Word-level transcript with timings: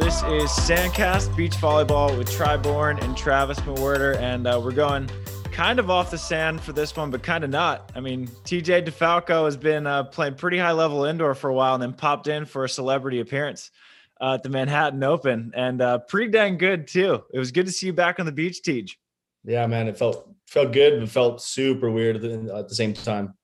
this 0.00 0.22
is 0.22 0.50
Sandcast 0.50 1.36
Beach 1.36 1.52
Volleyball 1.56 2.16
with 2.16 2.30
Tri 2.30 2.56
Bourne 2.56 2.98
and 3.00 3.14
Travis 3.14 3.60
Mewhirter, 3.60 4.16
and 4.16 4.46
uh, 4.46 4.58
we're 4.64 4.72
going 4.72 5.10
kind 5.52 5.78
of 5.78 5.90
off 5.90 6.10
the 6.10 6.16
sand 6.16 6.62
for 6.62 6.72
this 6.72 6.96
one, 6.96 7.10
but 7.10 7.22
kind 7.22 7.44
of 7.44 7.50
not. 7.50 7.92
I 7.94 8.00
mean, 8.00 8.26
TJ 8.26 8.86
DeFalco 8.88 9.44
has 9.44 9.58
been 9.58 9.86
uh, 9.86 10.04
playing 10.04 10.36
pretty 10.36 10.56
high 10.56 10.72
level 10.72 11.04
indoor 11.04 11.34
for 11.34 11.50
a 11.50 11.54
while, 11.54 11.74
and 11.74 11.82
then 11.82 11.92
popped 11.92 12.28
in 12.28 12.46
for 12.46 12.64
a 12.64 12.68
celebrity 12.68 13.20
appearance 13.20 13.72
uh, 14.22 14.34
at 14.34 14.42
the 14.42 14.48
Manhattan 14.48 15.04
Open, 15.04 15.52
and 15.54 15.82
uh, 15.82 15.98
pretty 15.98 16.30
dang 16.30 16.56
good 16.56 16.88
too. 16.88 17.22
It 17.34 17.38
was 17.38 17.52
good 17.52 17.66
to 17.66 17.72
see 17.72 17.86
you 17.86 17.92
back 17.92 18.18
on 18.18 18.24
the 18.24 18.32
beach, 18.32 18.62
TJ. 18.64 18.92
Yeah, 19.44 19.66
man, 19.66 19.86
it 19.86 19.98
felt 19.98 20.34
felt 20.46 20.72
good, 20.72 20.98
but 20.98 21.10
felt 21.10 21.42
super 21.42 21.90
weird 21.90 22.16
at 22.16 22.22
the, 22.22 22.54
at 22.56 22.68
the 22.70 22.74
same 22.74 22.94
time. 22.94 23.34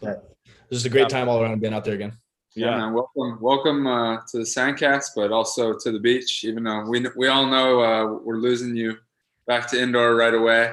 But 0.00 0.34
this 0.68 0.80
is 0.80 0.84
a 0.84 0.90
great 0.90 1.08
time 1.08 1.28
all 1.28 1.40
around 1.40 1.60
being 1.60 1.74
out 1.74 1.84
there 1.84 1.94
again. 1.94 2.16
Yeah, 2.54 2.76
yeah. 2.76 2.90
Welcome, 2.90 3.38
welcome 3.40 3.86
uh, 3.86 4.18
to 4.30 4.38
the 4.38 4.44
Sandcast, 4.44 5.10
but 5.16 5.32
also 5.32 5.74
to 5.78 5.90
the 5.90 5.98
beach. 5.98 6.44
Even 6.44 6.64
though 6.64 6.84
we 6.86 7.06
we 7.16 7.28
all 7.28 7.46
know 7.46 7.80
uh, 7.80 8.18
we're 8.22 8.36
losing 8.36 8.76
you 8.76 8.98
back 9.46 9.68
to 9.70 9.80
indoor 9.80 10.14
right 10.16 10.34
away, 10.34 10.72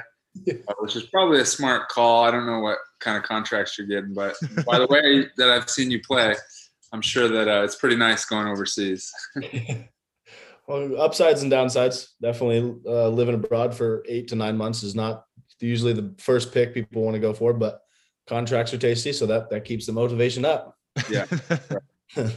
uh, 0.49 0.73
which 0.79 0.97
is 0.97 1.03
probably 1.03 1.39
a 1.39 1.45
smart 1.45 1.87
call. 1.87 2.25
I 2.25 2.31
don't 2.31 2.45
know 2.45 2.59
what 2.59 2.79
kind 2.99 3.17
of 3.17 3.23
contracts 3.23 3.77
you're 3.77 3.87
getting, 3.87 4.13
but 4.13 4.35
by 4.65 4.77
the 4.77 4.87
way 4.87 5.27
that 5.37 5.49
I've 5.49 5.69
seen 5.69 5.89
you 5.89 6.01
play, 6.01 6.35
I'm 6.91 7.01
sure 7.01 7.29
that 7.29 7.47
uh, 7.47 7.63
it's 7.63 7.77
pretty 7.77 7.95
nice 7.95 8.25
going 8.25 8.47
overseas. 8.47 9.13
well, 10.67 11.01
upsides 11.01 11.43
and 11.43 11.51
downsides. 11.51 12.09
Definitely 12.21 12.75
uh, 12.85 13.07
living 13.07 13.35
abroad 13.35 13.73
for 13.73 14.03
eight 14.07 14.27
to 14.29 14.35
nine 14.35 14.57
months 14.57 14.83
is 14.83 14.95
not 14.95 15.23
usually 15.61 15.93
the 15.93 16.13
first 16.17 16.53
pick 16.53 16.73
people 16.73 17.03
want 17.03 17.15
to 17.15 17.21
go 17.21 17.33
for, 17.33 17.53
but 17.53 17.81
contracts 18.27 18.73
are 18.73 18.77
tasty, 18.77 19.13
so 19.13 19.25
that 19.27 19.49
that 19.49 19.63
keeps 19.63 19.85
the 19.85 19.93
motivation 19.93 20.43
up. 20.43 20.75
Yeah. 21.09 21.25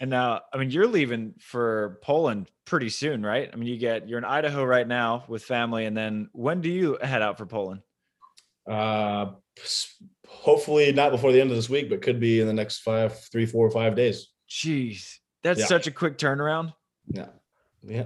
And 0.00 0.10
now, 0.10 0.40
I 0.52 0.58
mean, 0.58 0.70
you're 0.70 0.86
leaving 0.86 1.34
for 1.38 1.98
Poland 2.02 2.50
pretty 2.64 2.88
soon, 2.88 3.24
right? 3.24 3.48
I 3.52 3.56
mean, 3.56 3.68
you 3.68 3.76
get 3.76 4.08
you're 4.08 4.18
in 4.18 4.24
Idaho 4.24 4.64
right 4.64 4.86
now 4.86 5.24
with 5.28 5.44
family, 5.44 5.86
and 5.86 5.96
then 5.96 6.28
when 6.32 6.60
do 6.60 6.68
you 6.68 6.98
head 7.00 7.22
out 7.22 7.38
for 7.38 7.46
Poland? 7.46 7.82
Uh, 8.68 9.32
hopefully 10.26 10.92
not 10.92 11.12
before 11.12 11.32
the 11.32 11.40
end 11.40 11.50
of 11.50 11.56
this 11.56 11.70
week, 11.70 11.88
but 11.88 12.02
could 12.02 12.18
be 12.18 12.40
in 12.40 12.46
the 12.46 12.52
next 12.52 12.80
five, 12.80 13.18
three, 13.30 13.46
four, 13.46 13.70
five 13.70 13.94
days. 13.94 14.28
Jeez, 14.50 15.16
that's 15.42 15.60
yeah. 15.60 15.66
such 15.66 15.86
a 15.86 15.90
quick 15.90 16.18
turnaround. 16.18 16.74
Yeah, 17.08 17.28
yeah, 17.82 18.04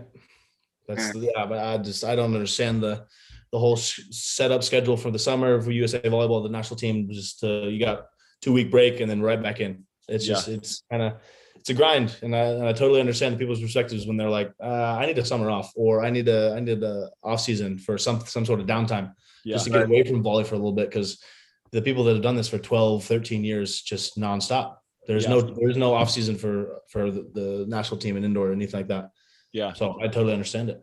that's 0.87 1.14
yeah. 1.14 1.47
But 1.47 1.59
I 1.59 1.78
just 1.78 2.05
I 2.05 2.16
don't 2.16 2.34
understand 2.34 2.83
the 2.83 3.06
the 3.50 3.59
whole 3.59 3.77
setup 3.77 4.62
schedule 4.62 4.97
for 4.97 5.11
the 5.11 5.19
summer 5.19 5.61
for 5.61 5.70
USA 5.70 6.00
volleyball, 6.00 6.42
the 6.42 6.48
national 6.48 6.78
team. 6.78 7.09
Just 7.11 7.42
uh, 7.44 7.62
you 7.62 7.78
got 7.78 8.06
two 8.41 8.53
week 8.53 8.70
break 8.70 9.00
and 9.00 9.11
then 9.11 9.22
right 9.22 9.42
back 9.42 9.61
in. 9.61 9.84
It's 10.08 10.27
just 10.27 10.48
it's 10.48 10.83
kind 10.91 11.03
of 11.03 11.14
it's 11.56 11.70
a 11.70 11.75
grind, 11.75 12.17
and 12.22 12.34
I, 12.34 12.41
and 12.41 12.67
I 12.67 12.72
totally 12.72 12.98
understand 12.98 13.34
the 13.34 13.39
people's 13.39 13.61
perspectives 13.61 14.06
when 14.06 14.17
they're 14.17 14.28
like, 14.28 14.53
uh, 14.61 14.97
I 14.98 15.06
need 15.06 15.19
a 15.19 15.25
summer 15.25 15.48
off, 15.48 15.72
or 15.77 16.05
I 16.05 16.11
need 16.11 16.28
a 16.28 16.55
I 16.56 16.61
need 16.61 16.83
a 16.83 17.09
off 17.22 17.41
season 17.41 17.78
for 17.78 17.97
some 17.98 18.20
some 18.20 18.44
sort 18.44 18.61
of 18.61 18.67
downtime, 18.67 19.12
yeah, 19.44 19.55
just 19.55 19.67
to 19.67 19.70
get 19.70 19.84
away 19.84 20.03
from 20.03 20.22
volley 20.22 20.44
for 20.44 20.56
a 20.56 20.59
little 20.59 20.72
bit 20.72 20.91
because 20.91 21.22
the 21.70 21.83
people 21.83 22.05
that 22.05 22.14
have 22.14 22.22
done 22.22 22.36
this 22.36 22.48
for 22.48 22.59
12, 22.59 23.05
13 23.05 23.44
years 23.44 23.81
just 23.81 24.19
nonstop. 24.19 24.77
There's 25.06 25.25
yeah. 25.25 25.31
no 25.31 25.41
there's 25.41 25.77
no 25.77 25.94
off 25.94 26.11
season 26.11 26.37
for 26.37 26.81
for 26.89 27.11
the, 27.11 27.28
the 27.33 27.64
national 27.69 27.98
team 27.98 28.16
and 28.16 28.25
indoor 28.25 28.50
or 28.50 28.53
anything 28.53 28.81
like 28.81 28.89
that. 28.89 29.11
Yeah. 29.53 29.72
So 29.72 29.98
I 30.00 30.06
totally 30.06 30.33
understand 30.33 30.70
it. 30.70 30.81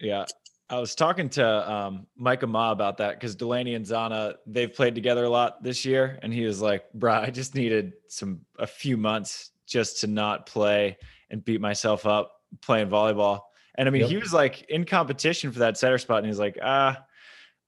Yeah. 0.00 0.24
I 0.68 0.80
was 0.80 0.94
talking 0.94 1.28
to 1.30 1.72
um, 1.72 2.06
Micah 2.16 2.46
Ma 2.46 2.72
about 2.72 2.96
that 2.98 3.20
because 3.20 3.36
Delaney 3.36 3.74
and 3.74 3.84
Zana 3.84 4.34
they've 4.46 4.72
played 4.72 4.94
together 4.94 5.24
a 5.24 5.28
lot 5.28 5.62
this 5.62 5.84
year, 5.84 6.18
and 6.22 6.32
he 6.32 6.44
was 6.44 6.60
like, 6.60 6.84
"Bruh, 6.98 7.20
I 7.20 7.30
just 7.30 7.54
needed 7.54 7.92
some 8.08 8.40
a 8.58 8.66
few 8.66 8.96
months 8.96 9.52
just 9.66 10.00
to 10.00 10.08
not 10.08 10.46
play 10.46 10.96
and 11.30 11.44
beat 11.44 11.60
myself 11.60 12.04
up 12.04 12.32
playing 12.62 12.88
volleyball." 12.88 13.42
And 13.76 13.88
I 13.88 13.92
mean, 13.92 14.02
yep. 14.02 14.10
he 14.10 14.16
was 14.16 14.32
like 14.32 14.62
in 14.68 14.84
competition 14.84 15.52
for 15.52 15.60
that 15.60 15.78
center 15.78 15.98
spot, 15.98 16.18
and 16.18 16.26
he's 16.26 16.40
like, 16.40 16.58
"Ah, 16.60 17.00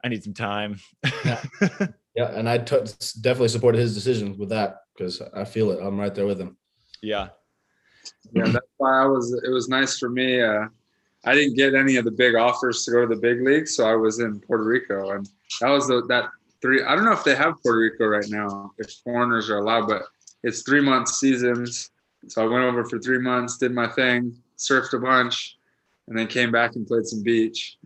I 0.03 0.09
need 0.09 0.25
some 0.25 0.35
time." 0.35 0.81
yeah, 1.25 1.43
yeah 2.17 2.33
and 2.35 2.49
I 2.49 2.59
t- 2.59 2.79
definitely 3.21 3.49
supported 3.49 3.79
his 3.79 3.95
decision 3.95 4.37
with 4.37 4.49
that 4.49 4.79
because 4.97 5.23
I 5.35 5.45
feel 5.45 5.71
it. 5.71 5.79
I'm 5.81 6.01
right 6.01 6.15
there 6.15 6.27
with 6.27 6.41
him. 6.41 6.57
Yeah, 7.01 7.29
yeah. 8.33 8.49
That's 8.49 8.67
why 8.79 9.03
I 9.03 9.07
was. 9.07 9.41
It 9.45 9.51
was 9.51 9.69
nice 9.69 9.99
for 9.99 10.09
me. 10.09 10.43
Uh, 10.43 10.67
I 11.25 11.35
didn't 11.35 11.57
get 11.57 11.75
any 11.75 11.97
of 11.97 12.05
the 12.05 12.11
big 12.11 12.35
offers 12.35 12.85
to 12.85 12.93
go 12.93 13.07
to 13.07 13.15
the 13.15 13.21
big 13.21 13.43
league, 13.43 13.69
so 13.69 13.89
I 13.89 13.95
was 13.95 14.21
in 14.21 14.41
Puerto 14.41 14.65
Rico, 14.65 15.11
and 15.11 15.29
that 15.61 15.69
was 15.69 15.89
the 15.89 16.05
that 16.09 16.31
three. 16.63 16.83
I 16.83 16.95
don't 16.95 17.05
know 17.05 17.13
if 17.13 17.25
they 17.25 17.35
have 17.35 17.61
Puerto 17.63 17.79
Rico 17.79 18.07
right 18.07 18.29
now, 18.29 18.71
if 18.79 18.91
foreigners 19.05 19.51
are 19.51 19.59
allowed, 19.59 19.89
but 19.89 20.05
it's 20.43 20.63
three 20.63 20.81
month 20.81 21.09
seasons. 21.09 21.91
So 22.29 22.43
I 22.43 22.49
went 22.49 22.65
over 22.65 22.85
for 22.85 22.99
three 22.99 23.19
months, 23.19 23.59
did 23.59 23.73
my 23.73 23.89
thing, 23.89 24.37
surfed 24.57 24.93
a 24.93 24.99
bunch, 24.99 25.59
and 26.09 26.19
then 26.19 26.27
came 26.27 26.51
back 26.51 26.77
and 26.77 26.87
played 26.87 27.07
some 27.07 27.23
beach. 27.23 27.77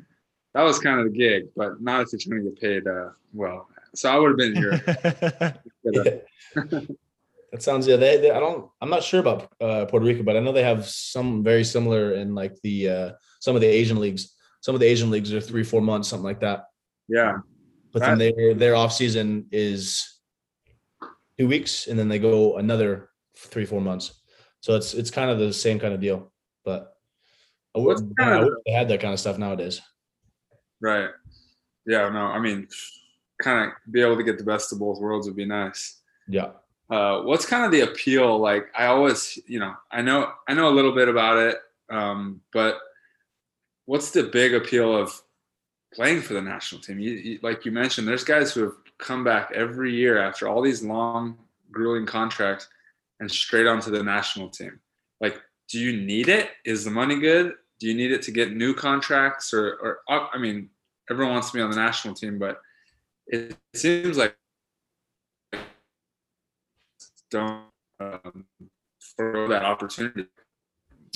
That 0.55 0.63
was 0.63 0.79
kind 0.79 1.01
of 1.01 1.07
the 1.07 1.19
gig, 1.19 1.49
but 1.57 1.81
not 1.81 2.03
if 2.03 2.13
you're 2.13 2.21
trying 2.21 2.45
to 2.45 2.51
get 2.51 2.61
paid 2.61 2.87
uh, 2.87 3.11
well. 3.33 3.69
So 3.95 4.11
I 4.11 4.19
would 4.19 4.31
have 4.31 4.39
been 4.39 4.57
here. 4.57 5.61
That 7.53 7.63
sounds 7.63 7.87
yeah. 7.87 7.97
They, 7.97 8.17
they, 8.17 8.31
I 8.31 8.41
don't. 8.41 8.71
I'm 8.81 8.89
not 8.89 9.03
sure 9.03 9.21
about 9.21 9.53
uh, 9.61 9.85
Puerto 9.85 10.07
Rico, 10.07 10.23
but 10.23 10.37
I 10.37 10.41
know 10.41 10.53
they 10.53 10.63
have 10.63 10.87
some 10.87 11.45
very 11.45 11.65
similar 11.65 12.15
in 12.15 12.35
like 12.35 12.59
the 12.63 12.89
uh, 12.89 13.13
some 13.41 13.55
of 13.55 13.61
the 13.61 13.69
Asian 13.69 14.01
leagues. 14.01 14.35
Some 14.63 14.75
of 14.75 14.81
the 14.81 14.87
Asian 14.87 15.11
leagues 15.11 15.35
are 15.35 15.41
three, 15.41 15.63
four 15.63 15.83
months, 15.83 16.09
something 16.09 16.25
like 16.25 16.41
that. 16.41 16.65
Yeah. 17.09 17.39
But 17.93 18.01
that, 18.01 18.19
then 18.19 18.35
their 18.35 18.55
their 18.55 18.75
off 18.75 18.95
season 18.95 19.49
is 19.53 20.19
two 21.39 21.47
weeks, 21.47 21.89
and 21.89 21.99
then 21.99 22.09
they 22.09 22.19
go 22.19 22.57
another 22.57 23.11
three, 23.37 23.67
four 23.67 23.83
months. 23.83 24.23
So 24.61 24.75
it's 24.75 24.95
it's 24.95 25.11
kind 25.11 25.31
of 25.31 25.39
the 25.39 25.53
same 25.53 25.79
kind 25.79 25.93
of 25.93 26.01
deal. 26.01 26.33
But 26.65 26.95
I 27.77 27.81
wish, 27.81 27.99
I 28.19 28.45
wish 28.45 28.55
they 28.65 28.73
had 28.73 28.89
that 28.89 29.01
kind 29.01 29.13
of 29.13 29.21
stuff 29.21 29.37
nowadays. 29.37 29.83
Right. 30.81 31.11
Yeah. 31.85 32.09
No. 32.09 32.29
I 32.29 32.39
mean, 32.39 32.67
kind 33.43 33.67
of 33.67 33.93
be 33.93 34.01
able 34.01 34.17
to 34.17 34.25
get 34.25 34.39
the 34.39 34.45
best 34.45 34.73
of 34.73 34.79
both 34.79 35.01
worlds 35.01 35.27
would 35.27 35.37
be 35.37 35.45
nice. 35.45 36.01
Yeah 36.29 36.53
uh, 36.93 37.23
what's 37.23 37.47
kind 37.47 37.65
of 37.65 37.73
the 37.73 37.81
appeal? 37.81 38.39
Like 38.39 38.67
I 38.77 38.85
always, 38.85 39.39
you 39.47 39.59
know, 39.59 39.75
I 39.91 40.03
know 40.03 40.31
I 40.47 40.53
know 40.53 40.69
a 40.69 40.77
little 40.77 40.93
bit 40.93 41.09
about 41.09 41.39
it, 41.39 41.57
um, 41.89 42.43
but 42.53 42.79
what's 43.87 44.11
the 44.11 44.25
big 44.25 44.53
appeal 44.53 44.95
of 44.95 45.11
playing 45.95 46.21
for 46.21 46.35
the 46.35 46.43
national 46.43 46.83
team? 46.83 47.01
You, 47.01 47.13
you, 47.13 47.39
like 47.43 47.65
you 47.65 47.73
mentioned, 47.73 48.07
there's 48.07 48.25
guys 48.25 48.53
who 48.53 48.65
have 48.65 48.75
come 48.99 49.25
back 49.25 49.53
every 49.55 49.95
year 49.95 50.19
after 50.19 50.49
all 50.49 50.61
these 50.61 50.83
long, 50.83 51.39
grueling 51.71 52.05
contracts 52.05 52.69
and 53.21 53.31
straight 53.31 53.67
onto 53.67 53.91
the 53.91 54.03
national 54.03 54.51
team. 54.51 54.79
Like, 55.19 55.41
do 55.71 55.79
you 55.79 55.99
need 55.99 56.29
it? 56.29 56.51
Is 56.67 56.85
the 56.85 56.91
money 56.91 57.19
good? 57.19 57.55
Do 57.81 57.87
you 57.87 57.95
need 57.95 58.13
it 58.13 58.21
to 58.23 58.31
get 58.31 58.55
new 58.55 58.75
contracts? 58.75 59.55
Or, 59.55 59.99
or 60.09 60.29
I 60.35 60.37
mean, 60.37 60.69
everyone 61.11 61.33
wants 61.33 61.53
to 61.53 61.57
be 61.57 61.63
on 61.63 61.71
the 61.71 61.77
national 61.77 62.15
team, 62.15 62.39
but 62.39 62.61
it 63.27 63.57
seems 63.75 64.19
like 64.19 64.37
don't 67.33 67.65
um, 67.99 68.45
throw 69.17 69.49
that 69.49 69.65
opportunity. 69.65 70.27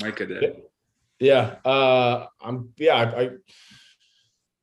Micah 0.00 0.26
did. 0.26 0.62
Yeah, 1.20 1.56
uh, 1.64 2.26
I'm. 2.40 2.70
Yeah, 2.76 2.94
I, 2.94 3.20
I, 3.20 3.30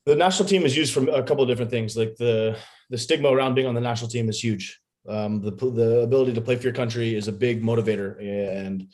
The 0.06 0.16
national 0.16 0.50
team 0.50 0.64
is 0.64 0.76
used 0.76 0.94
for 0.94 1.08
a 1.10 1.24
couple 1.24 1.44
of 1.44 1.50
different 1.50 1.72
things. 1.72 1.96
Like 1.96 2.16
the 2.18 2.58
the 2.90 2.98
stigma 2.98 3.30
around 3.30 3.56
being 3.56 3.68
on 3.68 3.76
the 3.76 3.82
national 3.82 4.10
team 4.10 4.30
is 4.30 4.44
huge. 4.44 4.80
Um, 5.08 5.42
the 5.42 5.52
the 5.52 6.02
ability 6.02 6.34
to 6.34 6.42
play 6.42 6.56
for 6.56 6.64
your 6.64 6.74
country 6.74 7.16
is 7.16 7.28
a 7.28 7.32
big 7.32 7.64
motivator 7.64 8.20
and 8.22 8.88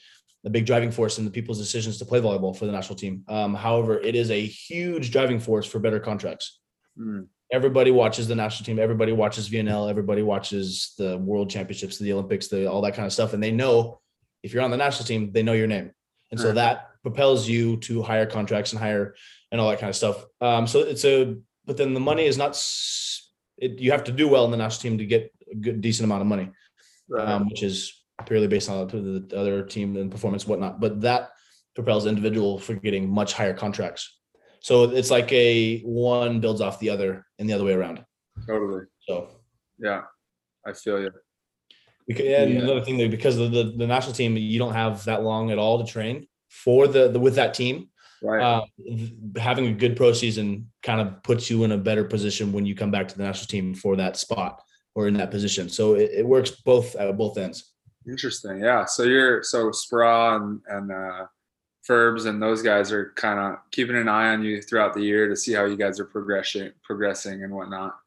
a 0.46 0.50
big 0.50 0.66
driving 0.66 0.92
force 0.92 1.18
in 1.18 1.25
the 1.25 1.31
people's 1.31 1.59
decisions 1.59 1.98
to 1.98 2.06
play 2.06 2.22
volleyball 2.22 2.56
for 2.56 2.66
the 2.66 2.72
national 2.72 2.96
team. 2.96 3.24
Um, 3.28 3.53
however, 3.53 4.00
it 4.00 4.16
is 4.16 4.31
a 4.31 4.46
huge 4.46 5.12
driving 5.12 5.40
force 5.40 5.66
for 5.66 5.80
better 5.80 6.00
contracts. 6.00 6.60
Mm 6.98 7.28
everybody 7.51 7.92
watches 7.92 8.28
the 8.28 8.36
national 8.36 8.66
team, 8.66 8.80
everybody 8.80 9.12
watches 9.12 9.50
VNL, 9.50 9.90
everybody 9.90 10.22
watches 10.22 10.94
the 10.98 11.18
world 11.18 11.50
championships, 11.50 11.98
the 11.98 12.13
Olympics, 12.13 12.48
the 12.48 12.69
all 12.69 12.81
that 12.81 12.94
kind 12.94 13.06
of 13.06 13.13
stuff. 13.13 13.34
And 13.34 13.42
they 13.42 13.51
know 13.51 14.01
if 14.44 14.54
you're 14.54 14.63
on 14.63 14.72
the 14.72 14.78
national 14.78 15.06
team, 15.06 15.31
they 15.31 15.44
know 15.44 15.54
your 15.54 15.68
name. 15.68 15.92
And 16.31 16.40
so 16.40 16.51
that 16.54 16.90
propels 17.01 17.48
you 17.48 17.78
to 17.78 18.04
higher 18.04 18.25
contracts 18.25 18.72
and 18.72 18.80
higher 18.80 19.16
and 19.51 19.60
all 19.60 19.69
that 19.69 19.80
kind 19.80 19.90
of 19.90 19.96
stuff. 19.96 20.24
Um, 20.42 20.68
so 20.68 20.81
it's 20.81 21.04
a, 21.04 21.36
but 21.66 21.75
then 21.75 21.94
the 21.94 22.00
money 22.00 22.25
is 22.25 22.38
not, 22.38 22.51
it, 23.57 23.80
you 23.80 23.92
have 23.92 24.04
to 24.06 24.12
do 24.12 24.28
well 24.28 24.46
in 24.46 24.51
the 24.51 24.57
national 24.57 24.81
team 24.81 24.98
to 25.00 25.06
get 25.06 25.34
a 25.51 25.56
good, 25.56 25.81
decent 25.81 26.06
amount 26.06 26.22
of 26.22 26.28
money, 26.28 26.50
right. 27.10 27.28
um, 27.28 27.50
which 27.50 27.63
is 27.63 27.94
purely 28.28 28.48
based 28.48 28.69
on 28.69 28.88
the 28.88 29.36
other 29.36 29.63
team 29.63 29.98
and 29.98 30.12
performance, 30.12 30.46
whatnot. 30.46 30.80
But 30.80 31.01
that 31.01 31.31
propels 31.74 32.06
individual 32.06 32.60
for 32.60 32.75
getting 32.75 33.10
much 33.10 33.34
higher 33.34 33.54
contracts. 33.54 34.19
So 34.62 34.84
it's 34.84 35.10
like 35.10 35.32
a 35.32 35.82
one 35.82 36.40
builds 36.40 36.62
off 36.62 36.80
the 36.80 36.90
other 36.90 37.26
and 37.38 37.50
the 37.50 37.54
other 37.54 37.64
way 37.64 37.74
around. 37.74 38.04
Totally. 38.46 38.86
So 39.08 39.30
yeah, 39.78 40.04
I 40.66 40.74
feel 40.74 41.02
you. 41.02 41.12
Because, 42.08 42.26
and 42.26 42.54
yeah. 42.54 42.60
another 42.62 42.82
thing, 42.82 42.98
because 43.12 43.38
of 43.38 43.52
the, 43.52 43.74
the 43.78 43.86
national 43.86 44.14
team, 44.14 44.36
you 44.36 44.58
don't 44.58 44.74
have 44.74 45.06
that 45.06 45.24
long 45.24 45.52
at 45.52 45.60
all 45.60 45.84
to 45.84 45.92
train 45.92 46.28
for 46.50 46.88
the, 46.88 47.10
the 47.10 47.20
with 47.20 47.36
that 47.36 47.54
team. 47.54 47.90
Right. 48.22 48.42
Uh, 48.42 48.66
having 49.38 49.68
a 49.68 49.74
good 49.74 49.96
pro 49.96 50.12
season 50.12 50.72
kind 50.84 51.00
of 51.00 51.24
puts 51.24 51.50
you 51.50 51.64
in 51.64 51.72
a 51.72 51.78
better 51.78 52.04
position 52.04 52.52
when 52.52 52.66
you 52.66 52.76
come 52.76 52.92
back 52.92 53.08
to 53.08 53.18
the 53.18 53.24
national 53.24 53.48
team 53.48 53.74
for 53.74 53.96
that 53.96 54.18
spot 54.18 54.62
or 54.96 55.08
in 55.08 55.14
that 55.14 55.32
position. 55.32 55.70
So 55.70 55.94
it, 55.94 56.12
it 56.12 56.26
works 56.26 56.52
both 56.52 56.96
at 56.96 57.16
both 57.16 57.38
ends. 57.38 57.72
Interesting. 58.08 58.60
Yeah. 58.62 58.86
So 58.86 59.04
you're 59.04 59.44
so 59.44 59.70
Speraw 59.70 60.36
and, 60.36 60.62
and 60.68 60.92
uh, 60.92 61.26
Ferbs 61.89 62.27
and 62.27 62.41
those 62.41 62.62
guys 62.62 62.91
are 62.91 63.13
kind 63.15 63.39
of 63.39 63.59
keeping 63.71 63.95
an 63.95 64.07
eye 64.07 64.30
on 64.30 64.44
you 64.44 64.62
throughout 64.62 64.94
the 64.94 65.01
year 65.01 65.27
to 65.27 65.36
see 65.36 65.53
how 65.53 65.65
you 65.65 65.75
guys 65.75 66.00
are 66.00 66.06
progressing, 66.06 66.71
progressing 66.83 67.44
and 67.44 67.53
whatnot. 67.53 67.97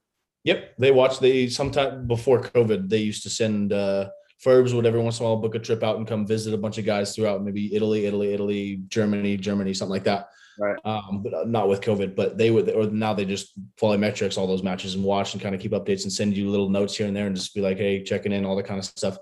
Yep, 0.45 0.75
they 0.79 0.91
watch. 0.91 1.19
They 1.19 1.49
sometime 1.49 2.07
before 2.07 2.41
COVID, 2.41 2.89
they 2.89 2.99
used 2.99 3.23
to 3.25 3.31
send 3.31 3.73
uh, 3.73 4.11
Ferbs 4.45 4.75
would 4.75 4.87
every 4.87 5.01
once 5.01 5.21
in 5.21 5.27
a 5.27 5.29
while 5.29 5.37
book 5.37 5.55
a 5.55 5.59
trip 5.59 5.83
out 5.83 5.99
and 5.99 6.07
come 6.07 6.27
visit 6.27 6.53
a 6.53 6.59
bunch 6.59 6.79
of 6.79 6.85
guys 6.85 7.15
throughout 7.15 7.45
maybe 7.45 7.75
Italy, 7.75 8.07
Italy, 8.07 8.33
Italy, 8.33 8.83
Germany, 8.89 9.37
Germany, 9.37 9.73
something 9.73 9.93
like 9.93 10.05
that. 10.05 10.31
Right. 10.59 10.77
Um, 10.85 11.23
but 11.23 11.33
uh, 11.33 11.45
not 11.47 11.69
with 11.69 11.81
COVID. 11.81 12.17
But 12.17 12.39
they 12.39 12.51
would, 12.51 12.69
or 12.71 12.87
now 12.87 13.15
they 13.15 13.25
just 13.25 13.53
follow 13.79 13.97
metrics 13.97 14.37
all 14.37 14.49
those 14.49 14.65
matches 14.65 14.95
and 14.95 15.05
watch 15.05 15.33
and 15.33 15.43
kind 15.43 15.55
of 15.55 15.61
keep 15.61 15.73
updates 15.73 16.03
and 16.03 16.13
send 16.13 16.37
you 16.37 16.51
little 16.51 16.69
notes 16.69 16.97
here 16.97 17.07
and 17.07 17.17
there 17.17 17.27
and 17.27 17.37
just 17.37 17.55
be 17.55 17.61
like, 17.61 17.79
hey, 17.79 18.03
checking 18.03 18.33
in, 18.33 18.45
all 18.45 18.57
that 18.57 18.67
kind 18.67 18.79
of 18.79 18.85
stuff. 18.85 19.17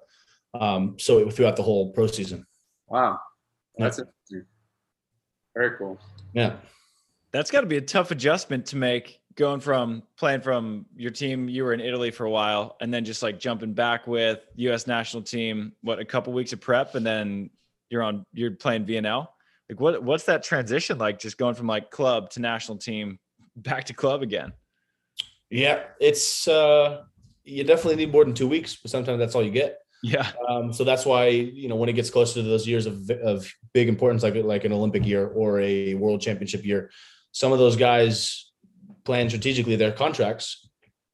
Um, 0.55 0.97
so 0.99 1.29
throughout 1.31 1.57
the 1.57 1.63
whole 1.63 1.93
pro 1.93 2.07
season. 2.07 2.47
Wow, 2.89 3.21
that's 3.77 3.99
yeah. 3.99 4.05
Interesting. 5.55 5.79
Very 5.79 5.79
cool. 5.79 5.99
Yeah, 6.33 6.57
that's 7.33 7.51
got 7.51 7.61
to 7.63 7.67
be 7.67 7.77
a 7.77 7.83
tough 7.83 8.11
adjustment 8.11 8.67
to 8.67 8.77
make 8.77 9.21
going 9.37 9.61
from 9.61 10.03
playing 10.17 10.41
from 10.41 10.85
your 10.97 11.11
team 11.11 11.49
you 11.49 11.63
were 11.65 11.73
in 11.73 11.81
italy 11.81 12.11
for 12.11 12.27
a 12.27 12.31
while 12.31 12.77
and 12.81 12.93
then 12.93 13.05
just 13.05 13.23
like 13.23 13.39
jumping 13.39 13.73
back 13.73 14.07
with 14.07 14.41
us 14.59 14.87
national 14.87 15.23
team 15.23 15.73
what 15.83 15.99
a 15.99 16.05
couple 16.05 16.33
weeks 16.33 16.53
of 16.53 16.61
prep 16.61 16.95
and 16.95 17.07
then 17.07 17.49
you're 17.91 18.03
on 18.03 18.27
you're 18.33 18.51
playing 18.51 18.85
vnl 18.85 19.29
like 19.69 19.81
what 19.81 20.03
what's 20.03 20.25
that 20.25 20.43
transition 20.43 20.99
like 20.99 21.19
just 21.19 21.39
going 21.39 21.55
from 21.55 21.67
like 21.67 21.91
club 21.91 22.29
to 22.29 22.41
national 22.41 22.77
team 22.77 23.19
back 23.57 23.85
to 23.85 23.95
club 23.95 24.21
again 24.21 24.53
yeah 25.49 25.85
it's 26.01 26.49
uh 26.49 27.03
you 27.45 27.65
definitely 27.65 27.97
need 27.97 28.13
more 28.13 28.25
than 28.25 28.35
two 28.35 28.49
weeks 28.49 28.77
but 28.77 28.91
sometimes 28.91 29.19
that's 29.19 29.35
all 29.35 29.43
you 29.43 29.51
get 29.51 29.79
yeah 30.03 30.31
um 30.49 30.73
so 30.73 30.83
that's 30.85 31.05
why 31.05 31.29
you 31.29 31.69
know 31.69 31.77
when 31.77 31.89
it 31.89 31.93
gets 31.93 32.11
closer 32.11 32.43
to 32.43 32.43
those 32.43 32.67
years 32.67 32.87
of 32.87 33.11
of 33.23 33.53
big 33.75 33.89
importance 33.89 34.23
like 34.23 34.35
like 34.37 34.65
an 34.65 34.73
olympic 34.73 35.05
year 35.05 35.27
or 35.29 35.61
a 35.61 35.95
world 35.95 36.21
championship 36.21 36.65
year 36.65 36.91
some 37.33 37.53
of 37.53 37.59
those 37.59 37.77
guys 37.77 38.51
plan 39.05 39.29
strategically 39.29 39.77
their 39.77 39.93
contracts. 39.93 40.69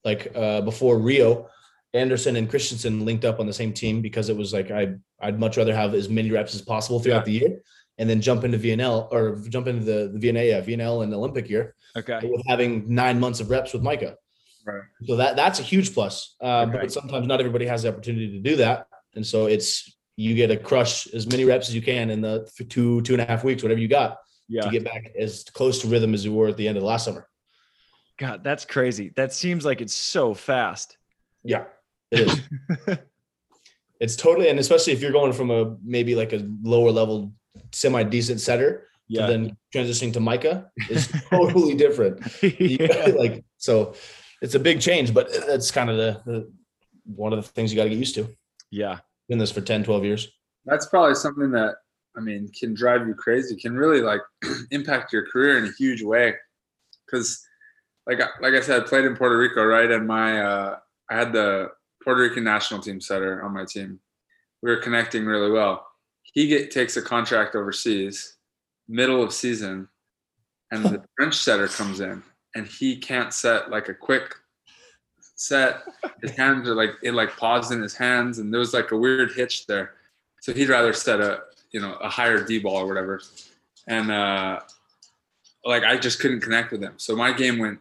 Like 0.04 0.32
uh, 0.34 0.60
before 0.60 0.98
Rio, 0.98 1.48
Anderson 1.94 2.36
and 2.36 2.48
Christenson 2.48 3.04
linked 3.04 3.24
up 3.24 3.40
on 3.40 3.46
the 3.46 3.52
same 3.52 3.72
team 3.72 4.00
because 4.02 4.28
it 4.28 4.36
was 4.36 4.52
like 4.52 4.70
I 4.70 4.94
I'd 5.20 5.40
much 5.40 5.56
rather 5.56 5.74
have 5.74 5.94
as 5.94 6.08
many 6.08 6.30
reps 6.30 6.54
as 6.54 6.62
possible 6.62 7.00
throughout 7.00 7.26
yeah. 7.26 7.32
the 7.32 7.32
year, 7.32 7.62
and 7.98 8.08
then 8.08 8.20
jump 8.20 8.44
into 8.44 8.58
VNL 8.58 9.08
or 9.10 9.36
jump 9.48 9.66
into 9.66 9.84
the 9.84 10.12
the 10.12 10.18
VNA, 10.18 10.48
yeah, 10.48 10.60
VNL 10.60 11.02
and 11.02 11.12
Olympic 11.12 11.48
year. 11.48 11.74
Okay. 11.96 12.20
With 12.22 12.42
having 12.46 12.84
nine 12.94 13.18
months 13.18 13.40
of 13.40 13.50
reps 13.50 13.72
with 13.72 13.82
Micah. 13.82 14.16
Right. 14.66 14.82
So 15.04 15.16
that 15.16 15.36
that's 15.36 15.60
a 15.60 15.62
huge 15.62 15.94
plus. 15.94 16.34
Uh, 16.42 16.66
okay. 16.68 16.78
But 16.80 16.92
sometimes 16.92 17.26
not 17.26 17.38
everybody 17.38 17.66
has 17.66 17.84
the 17.84 17.88
opportunity 17.88 18.32
to 18.32 18.40
do 18.40 18.56
that, 18.56 18.88
and 19.14 19.24
so 19.24 19.46
it's 19.46 19.96
you 20.16 20.34
get 20.34 20.48
to 20.48 20.56
crush 20.56 21.06
as 21.08 21.26
many 21.26 21.44
reps 21.44 21.68
as 21.68 21.74
you 21.74 21.82
can 21.82 22.10
in 22.10 22.20
the 22.20 22.48
two 22.68 23.00
two 23.02 23.14
and 23.14 23.22
a 23.22 23.24
half 23.24 23.44
weeks, 23.44 23.62
whatever 23.62 23.80
you 23.80 23.86
got, 23.86 24.18
yeah. 24.48 24.62
to 24.62 24.70
get 24.70 24.84
back 24.84 25.12
as 25.18 25.44
close 25.44 25.80
to 25.82 25.88
rhythm 25.88 26.14
as 26.14 26.24
you 26.24 26.32
were 26.32 26.48
at 26.48 26.56
the 26.56 26.66
end 26.66 26.76
of 26.76 26.82
last 26.82 27.04
summer. 27.04 27.28
God, 28.18 28.42
that's 28.42 28.64
crazy. 28.64 29.12
That 29.14 29.32
seems 29.32 29.64
like 29.64 29.80
it's 29.80 29.94
so 29.94 30.34
fast. 30.34 30.96
Yeah, 31.44 31.64
it 32.10 32.20
is. 32.20 32.40
it's 34.00 34.16
totally, 34.16 34.48
and 34.48 34.58
especially 34.58 34.94
if 34.94 35.00
you're 35.00 35.12
going 35.12 35.32
from 35.32 35.50
a 35.50 35.76
maybe 35.84 36.14
like 36.14 36.32
a 36.32 36.44
lower 36.62 36.90
level, 36.90 37.32
semi 37.72 38.02
decent 38.02 38.40
setter, 38.40 38.88
yeah. 39.06 39.26
then 39.26 39.56
transitioning 39.72 40.12
to 40.14 40.20
Micah 40.20 40.70
is 40.88 41.08
totally 41.30 41.74
different. 41.74 42.20
yeah. 42.42 43.12
like 43.16 43.44
so, 43.58 43.94
it's 44.42 44.54
a 44.54 44.60
big 44.60 44.80
change, 44.80 45.14
but 45.14 45.30
that's 45.46 45.70
kind 45.70 45.90
of 45.90 45.96
the, 45.96 46.20
the 46.26 46.52
one 47.04 47.32
of 47.32 47.42
the 47.42 47.48
things 47.50 47.72
you 47.72 47.76
got 47.76 47.84
to 47.84 47.90
get 47.90 47.98
used 47.98 48.14
to. 48.16 48.28
Yeah, 48.70 48.98
been 49.28 49.38
this 49.38 49.52
for 49.52 49.60
10, 49.60 49.84
12 49.84 50.04
years. 50.04 50.28
That's 50.64 50.86
probably 50.86 51.14
something 51.14 51.50
that 51.52 51.76
I 52.16 52.20
mean 52.20 52.50
can 52.58 52.74
drive 52.74 53.06
you 53.06 53.14
crazy. 53.14 53.56
Can 53.56 53.76
really 53.76 54.00
like 54.00 54.20
impact 54.70 55.12
your 55.12 55.26
career 55.26 55.58
in 55.58 55.64
a 55.64 55.72
huge 55.78 56.02
way 56.02 56.34
because 57.06 57.46
like 58.06 58.20
like 58.40 58.54
I 58.54 58.60
said, 58.60 58.82
I 58.82 58.86
played 58.86 59.04
in 59.04 59.16
Puerto 59.16 59.36
Rico, 59.36 59.64
right? 59.64 59.90
And 59.90 60.06
my 60.06 60.40
uh, 60.40 60.78
I 61.10 61.14
had 61.14 61.32
the 61.32 61.70
Puerto 62.02 62.22
Rican 62.22 62.44
national 62.44 62.80
team 62.80 63.00
setter 63.00 63.42
on 63.42 63.52
my 63.52 63.64
team. 63.64 64.00
We 64.62 64.70
were 64.70 64.78
connecting 64.78 65.24
really 65.24 65.50
well. 65.50 65.86
He 66.22 66.48
get, 66.48 66.70
takes 66.70 66.96
a 66.96 67.02
contract 67.02 67.54
overseas, 67.54 68.36
middle 68.88 69.22
of 69.22 69.32
season, 69.32 69.88
and 70.70 70.84
the 70.84 71.04
French 71.16 71.36
setter 71.36 71.68
comes 71.68 72.00
in, 72.00 72.22
and 72.56 72.66
he 72.66 72.96
can't 72.96 73.32
set 73.34 73.70
like 73.70 73.88
a 73.88 73.94
quick 73.94 74.34
set. 75.34 75.82
His 76.22 76.30
hands 76.36 76.66
are 76.68 76.74
like 76.74 76.90
it 77.02 77.12
like 77.12 77.36
paused 77.36 77.70
in 77.70 77.82
his 77.82 77.94
hands, 77.94 78.38
and 78.38 78.52
there 78.52 78.58
was 78.58 78.74
like 78.74 78.90
a 78.90 78.96
weird 78.96 79.32
hitch 79.32 79.66
there. 79.66 79.92
So 80.40 80.52
he'd 80.52 80.70
rather 80.70 80.92
set 80.92 81.20
a 81.20 81.42
you 81.70 81.80
know 81.80 81.92
a 81.94 82.08
higher 82.08 82.42
D 82.42 82.58
ball 82.58 82.78
or 82.78 82.86
whatever, 82.86 83.20
and 83.86 84.10
uh, 84.10 84.60
like 85.64 85.84
I 85.84 85.98
just 85.98 86.18
couldn't 86.18 86.40
connect 86.40 86.72
with 86.72 86.82
him. 86.82 86.94
So 86.96 87.14
my 87.14 87.30
game 87.30 87.58
went 87.58 87.78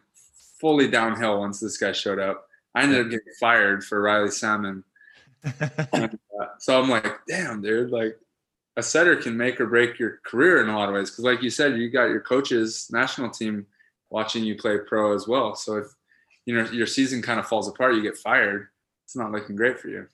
fully 0.60 0.88
downhill 0.88 1.40
once 1.40 1.58
this 1.58 1.78
guy 1.78 1.92
showed 1.92 2.18
up. 2.18 2.46
I 2.74 2.82
ended 2.82 3.00
up 3.00 3.10
getting 3.10 3.32
fired 3.40 3.82
for 3.82 4.02
Riley 4.02 4.30
Salmon. 4.30 4.84
and, 5.92 6.18
uh, 6.40 6.46
so 6.58 6.82
I'm 6.82 6.90
like, 6.90 7.06
damn, 7.26 7.62
dude, 7.62 7.90
like 7.90 8.18
a 8.76 8.82
setter 8.82 9.16
can 9.16 9.36
make 9.36 9.60
or 9.60 9.66
break 9.66 9.98
your 9.98 10.20
career 10.26 10.62
in 10.62 10.68
a 10.68 10.76
lot 10.76 10.88
of 10.88 10.94
ways. 10.94 11.10
Cause 11.10 11.24
like 11.24 11.42
you 11.42 11.48
said, 11.48 11.78
you 11.78 11.88
got 11.88 12.06
your 12.06 12.20
coaches, 12.20 12.88
national 12.90 13.30
team 13.30 13.66
watching 14.10 14.44
you 14.44 14.56
play 14.56 14.78
pro 14.86 15.14
as 15.14 15.26
well. 15.26 15.54
So 15.54 15.78
if 15.78 15.86
you 16.44 16.54
know 16.54 16.70
your 16.70 16.86
season 16.86 17.22
kind 17.22 17.40
of 17.40 17.46
falls 17.46 17.68
apart, 17.68 17.94
you 17.94 18.02
get 18.02 18.16
fired. 18.16 18.68
It's 19.04 19.16
not 19.16 19.32
looking 19.32 19.56
great 19.56 19.78
for 19.78 19.88
you. 19.88 20.06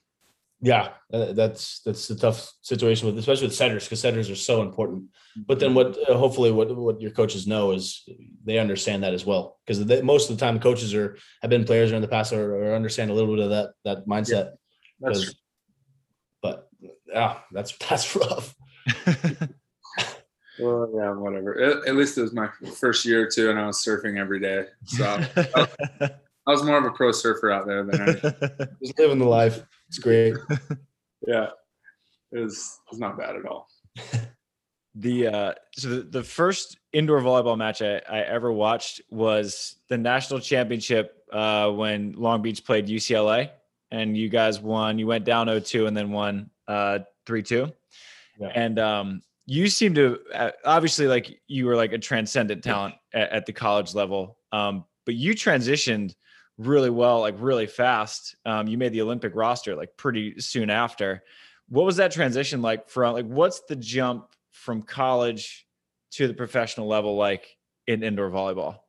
Yeah, 0.61 0.89
uh, 1.11 1.33
that's 1.33 1.81
that's 1.81 2.09
a 2.09 2.15
tough 2.15 2.53
situation 2.61 3.05
with 3.05 3.17
especially 3.17 3.47
with 3.47 3.55
setters 3.55 3.83
because 3.83 3.99
setters 3.99 4.29
are 4.29 4.35
so 4.35 4.61
important. 4.61 5.05
But 5.35 5.59
then 5.59 5.73
what 5.73 5.97
uh, 6.09 6.15
hopefully 6.15 6.51
what 6.51 6.73
what 6.77 7.01
your 7.01 7.11
coaches 7.11 7.45
know 7.45 7.71
is 7.71 8.07
they 8.45 8.59
understand 8.59 9.03
that 9.03 9.13
as 9.13 9.25
well 9.25 9.59
because 9.65 9.83
most 10.03 10.29
of 10.29 10.37
the 10.37 10.45
time 10.45 10.61
coaches 10.61 10.93
are 10.93 11.17
have 11.41 11.49
been 11.49 11.65
players 11.65 11.91
in 11.91 12.01
the 12.01 12.07
past 12.07 12.31
or, 12.31 12.55
or 12.55 12.75
understand 12.75 13.11
a 13.11 13.13
little 13.13 13.35
bit 13.35 13.43
of 13.43 13.49
that 13.49 13.71
that 13.83 14.07
mindset. 14.07 14.51
Yeah, 15.01 15.09
that's 15.09 15.35
but 16.41 16.69
yeah, 17.07 17.39
that's 17.51 17.75
that's 17.89 18.15
rough. 18.15 18.55
well, 20.59 20.89
yeah, 20.93 21.11
whatever. 21.11 21.59
At, 21.59 21.87
at, 21.87 21.95
least 21.95 22.17
it 22.17 22.21
was 22.21 22.33
my 22.33 22.47
first 22.79 23.05
year 23.05 23.23
or 23.23 23.29
two, 23.29 23.49
and 23.49 23.59
I 23.59 23.65
was 23.65 23.83
surfing 23.83 24.19
every 24.19 24.39
day. 24.39 24.65
So 24.85 25.05
I, 25.35 25.69
I 26.47 26.51
was 26.51 26.63
more 26.63 26.77
of 26.77 26.85
a 26.85 26.91
pro 26.91 27.11
surfer 27.11 27.51
out 27.51 27.65
there 27.65 27.83
than 27.83 28.01
I 28.01 28.65
just 28.83 28.99
living 28.99 29.19
the 29.19 29.25
life. 29.25 29.63
It's 29.87 29.99
great. 29.99 30.35
yeah, 31.27 31.47
it 32.31 32.39
was 32.39 32.79
it 32.85 32.91
was 32.91 32.99
not 32.99 33.17
bad 33.17 33.35
at 33.35 33.45
all. 33.45 33.67
The 34.95 35.27
uh, 35.27 35.53
so 35.75 35.89
the, 35.89 36.01
the 36.03 36.23
first 36.23 36.77
indoor 36.91 37.19
volleyball 37.21 37.57
match 37.57 37.81
I, 37.81 38.01
I 38.09 38.19
ever 38.19 38.51
watched 38.51 39.01
was 39.09 39.77
the 39.89 39.97
national 39.97 40.39
championship 40.39 41.23
uh, 41.31 41.71
when 41.71 42.13
Long 42.13 42.43
Beach 42.43 42.63
played 42.63 42.87
UCLA, 42.87 43.49
and 43.89 44.15
you 44.15 44.29
guys 44.29 44.59
won. 44.59 44.99
You 44.99 45.07
went 45.07 45.25
down 45.25 45.47
0-2 45.47 45.87
and 45.87 45.97
then 45.97 46.11
won 46.11 46.51
uh, 46.67 46.99
3-2. 47.25 47.73
Yeah. 48.39 48.47
And 48.53 48.77
um, 48.77 49.21
you 49.45 49.67
seem 49.67 49.93
to 49.95 50.19
uh, 50.33 50.51
obviously 50.65 51.07
like 51.07 51.39
you 51.47 51.65
were 51.65 51.75
like 51.75 51.91
a 51.91 51.97
transcendent 51.97 52.63
talent 52.63 52.95
at, 53.13 53.29
at 53.29 53.45
the 53.45 53.53
college 53.53 53.93
level, 53.93 54.37
um, 54.51 54.85
but 55.05 55.15
you 55.15 55.33
transitioned 55.33 56.15
really 56.57 56.89
well, 56.89 57.21
like 57.21 57.35
really 57.37 57.67
fast. 57.67 58.35
Um, 58.45 58.67
you 58.67 58.77
made 58.77 58.93
the 58.93 59.01
Olympic 59.01 59.35
roster 59.35 59.75
like 59.75 59.95
pretty 59.97 60.39
soon 60.39 60.69
after. 60.69 61.23
What 61.69 61.85
was 61.85 61.97
that 61.97 62.11
transition 62.11 62.61
like 62.61 62.89
from 62.89 63.13
like 63.13 63.25
what's 63.25 63.61
the 63.61 63.75
jump 63.75 64.27
from 64.51 64.81
college 64.83 65.67
to 66.11 66.27
the 66.27 66.33
professional 66.33 66.87
level 66.87 67.15
like 67.15 67.57
in 67.87 68.03
indoor 68.03 68.29
volleyball? 68.29 68.79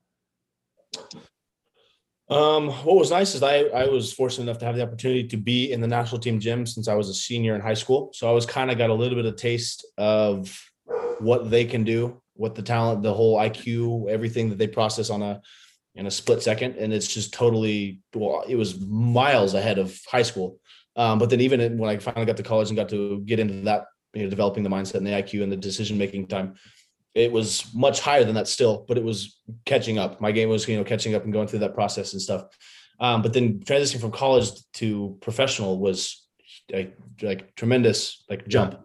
Um, 2.31 2.69
what 2.69 2.97
was 2.97 3.11
nice 3.11 3.35
is 3.35 3.43
I, 3.43 3.64
I 3.64 3.87
was 3.87 4.12
fortunate 4.12 4.45
enough 4.45 4.59
to 4.59 4.64
have 4.64 4.76
the 4.76 4.83
opportunity 4.83 5.28
to 5.28 5.37
be 5.37 5.73
in 5.73 5.81
the 5.81 5.87
national 5.87 6.21
team 6.21 6.40
gym 6.40 6.64
since 6.66 6.88
I 6.88 6.95
was 6.95 7.09
a 7.11 7.14
senior 7.14 7.54
in 7.54 7.61
high 7.61 7.75
school. 7.75 8.11
So 8.14 8.28
I 8.28 8.33
was 8.33 8.47
kind 8.47 8.71
of 8.71 8.78
got 8.78 8.90
a 8.90 8.95
little 8.95 9.16
bit 9.16 9.26
of 9.26 9.37
taste 9.37 9.87
of 9.99 10.59
what 11.19 11.50
they 11.50 11.64
can 11.66 11.85
do, 11.85 12.23
what 12.35 12.54
the 12.54 12.62
talent, 12.62 13.02
the 13.02 13.12
whole 13.12 13.38
IQ, 13.38 14.09
everything 14.09 14.49
that 14.49 14.59
they 14.59 14.66
process 14.66 15.11
on 15.11 15.23
a 15.23 15.43
in 15.97 16.07
a 16.07 16.11
split 16.11 16.43
second, 16.43 16.75
and 16.76 16.93
it's 16.93 17.12
just 17.12 17.33
totally 17.33 18.00
well. 18.14 18.45
It 18.49 18.57
was 18.57 18.81
miles 18.81 19.54
ahead 19.54 19.78
of 19.78 19.97
high 20.11 20.23
school. 20.23 20.59
Um, 20.97 21.19
but 21.19 21.31
then 21.31 21.40
even 21.40 21.78
when 21.78 21.90
I 21.90 21.99
finally 21.99 22.26
got 22.26 22.37
to 22.38 22.43
college 22.43 22.69
and 22.69 22.76
got 22.76 22.88
to 22.88 23.21
get 23.21 23.38
into 23.38 23.62
that, 23.62 23.85
you 24.12 24.25
know, 24.25 24.31
developing 24.31 24.62
the 24.62 24.71
mindset 24.71 24.97
and 24.97 25.07
the 25.07 25.12
IQ 25.12 25.43
and 25.43 25.52
the 25.52 25.57
decision 25.57 25.99
making 25.99 26.26
time, 26.26 26.54
it 27.14 27.30
was 27.30 27.73
much 27.75 28.00
higher 28.00 28.25
than 28.25 28.35
that 28.35 28.49
still. 28.49 28.85
But 28.87 28.99
it 28.99 29.04
was 29.04 29.38
catching 29.64 29.99
up. 29.99 30.21
My 30.21 30.33
game 30.33 30.49
was 30.49 30.66
you 30.68 30.76
know 30.76 30.85
catching 30.85 31.14
up 31.14 31.25
and 31.25 31.33
going 31.33 31.49
through 31.49 31.61
that 31.61 31.75
process 31.75 32.12
and 32.12 32.23
stuff. 32.23 32.47
Um, 33.00 33.23
but 33.23 33.33
then 33.33 33.61
transitioning 33.61 34.00
from 34.00 34.12
college 34.12 34.50
to 34.75 35.18
professional 35.21 35.78
was 35.78 36.26
like, 36.73 36.97
like 37.23 37.54
tremendous 37.56 38.25
like 38.30 38.47
jump 38.47 38.78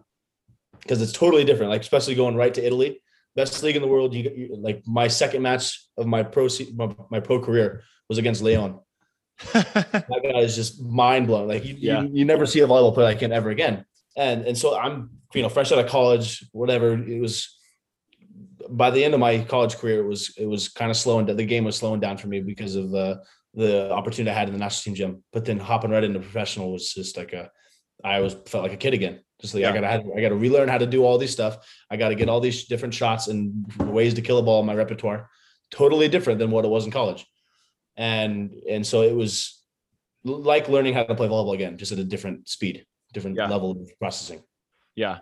because 0.80 1.00
it's 1.00 1.12
totally 1.12 1.44
different. 1.44 1.70
Like 1.70 1.82
especially 1.82 2.14
going 2.14 2.36
right 2.36 2.52
to 2.54 2.64
Italy 2.64 3.00
best 3.36 3.62
league 3.62 3.76
in 3.76 3.82
the 3.82 3.88
world. 3.88 4.14
You, 4.14 4.30
you 4.34 4.56
like 4.56 4.82
my 4.86 5.08
second 5.08 5.42
match 5.42 5.86
of 5.96 6.06
my 6.06 6.22
pro 6.22 6.48
my, 6.74 6.94
my 7.10 7.20
pro 7.20 7.40
career 7.40 7.82
was 8.08 8.18
against 8.18 8.42
Leon. 8.42 8.80
that 9.52 10.20
guy 10.22 10.40
is 10.40 10.56
just 10.56 10.82
mind 10.82 11.26
blown. 11.26 11.48
Like 11.48 11.64
you, 11.64 11.74
yeah. 11.78 12.02
you, 12.02 12.10
you, 12.12 12.24
never 12.24 12.44
see 12.44 12.60
a 12.60 12.66
volleyball 12.66 12.92
player 12.92 13.06
like 13.06 13.20
him 13.20 13.32
ever 13.32 13.50
again. 13.50 13.84
And 14.16 14.44
and 14.44 14.58
so 14.58 14.78
I'm 14.78 15.10
you 15.34 15.42
know 15.42 15.48
fresh 15.48 15.72
out 15.72 15.78
of 15.78 15.88
college, 15.88 16.44
whatever. 16.52 16.92
It 16.92 17.20
was 17.20 17.56
by 18.70 18.90
the 18.90 19.04
end 19.04 19.14
of 19.14 19.20
my 19.20 19.38
college 19.44 19.76
career, 19.76 20.00
it 20.00 20.06
was 20.06 20.34
it 20.36 20.46
was 20.46 20.68
kind 20.68 20.90
of 20.90 20.96
slowing. 20.96 21.26
Down. 21.26 21.36
The 21.36 21.44
game 21.44 21.64
was 21.64 21.76
slowing 21.76 22.00
down 22.00 22.16
for 22.16 22.28
me 22.28 22.40
because 22.40 22.76
of 22.76 22.90
the 22.90 23.22
the 23.54 23.90
opportunity 23.92 24.30
I 24.30 24.38
had 24.38 24.48
in 24.48 24.54
the 24.54 24.60
national 24.60 24.82
team 24.82 24.94
gym. 24.94 25.24
But 25.32 25.44
then 25.44 25.58
hopping 25.58 25.90
right 25.90 26.04
into 26.04 26.20
professional 26.20 26.72
was 26.72 26.92
just 26.92 27.16
like 27.16 27.32
a, 27.32 27.50
I 28.04 28.20
was 28.20 28.36
felt 28.46 28.62
like 28.62 28.72
a 28.72 28.76
kid 28.76 28.94
again. 28.94 29.20
Just 29.40 29.54
like 29.54 29.62
yeah. 29.62 29.70
I 29.70 29.74
gotta 29.74 30.04
I 30.16 30.20
gotta 30.20 30.36
relearn 30.36 30.68
how 30.68 30.78
to 30.78 30.86
do 30.86 31.04
all 31.04 31.18
these 31.18 31.32
stuff. 31.32 31.58
I 31.90 31.96
gotta 31.96 32.14
get 32.14 32.28
all 32.28 32.40
these 32.40 32.66
different 32.66 32.94
shots 32.94 33.28
and 33.28 33.66
ways 33.78 34.14
to 34.14 34.22
kill 34.22 34.38
a 34.38 34.42
ball 34.42 34.60
in 34.60 34.66
my 34.66 34.74
repertoire. 34.74 35.28
Totally 35.70 36.08
different 36.08 36.38
than 36.38 36.50
what 36.50 36.64
it 36.64 36.68
was 36.68 36.84
in 36.84 36.90
college. 36.90 37.26
And 37.96 38.52
and 38.68 38.86
so 38.86 39.02
it 39.02 39.14
was 39.14 39.62
like 40.24 40.68
learning 40.68 40.94
how 40.94 41.04
to 41.04 41.14
play 41.14 41.28
volleyball 41.28 41.54
again, 41.54 41.78
just 41.78 41.92
at 41.92 41.98
a 41.98 42.04
different 42.04 42.48
speed, 42.48 42.84
different 43.12 43.36
yeah. 43.36 43.48
level 43.48 43.70
of 43.70 43.90
processing. 43.98 44.42
Yeah. 44.94 45.18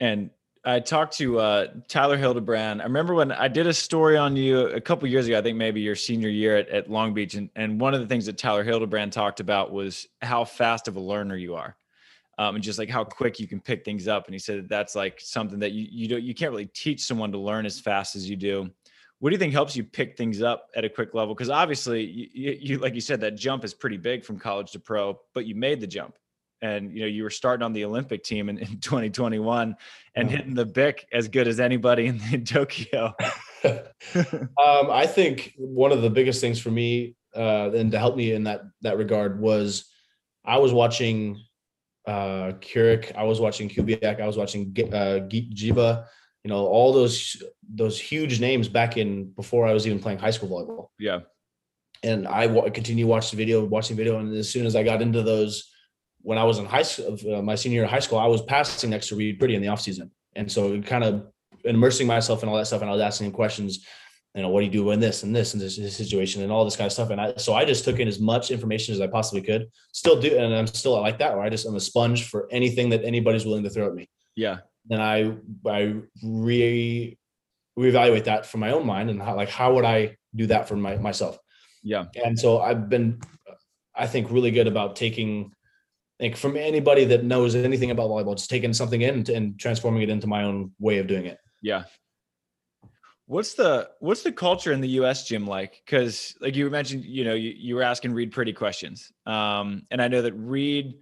And 0.00 0.30
I 0.68 0.80
talked 0.80 1.16
to 1.16 1.38
uh, 1.38 1.66
Tyler 1.88 2.18
Hildebrand. 2.18 2.82
I 2.82 2.84
remember 2.84 3.14
when 3.14 3.32
I 3.32 3.48
did 3.48 3.66
a 3.66 3.72
story 3.72 4.18
on 4.18 4.36
you 4.36 4.66
a 4.66 4.80
couple 4.82 5.08
years 5.08 5.26
ago, 5.26 5.38
I 5.38 5.42
think 5.42 5.56
maybe 5.56 5.80
your 5.80 5.96
senior 5.96 6.28
year 6.28 6.58
at, 6.58 6.68
at 6.68 6.90
Long 6.90 7.14
Beach. 7.14 7.34
And, 7.34 7.48
and 7.56 7.80
one 7.80 7.94
of 7.94 8.00
the 8.00 8.06
things 8.06 8.26
that 8.26 8.36
Tyler 8.36 8.62
Hildebrand 8.62 9.10
talked 9.10 9.40
about 9.40 9.72
was 9.72 10.06
how 10.20 10.44
fast 10.44 10.86
of 10.86 10.96
a 10.96 11.00
learner 11.00 11.36
you 11.36 11.54
are. 11.54 11.74
Um, 12.36 12.56
and 12.56 12.62
just 12.62 12.78
like 12.78 12.90
how 12.90 13.02
quick 13.02 13.40
you 13.40 13.48
can 13.48 13.60
pick 13.60 13.82
things 13.82 14.08
up. 14.08 14.26
And 14.26 14.34
he 14.34 14.38
said 14.38 14.58
that 14.58 14.68
that's 14.68 14.94
like 14.94 15.18
something 15.22 15.58
that 15.60 15.72
you 15.72 15.86
you 15.90 16.06
don't 16.06 16.22
you 16.22 16.34
can't 16.34 16.50
really 16.50 16.66
teach 16.66 17.02
someone 17.02 17.32
to 17.32 17.38
learn 17.38 17.64
as 17.64 17.80
fast 17.80 18.14
as 18.14 18.28
you 18.28 18.36
do. 18.36 18.70
What 19.20 19.30
do 19.30 19.34
you 19.34 19.38
think 19.38 19.54
helps 19.54 19.74
you 19.74 19.82
pick 19.82 20.18
things 20.18 20.42
up 20.42 20.66
at 20.76 20.84
a 20.84 20.88
quick 20.90 21.14
level? 21.14 21.34
Because 21.34 21.50
obviously, 21.50 22.04
you, 22.04 22.58
you 22.60 22.78
like 22.78 22.94
you 22.94 23.00
said 23.00 23.22
that 23.22 23.36
jump 23.36 23.64
is 23.64 23.72
pretty 23.72 23.96
big 23.96 24.22
from 24.22 24.38
college 24.38 24.70
to 24.72 24.78
pro, 24.78 25.18
but 25.34 25.46
you 25.46 25.54
made 25.54 25.80
the 25.80 25.86
jump 25.86 26.14
and 26.62 26.92
you 26.92 27.00
know 27.00 27.06
you 27.06 27.22
were 27.22 27.30
starting 27.30 27.64
on 27.64 27.72
the 27.72 27.84
olympic 27.84 28.22
team 28.22 28.48
in, 28.48 28.58
in 28.58 28.78
2021 28.80 29.76
and 30.14 30.30
hitting 30.30 30.54
the 30.54 30.66
bic 30.66 31.06
as 31.12 31.28
good 31.28 31.48
as 31.48 31.60
anybody 31.60 32.06
in, 32.06 32.20
in 32.32 32.44
tokyo 32.44 33.12
um, 33.64 34.90
i 34.90 35.06
think 35.06 35.54
one 35.56 35.92
of 35.92 36.02
the 36.02 36.10
biggest 36.10 36.40
things 36.40 36.60
for 36.60 36.70
me 36.70 37.14
uh, 37.36 37.70
and 37.72 37.92
to 37.92 37.98
help 37.98 38.16
me 38.16 38.32
in 38.32 38.44
that 38.44 38.62
that 38.82 38.96
regard 38.96 39.40
was 39.40 39.86
i 40.44 40.56
was 40.58 40.72
watching 40.72 41.40
uh 42.06 42.52
Kurek, 42.60 43.14
I 43.14 43.24
was 43.24 43.38
watching 43.38 43.68
Kubiak, 43.68 44.18
I 44.18 44.26
was 44.26 44.38
watching 44.38 44.74
uh 44.78 45.20
Giba, 45.28 46.06
you 46.42 46.48
know, 46.48 46.66
all 46.66 46.92
those 46.92 47.42
those 47.68 48.00
huge 48.00 48.40
names 48.40 48.68
back 48.68 48.96
in 48.96 49.30
before 49.32 49.66
I 49.66 49.74
was 49.74 49.86
even 49.86 49.98
playing 49.98 50.18
high 50.18 50.30
school 50.30 50.48
volleyball. 50.48 50.88
Yeah. 50.98 51.20
And 52.02 52.26
I 52.26 52.46
w- 52.46 52.70
continue 52.72 53.06
watching 53.06 53.36
video, 53.36 53.62
watching 53.64 53.96
video, 53.96 54.18
and 54.18 54.34
as 54.34 54.48
soon 54.48 54.64
as 54.64 54.74
I 54.74 54.82
got 54.82 55.02
into 55.02 55.22
those 55.22 55.70
when 56.22 56.38
I 56.38 56.44
was 56.44 56.58
in 56.58 56.66
high 56.66 56.82
school, 56.82 57.16
uh, 57.32 57.42
my 57.42 57.54
senior 57.54 57.76
year 57.76 57.84
of 57.84 57.90
high 57.90 58.00
school, 58.00 58.18
I 58.18 58.26
was 58.26 58.42
passing 58.42 58.90
next 58.90 59.08
to 59.08 59.16
Reid 59.16 59.40
Priddy 59.40 59.54
in 59.54 59.62
the 59.62 59.68
off 59.68 59.80
season. 59.80 60.10
And 60.36 60.50
so 60.50 60.80
kind 60.82 61.04
of 61.04 61.26
immersing 61.64 62.06
myself 62.06 62.42
in 62.42 62.48
all 62.48 62.56
that 62.56 62.66
stuff. 62.66 62.80
And 62.82 62.90
I 62.90 62.92
was 62.92 63.02
asking 63.02 63.28
him 63.28 63.32
questions, 63.32 63.86
you 64.34 64.42
know, 64.42 64.50
what 64.50 64.60
do 64.60 64.66
you 64.66 64.72
do 64.72 64.90
in 64.90 65.00
this 65.00 65.22
and 65.22 65.34
this 65.34 65.54
and 65.54 65.60
this, 65.60 65.76
this 65.76 65.96
situation 65.96 66.42
and 66.42 66.52
all 66.52 66.64
this 66.64 66.76
kind 66.76 66.86
of 66.86 66.92
stuff. 66.92 67.10
And 67.10 67.20
I, 67.20 67.34
so 67.36 67.54
I 67.54 67.64
just 67.64 67.84
took 67.84 67.98
in 67.98 68.06
as 68.06 68.20
much 68.20 68.50
information 68.50 68.94
as 68.94 69.00
I 69.00 69.06
possibly 69.06 69.42
could 69.42 69.66
still 69.92 70.20
do. 70.20 70.36
And 70.36 70.54
I'm 70.54 70.66
still 70.66 71.00
like 71.00 71.18
that, 71.18 71.34
where 71.34 71.42
I 71.42 71.48
just, 71.48 71.66
I'm 71.66 71.74
a 71.74 71.80
sponge 71.80 72.28
for 72.28 72.46
anything 72.52 72.90
that 72.90 73.04
anybody's 73.04 73.44
willing 73.44 73.64
to 73.64 73.70
throw 73.70 73.86
at 73.86 73.94
me. 73.94 74.08
Yeah. 74.36 74.58
And 74.90 75.02
I, 75.02 75.34
I 75.66 75.96
re 76.22 77.16
reevaluate 77.78 78.24
that 78.24 78.44
for 78.44 78.58
my 78.58 78.72
own 78.72 78.84
mind 78.84 79.08
and 79.08 79.22
how, 79.22 79.36
like, 79.36 79.48
how 79.48 79.74
would 79.74 79.84
I 79.84 80.16
do 80.34 80.46
that 80.46 80.68
for 80.68 80.76
my, 80.76 80.96
myself? 80.96 81.38
Yeah. 81.82 82.06
And 82.24 82.38
so 82.38 82.60
I've 82.60 82.88
been, 82.88 83.20
I 83.94 84.06
think 84.06 84.30
really 84.30 84.50
good 84.50 84.66
about 84.66 84.94
taking 84.94 85.52
think 86.18 86.36
from 86.36 86.56
anybody 86.56 87.04
that 87.06 87.24
knows 87.24 87.54
anything 87.54 87.90
about 87.90 88.10
volleyball, 88.10 88.36
just 88.36 88.50
taking 88.50 88.72
something 88.72 89.02
in 89.02 89.14
and, 89.14 89.28
and 89.28 89.58
transforming 89.58 90.02
it 90.02 90.08
into 90.08 90.26
my 90.26 90.42
own 90.44 90.72
way 90.78 90.98
of 90.98 91.06
doing 91.06 91.26
it. 91.26 91.38
Yeah. 91.62 91.84
What's 93.26 93.54
the 93.54 93.90
what's 94.00 94.22
the 94.22 94.32
culture 94.32 94.72
in 94.72 94.80
the 94.80 94.88
U.S. 94.88 95.26
gym 95.28 95.46
like? 95.46 95.82
Because 95.84 96.34
like 96.40 96.56
you 96.56 96.70
mentioned, 96.70 97.04
you 97.04 97.24
know, 97.24 97.34
you, 97.34 97.52
you 97.56 97.74
were 97.74 97.82
asking 97.82 98.14
Reid 98.14 98.32
Priddy 98.32 98.56
questions, 98.56 99.12
um, 99.26 99.82
and 99.90 100.00
I 100.00 100.08
know 100.08 100.22
that 100.22 100.32
Reid 100.32 100.94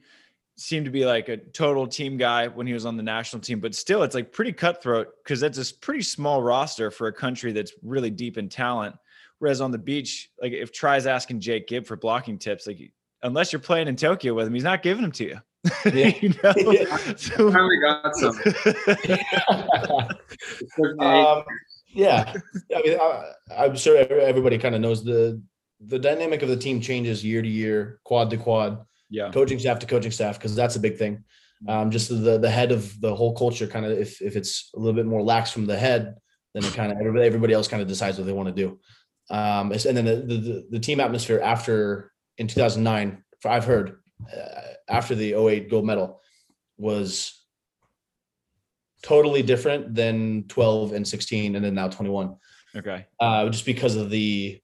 seemed 0.57 0.87
to 0.87 0.91
be 0.91 1.05
like 1.05 1.29
a 1.29 1.37
total 1.37 1.87
team 1.87 2.17
guy 2.17 2.49
when 2.49 2.67
he 2.67 2.73
was 2.73 2.85
on 2.85 2.97
the 2.97 3.03
national 3.03 3.43
team, 3.43 3.61
but 3.61 3.77
still, 3.77 4.03
it's 4.03 4.15
like 4.15 4.33
pretty 4.33 4.53
cutthroat 4.53 5.09
because 5.23 5.39
that's 5.39 5.71
a 5.71 5.75
pretty 5.77 6.03
small 6.03 6.43
roster 6.43 6.91
for 6.91 7.07
a 7.07 7.13
country 7.13 7.53
that's 7.53 7.73
really 7.83 8.11
deep 8.11 8.39
in 8.39 8.49
talent. 8.49 8.97
Whereas 9.39 9.61
on 9.61 9.71
the 9.71 9.79
beach, 9.79 10.31
like 10.43 10.53
if 10.53 10.73
Tri's 10.73 11.07
asking 11.07 11.41
Jake 11.41 11.69
Gibb 11.69 11.87
for 11.87 11.97
blocking 11.97 12.39
tips, 12.39 12.67
like 12.67 12.91
unless 13.23 13.53
you're 13.53 13.61
playing 13.61 13.89
in 13.89 13.97
Tokyo 13.97 14.35
with 14.35 14.47
him, 14.47 14.55
he's 14.55 14.65
not 14.65 14.83
giving 14.83 15.03
them 15.03 15.13
to 15.13 15.25
you. 15.25 15.39
Yeah. 15.87 16.13
you 16.21 16.35
know? 16.43 16.55
yeah. 16.73 16.97
So, 17.17 17.51
finally 17.51 17.81
got 17.81 18.15
some. 18.15 18.31
um, 21.01 21.43
yeah, 21.89 22.33
I 22.75 22.83
mean, 22.83 22.99
I, 23.01 23.33
I'm 23.57 23.77
sure 23.77 23.97
everybody 23.97 24.59
kind 24.59 24.75
of 24.75 24.81
knows 24.81 25.03
the 25.03 25.43
the 25.81 25.99
dynamic 25.99 26.43
of 26.43 26.49
the 26.49 26.57
team 26.57 26.81
changes 26.81 27.25
year 27.25 27.43
to 27.43 27.49
year, 27.49 28.01
quad 28.05 28.31
to 28.31 28.37
quad, 28.37 28.85
yeah, 29.11 29.31
coaching 29.33 29.59
staff 29.59 29.79
to 29.81 29.87
coaching 29.87 30.11
staff, 30.11 30.39
because 30.39 30.55
that's 30.55 30.77
a 30.77 30.81
big 30.81 30.99
thing. 30.99 31.25
Mm-hmm. 31.65 31.71
Um, 31.71 31.91
just 31.91 32.11
the 32.11 32.39
the 32.39 32.51
head 32.51 32.71
of 32.71 33.01
the 33.01 33.15
whole 33.15 33.35
culture, 33.35 33.67
kind 33.67 33.87
of 33.87 33.99
if 33.99 34.21
if 34.21 34.37
it's 34.37 34.71
a 34.77 34.79
little 34.79 34.95
bit 34.95 35.07
more 35.07 35.23
lax 35.23 35.51
from 35.51 35.67
the 35.67 35.77
head, 35.77 36.15
then 36.55 36.65
it 36.65 36.75
kind 36.75 36.93
of 36.93 36.99
everybody 36.99 37.25
everybody 37.25 37.55
else 37.55 37.67
kind 37.67 37.83
of 37.83 37.89
decides 37.89 38.19
what 38.19 38.27
they 38.27 38.33
want 38.33 38.49
to 38.49 38.55
do. 38.55 38.79
Um, 39.31 39.73
and 39.73 39.97
then 39.97 40.05
the, 40.05 40.17
the 40.17 40.67
the 40.71 40.81
team 40.81 41.01
atmosphere 41.01 41.41
after 41.43 42.13
in 42.39 42.47
2009, 42.47 43.23
I've 43.45 43.65
heard 43.65 43.99
uh, 44.35 44.61
after 44.89 45.15
the 45.15 45.35
08 45.35 45.71
gold 45.71 45.87
medal 45.87 46.21
was 46.79 47.43
totally 49.03 49.43
different 49.43 49.95
than 49.95 50.45
12 50.49 50.93
and 50.93 51.07
16 51.07 51.57
and 51.57 51.65
then 51.65 51.75
now 51.75 51.89
21. 51.89 52.37
Okay. 52.77 53.07
Uh, 53.21 53.49
just 53.49 53.65
because 53.65 53.97
of 53.97 54.11
the 54.11 54.61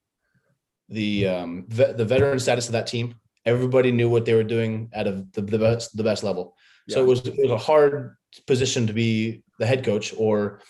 the 0.88 1.26
um, 1.26 1.64
ve- 1.68 1.92
the 1.92 2.04
veteran 2.04 2.38
status 2.38 2.66
of 2.66 2.72
that 2.72 2.86
team, 2.86 3.14
everybody 3.46 3.90
knew 3.90 4.10
what 4.10 4.26
they 4.26 4.34
were 4.34 4.42
doing 4.44 4.90
at 4.92 5.06
a, 5.06 5.26
the, 5.32 5.40
the 5.40 5.58
best 5.58 5.96
the 5.96 6.02
best 6.02 6.22
level. 6.22 6.54
Yeah. 6.86 6.96
So 6.96 7.02
it 7.02 7.06
was 7.06 7.26
it 7.26 7.38
was 7.38 7.50
a 7.50 7.56
hard 7.56 8.16
position 8.46 8.86
to 8.88 8.92
be 8.92 9.42
the 9.58 9.64
head 9.64 9.84
coach 9.84 10.12
or 10.18 10.60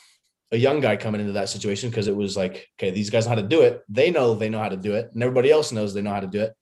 a 0.52 0.56
young 0.56 0.80
guy 0.80 0.96
coming 0.96 1.20
into 1.20 1.32
that 1.32 1.48
situation 1.48 1.90
because 1.90 2.06
it 2.06 2.14
was 2.14 2.36
like, 2.36 2.68
okay, 2.78 2.90
these 2.90 3.10
guys 3.10 3.24
know 3.24 3.30
how 3.30 3.36
to 3.36 3.42
do 3.42 3.62
it. 3.62 3.82
They 3.88 4.12
know 4.12 4.34
they 4.34 4.48
know 4.48 4.60
how 4.60 4.68
to 4.68 4.76
do 4.76 4.94
it, 4.94 5.10
and 5.12 5.22
everybody 5.22 5.50
else 5.50 5.72
knows 5.72 5.92
they 5.92 6.02
know 6.02 6.12
how 6.12 6.20
to 6.20 6.26
do 6.28 6.42
it 6.42 6.54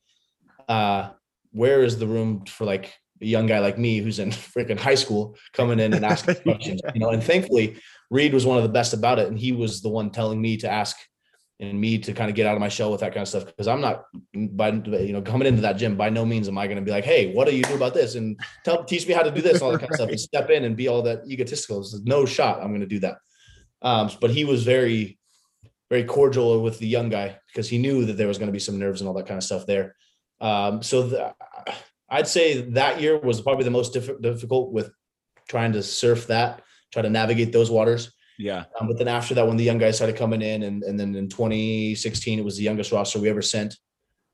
uh, 0.71 1.11
where 1.51 1.83
is 1.83 1.99
the 1.99 2.07
room 2.07 2.47
for 2.47 2.65
like 2.65 2.95
a 3.21 3.27
young 3.27 3.47
guy 3.47 3.59
like 3.59 3.77
me 3.77 3.99
who's 3.99 4.21
in 4.21 4.31
freaking 4.55 4.79
high 4.79 4.95
school 4.95 5.37
coming 5.53 5.81
in 5.81 5.93
and 5.93 6.07
asking 6.07 6.37
questions, 6.43 6.81
you 6.95 7.01
know? 7.01 7.11
And 7.11 7.23
thankfully, 7.23 7.77
Reid 8.09 8.33
was 8.33 8.47
one 8.47 8.57
of 8.57 8.63
the 8.63 8.69
best 8.69 8.95
about 8.95 9.19
it, 9.19 9.29
and 9.29 9.39
he 9.39 9.53
was 9.53 9.83
the 9.83 9.89
one 9.89 10.11
telling 10.11 10.41
me 10.41 10.57
to 10.59 10.71
ask 10.71 10.97
and 11.59 11.79
me 11.79 11.99
to 11.99 12.15
kind 12.15 12.31
of 12.31 12.37
get 12.37 12.47
out 12.47 12.55
of 12.55 12.61
my 12.61 12.71
shell 12.71 12.91
with 12.91 13.01
that 13.01 13.13
kind 13.13 13.23
of 13.23 13.29
stuff 13.29 13.45
because 13.45 13.69
I'm 13.69 13.83
not 13.83 14.05
by 14.33 14.71
you 14.71 15.13
know 15.13 15.21
coming 15.21 15.47
into 15.47 15.61
that 15.61 15.75
gym 15.75 15.95
by 15.95 16.09
no 16.09 16.25
means 16.25 16.49
am 16.49 16.57
I 16.57 16.67
going 16.67 16.79
to 16.79 16.83
be 16.83 16.91
like 16.91 17.05
hey 17.05 17.35
what 17.35 17.47
do 17.47 17.55
you 17.55 17.63
do 17.63 17.75
about 17.75 17.93
this? 17.93 18.15
and 18.15 18.41
tell 18.65 18.83
teach 18.83 19.07
me 19.07 19.13
how 19.13 19.23
to 19.23 19.31
do 19.31 19.43
this 19.43 19.61
all 19.61 19.71
that 19.73 19.81
kind 19.81 19.91
of 19.91 19.97
stuff 19.97 20.09
and 20.09 20.19
step 20.19 20.49
in 20.49 20.65
and 20.65 20.75
be 20.75 20.89
all 20.89 21.03
that 21.03 21.21
egotistical. 21.29 21.81
There's 21.81 22.03
no 22.03 22.25
shot 22.25 22.63
I'm 22.63 22.69
going 22.69 22.81
to 22.81 22.87
do 22.87 23.01
that. 23.01 23.19
Um, 23.83 24.11
but 24.23 24.31
he 24.31 24.47
was 24.47 24.65
very 24.65 25.19
very 25.91 26.05
cordial 26.05 26.63
with 26.63 26.79
the 26.79 26.87
young 26.87 27.11
guy 27.11 27.39
because 27.49 27.69
he 27.69 27.77
knew 27.77 28.07
that 28.07 28.15
there 28.15 28.29
was 28.29 28.39
going 28.39 28.49
to 28.49 28.53
be 28.53 28.59
some 28.59 28.79
nerves 28.79 29.03
and 29.03 29.09
all 29.09 29.15
that 29.15 29.27
kind 29.27 29.37
of 29.37 29.45
stuff 29.45 29.67
there 29.67 29.97
um, 30.41 30.83
so 30.83 31.03
the, 31.03 31.35
I'd 32.09 32.29
say 32.29 32.61
that 32.73 33.01
year 33.01 33.19
was 33.19 33.41
probably 33.41 33.65
the 33.65 33.71
most 33.71 33.93
diff- 33.93 34.21
difficult 34.21 34.73
with 34.73 34.91
trying 35.49 35.73
to 35.73 35.83
surf 35.83 36.27
that, 36.29 36.63
try 36.93 37.03
to 37.03 37.11
navigate 37.11 37.53
those 37.53 37.71
waters. 37.71 38.13
Yeah. 38.39 38.65
Um, 38.81 38.89
but 38.89 38.97
then 38.97 39.09
after 39.09 39.35
that, 39.35 39.47
when 39.47 39.57
the 39.57 39.65
young 39.65 39.79
guys 39.79 39.97
started 39.97 40.17
coming 40.17 40.41
in, 40.41 40.63
and, 40.63 40.83
and 40.83 40.99
then 40.99 41.15
in 41.15 41.29
2016, 41.29 42.39
it 42.39 42.45
was 42.45 42.57
the 42.57 42.63
youngest 42.63 42.91
roster 42.91 43.19
we 43.19 43.29
ever 43.29 43.43
sent 43.43 43.77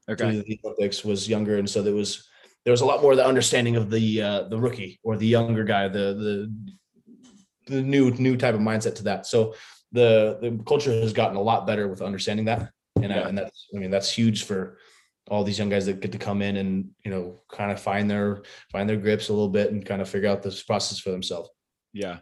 okay. 0.08 0.42
the 0.46 0.60
Olympics 0.64 1.04
was 1.04 1.28
younger, 1.28 1.58
and 1.58 1.68
so 1.68 1.82
there 1.82 1.94
was 1.94 2.28
there 2.64 2.72
was 2.72 2.80
a 2.80 2.86
lot 2.86 3.02
more 3.02 3.12
of 3.12 3.18
the 3.18 3.26
understanding 3.26 3.76
of 3.76 3.90
the 3.90 4.22
uh, 4.22 4.42
the 4.48 4.58
rookie 4.58 4.98
or 5.02 5.16
the 5.16 5.26
younger 5.26 5.64
guy, 5.64 5.88
the 5.88 6.14
the 6.14 7.74
the 7.74 7.82
new 7.82 8.10
new 8.12 8.36
type 8.36 8.54
of 8.54 8.60
mindset 8.60 8.94
to 8.96 9.04
that. 9.04 9.26
So 9.26 9.54
the 9.92 10.38
the 10.40 10.62
culture 10.66 10.92
has 10.92 11.12
gotten 11.12 11.36
a 11.36 11.42
lot 11.42 11.66
better 11.66 11.88
with 11.88 12.02
understanding 12.02 12.46
that, 12.46 12.70
and 12.96 13.10
yeah. 13.10 13.20
I, 13.22 13.28
and 13.28 13.38
that's 13.38 13.66
I 13.74 13.78
mean 13.78 13.90
that's 13.90 14.10
huge 14.10 14.44
for 14.44 14.78
all 15.28 15.44
these 15.44 15.58
young 15.58 15.68
guys 15.68 15.86
that 15.86 16.00
get 16.00 16.12
to 16.12 16.18
come 16.18 16.42
in 16.42 16.56
and 16.56 16.90
you 17.04 17.10
know 17.10 17.40
kind 17.50 17.72
of 17.72 17.80
find 17.80 18.10
their 18.10 18.42
find 18.70 18.88
their 18.88 18.96
grips 18.96 19.28
a 19.28 19.32
little 19.32 19.48
bit 19.48 19.72
and 19.72 19.84
kind 19.84 20.00
of 20.00 20.08
figure 20.08 20.28
out 20.28 20.42
this 20.42 20.62
process 20.62 20.98
for 20.98 21.10
themselves. 21.10 21.50
Yeah. 21.92 22.18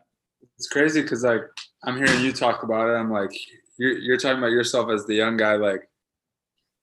It's 0.56 0.68
crazy 0.68 1.02
because 1.02 1.24
like 1.24 1.42
i'm 1.84 1.96
hearing 1.96 2.24
you 2.24 2.32
talk 2.32 2.62
about 2.62 2.88
it. 2.88 2.94
I'm 2.94 3.10
like 3.10 3.32
you're, 3.78 3.98
you're 3.98 4.16
talking 4.16 4.38
about 4.38 4.52
yourself 4.52 4.90
as 4.90 5.04
the 5.06 5.14
young 5.14 5.36
guy 5.36 5.56
like 5.56 5.88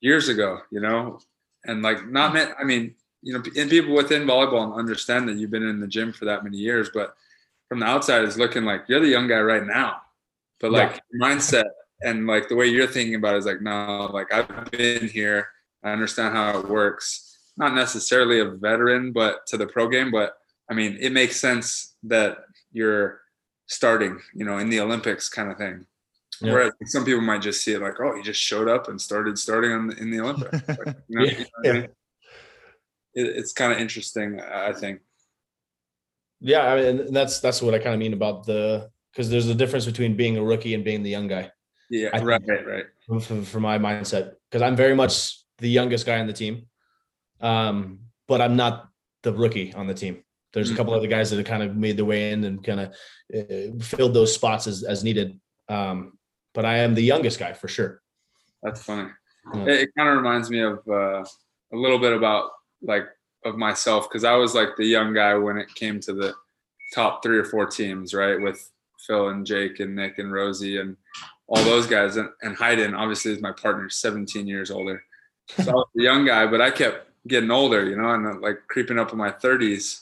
years 0.02 0.30
ago 0.30 0.60
you 0.72 0.80
know? 0.80 1.20
And 1.66 1.84
like 1.84 2.08
not 2.08 2.34
meant 2.34 2.52
i 2.60 2.64
mean 2.64 2.96
you 3.22 3.34
know 3.34 3.44
and 3.56 3.70
people 3.70 3.94
within 3.94 4.24
volleyball 4.24 4.76
understand 4.76 5.30
that 5.30 5.38
you've 5.38 5.52
been 5.52 5.68
in 5.68 5.80
the 5.80 5.88
gym 5.88 6.12
for 6.12 6.26
that 6.26 6.44
many 6.44 6.58
years 6.58 6.90
but 6.92 7.16
from 7.70 7.80
the 7.80 7.86
outside 7.86 8.24
it's 8.24 8.38
looking 8.38 8.66
like 8.66 8.84
you're 8.88 9.00
the 9.00 9.08
young 9.08 9.28
guy 9.28 9.40
right 9.40 9.66
now. 9.66 9.98
But 10.60 10.72
like 10.72 11.02
yeah. 11.14 11.26
mindset 11.28 11.70
and 12.02 12.28
like 12.28 12.50
the 12.50 12.56
way 12.56 12.66
you're 12.66 12.88
thinking 12.88 13.16
about 13.16 13.36
it 13.36 13.40
is 13.40 13.46
like 13.46 13.62
no 13.62 14.10
like 14.14 14.34
i've 14.34 14.70
been 14.72 15.08
here 15.08 15.48
I 15.84 15.92
understand 15.92 16.36
how 16.36 16.60
it 16.60 16.68
works. 16.70 17.38
Not 17.58 17.74
necessarily 17.76 18.40
a 18.40 18.46
veteran, 18.52 19.12
but 19.12 19.46
to 19.48 19.58
the 19.58 19.68
pro 19.68 19.88
game. 19.88 20.12
But 20.12 20.34
I 20.70 20.74
mean, 20.74 20.98
it 21.00 21.12
makes 21.12 21.40
sense 21.40 21.96
that 22.04 22.38
you're 22.72 23.22
starting, 23.68 24.20
you 24.34 24.46
know, 24.46 24.58
in 24.58 24.70
the 24.70 24.80
Olympics 24.80 25.30
kind 25.30 25.52
of 25.52 25.58
thing. 25.58 25.86
Yeah. 26.42 26.54
Whereas 26.54 26.72
some 26.86 27.06
people 27.06 27.22
might 27.22 27.42
just 27.42 27.64
see 27.64 27.74
it 27.74 27.82
like, 27.82 28.00
oh, 28.00 28.16
he 28.16 28.24
just 28.24 28.42
showed 28.42 28.68
up 28.68 28.88
and 28.88 29.00
started 29.00 29.38
starting 29.38 29.72
on 29.74 29.88
the, 29.88 29.98
in 29.98 30.10
the 30.12 30.20
Olympics. 30.22 30.68
Like, 30.68 30.96
you 31.08 31.20
know, 31.20 31.26
Yeah, 31.26 31.32
you 31.32 31.46
know 31.64 31.70
I 31.70 31.74
mean? 31.74 31.84
It, 33.14 33.28
it's 33.38 33.52
kind 33.54 33.74
of 33.74 33.80
interesting, 33.80 34.40
I 34.40 34.72
think. 34.72 35.02
Yeah, 36.40 36.62
I 36.74 36.76
mean, 36.78 37.00
and 37.02 37.16
that's 37.16 37.40
that's 37.40 37.62
what 37.62 37.74
I 37.76 37.80
kind 37.80 37.94
of 37.94 38.00
mean 38.00 38.14
about 38.14 38.46
the 38.46 38.90
because 39.12 39.30
there's 39.30 39.48
a 39.50 39.54
difference 39.56 39.86
between 39.86 40.16
being 40.16 40.38
a 40.38 40.44
rookie 40.44 40.74
and 40.74 40.84
being 40.84 41.04
the 41.04 41.10
young 41.10 41.28
guy 41.28 41.52
Yeah, 41.90 42.10
I 42.14 42.20
right, 42.24 42.40
think- 42.44 42.50
right, 42.50 42.68
right. 42.68 42.86
for, 43.06 43.20
for, 43.20 43.42
for 43.44 43.60
my 43.60 43.78
mindset 43.78 44.36
because 44.50 44.62
I'm 44.62 44.76
very 44.78 44.96
much 44.96 45.38
the 45.62 45.70
youngest 45.70 46.06
guy 46.06 46.20
on 46.20 46.28
the 46.28 46.34
team, 46.34 46.66
um, 47.40 48.00
but 48.28 48.42
I'm 48.42 48.56
not 48.56 48.90
the 49.24 49.32
rookie 49.32 49.74
on 49.74 49.88
the 49.88 49.94
team. 49.94 50.24
There's 50.54 50.70
a 50.70 50.74
Mhm. 50.74 50.78
couple 50.78 50.94
other 50.94 51.08
guys 51.08 51.30
that 51.30 51.38
have 51.38 51.46
kind 51.46 51.64
of 51.64 51.78
made 51.78 51.96
their 51.98 52.06
way 52.06 52.32
in 52.32 52.44
and 52.44 52.62
kind 52.64 52.80
of 52.82 52.88
uh, 53.34 53.80
filled 53.84 54.14
those 54.14 54.34
spots 54.34 54.68
as 54.68 54.84
as 54.84 55.04
needed. 55.04 55.40
Um, 55.70 56.18
but 56.54 56.66
I 56.66 56.80
am 56.80 56.96
the 56.96 57.04
youngest 57.04 57.40
guy 57.40 57.54
for 57.54 57.70
sure. 57.70 58.02
That's 58.62 58.84
funny. 58.84 59.10
Yeah. 59.56 59.66
It, 59.66 59.80
it 59.84 59.90
kind 59.98 60.10
of 60.10 60.18
reminds 60.18 60.50
me 60.50 60.60
of 60.60 60.80
uh, 60.90 61.24
a 61.72 61.78
little 61.78 62.00
bit 62.00 62.14
about 62.14 62.52
like 62.82 63.08
of 63.46 63.56
myself 63.58 64.10
because 64.10 64.24
I 64.24 64.36
was 64.36 64.54
like 64.54 64.76
the 64.76 64.86
young 64.86 65.14
guy 65.14 65.36
when 65.36 65.58
it 65.58 65.74
came 65.74 66.00
to 66.02 66.14
the 66.14 66.36
top 66.94 67.24
three 67.24 67.38
or 67.38 67.46
four 67.46 67.66
teams, 67.68 68.14
right? 68.14 68.40
With 68.40 68.60
Phil 69.08 69.30
and 69.30 69.46
Jake 69.46 69.80
and 69.80 69.96
Nick 69.96 70.20
and 70.20 70.32
Rosie 70.34 70.78
and 70.80 70.98
all 71.48 71.64
those 71.64 71.88
guys, 71.88 72.18
and, 72.18 72.30
and 72.42 72.56
Hyden 72.56 72.94
obviously 72.94 73.32
is 73.32 73.42
my 73.42 73.52
partner, 73.52 73.90
17 73.90 74.48
years 74.48 74.70
older. 74.72 75.04
So 75.58 75.72
I 75.72 75.74
was 75.74 75.88
a 75.98 76.02
young 76.02 76.26
guy, 76.26 76.48
but 76.48 76.62
I 76.62 76.72
kept 76.72 77.10
getting 77.28 77.52
older, 77.52 77.86
you 77.86 77.96
know, 77.96 78.14
and 78.14 78.28
uh, 78.28 78.40
like 78.40 78.68
creeping 78.68 79.00
up 79.00 79.12
in 79.12 79.18
my 79.18 79.32
30s. 79.32 80.02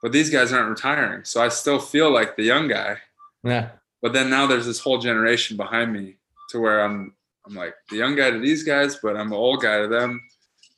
But 0.00 0.12
these 0.12 0.30
guys 0.30 0.52
aren't 0.52 0.70
retiring, 0.70 1.24
so 1.24 1.42
I 1.42 1.48
still 1.48 1.80
feel 1.80 2.12
like 2.12 2.36
the 2.36 2.44
young 2.44 2.68
guy 2.68 2.98
Yeah, 3.42 3.70
but 4.00 4.12
then 4.12 4.30
now 4.30 4.46
there's 4.46 4.66
this 4.66 4.78
whole 4.78 4.98
generation 4.98 5.56
behind 5.56 5.92
me 5.92 6.18
to 6.50 6.60
where 6.60 6.84
I'm 6.84 7.14
I'm 7.44 7.54
like 7.54 7.74
the 7.90 7.96
young 7.96 8.14
guy 8.14 8.30
to 8.30 8.38
these 8.38 8.62
guys, 8.62 8.96
but 9.02 9.16
I'm 9.16 9.30
the 9.30 9.36
old 9.36 9.60
guy 9.60 9.80
to 9.80 9.88
them. 9.88 10.20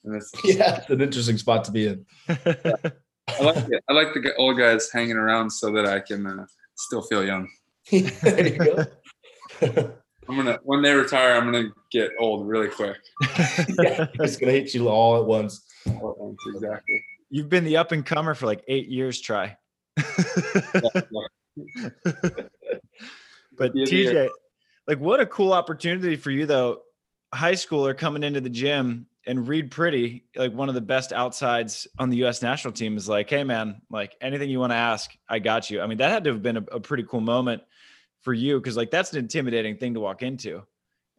And 0.04 0.16
it's 0.16 0.32
yeah, 0.44 0.78
it's 0.78 0.90
an 0.90 1.02
interesting 1.02 1.36
spot 1.36 1.64
to 1.64 1.70
be 1.70 1.88
in. 1.88 2.06
I 2.28 3.42
like 3.42 3.68
it. 3.68 3.84
I 3.88 3.92
like 3.92 4.14
the 4.14 4.34
old 4.36 4.58
guys 4.58 4.90
hanging 4.90 5.16
around 5.16 5.50
so 5.50 5.70
that 5.72 5.86
I 5.86 6.00
can 6.00 6.26
uh, 6.26 6.46
still 6.76 7.02
feel 7.02 7.24
young. 7.24 7.48
there 7.90 8.46
you 8.46 8.86
go. 9.60 9.92
I'm 10.30 10.36
gonna 10.36 10.58
when 10.62 10.80
they 10.80 10.94
retire, 10.94 11.34
I'm 11.34 11.50
gonna 11.50 11.70
get 11.90 12.12
old 12.20 12.46
really 12.46 12.68
quick. 12.68 12.96
yeah, 13.82 14.06
it's 14.14 14.36
gonna 14.36 14.52
hit 14.52 14.74
you 14.74 14.88
all 14.88 15.20
at 15.20 15.26
once. 15.26 15.66
Exactly. 15.86 17.02
You've 17.30 17.48
been 17.48 17.64
the 17.64 17.76
up 17.76 17.90
and 17.90 18.06
comer 18.06 18.34
for 18.34 18.46
like 18.46 18.62
eight 18.68 18.88
years, 18.88 19.20
Tri. 19.20 19.56
But 23.56 23.76
Yeah, 23.76 23.84
yeah. 23.88 24.12
TJ, 24.12 24.28
like 24.86 25.00
what 25.00 25.20
a 25.20 25.26
cool 25.26 25.52
opportunity 25.52 26.16
for 26.16 26.30
you 26.30 26.46
though. 26.46 26.80
High 27.34 27.52
schooler 27.52 27.96
coming 27.96 28.22
into 28.22 28.40
the 28.40 28.48
gym 28.48 29.06
and 29.26 29.46
Reid 29.46 29.70
Priddy, 29.70 30.22
like 30.34 30.54
one 30.54 30.68
of 30.68 30.74
the 30.74 30.80
best 30.80 31.12
outsides 31.12 31.86
on 31.98 32.08
the 32.08 32.24
US 32.24 32.40
national 32.40 32.72
team, 32.72 32.96
is 32.96 33.08
like, 33.08 33.28
hey 33.28 33.44
man, 33.44 33.82
like 33.90 34.16
anything 34.22 34.48
you 34.48 34.60
want 34.60 34.72
to 34.72 34.76
ask, 34.76 35.10
I 35.28 35.40
got 35.40 35.68
you. 35.70 35.82
I 35.82 35.86
mean, 35.86 35.98
that 35.98 36.10
had 36.10 36.24
to 36.24 36.32
have 36.32 36.42
been 36.42 36.56
a, 36.56 36.64
a 36.72 36.80
pretty 36.80 37.04
cool 37.04 37.20
moment 37.20 37.62
for 38.22 38.32
you 38.32 38.58
because 38.60 38.76
like 38.76 38.90
that's 38.90 39.12
an 39.12 39.18
intimidating 39.18 39.76
thing 39.76 39.94
to 39.94 40.00
walk 40.00 40.22
into. 40.22 40.62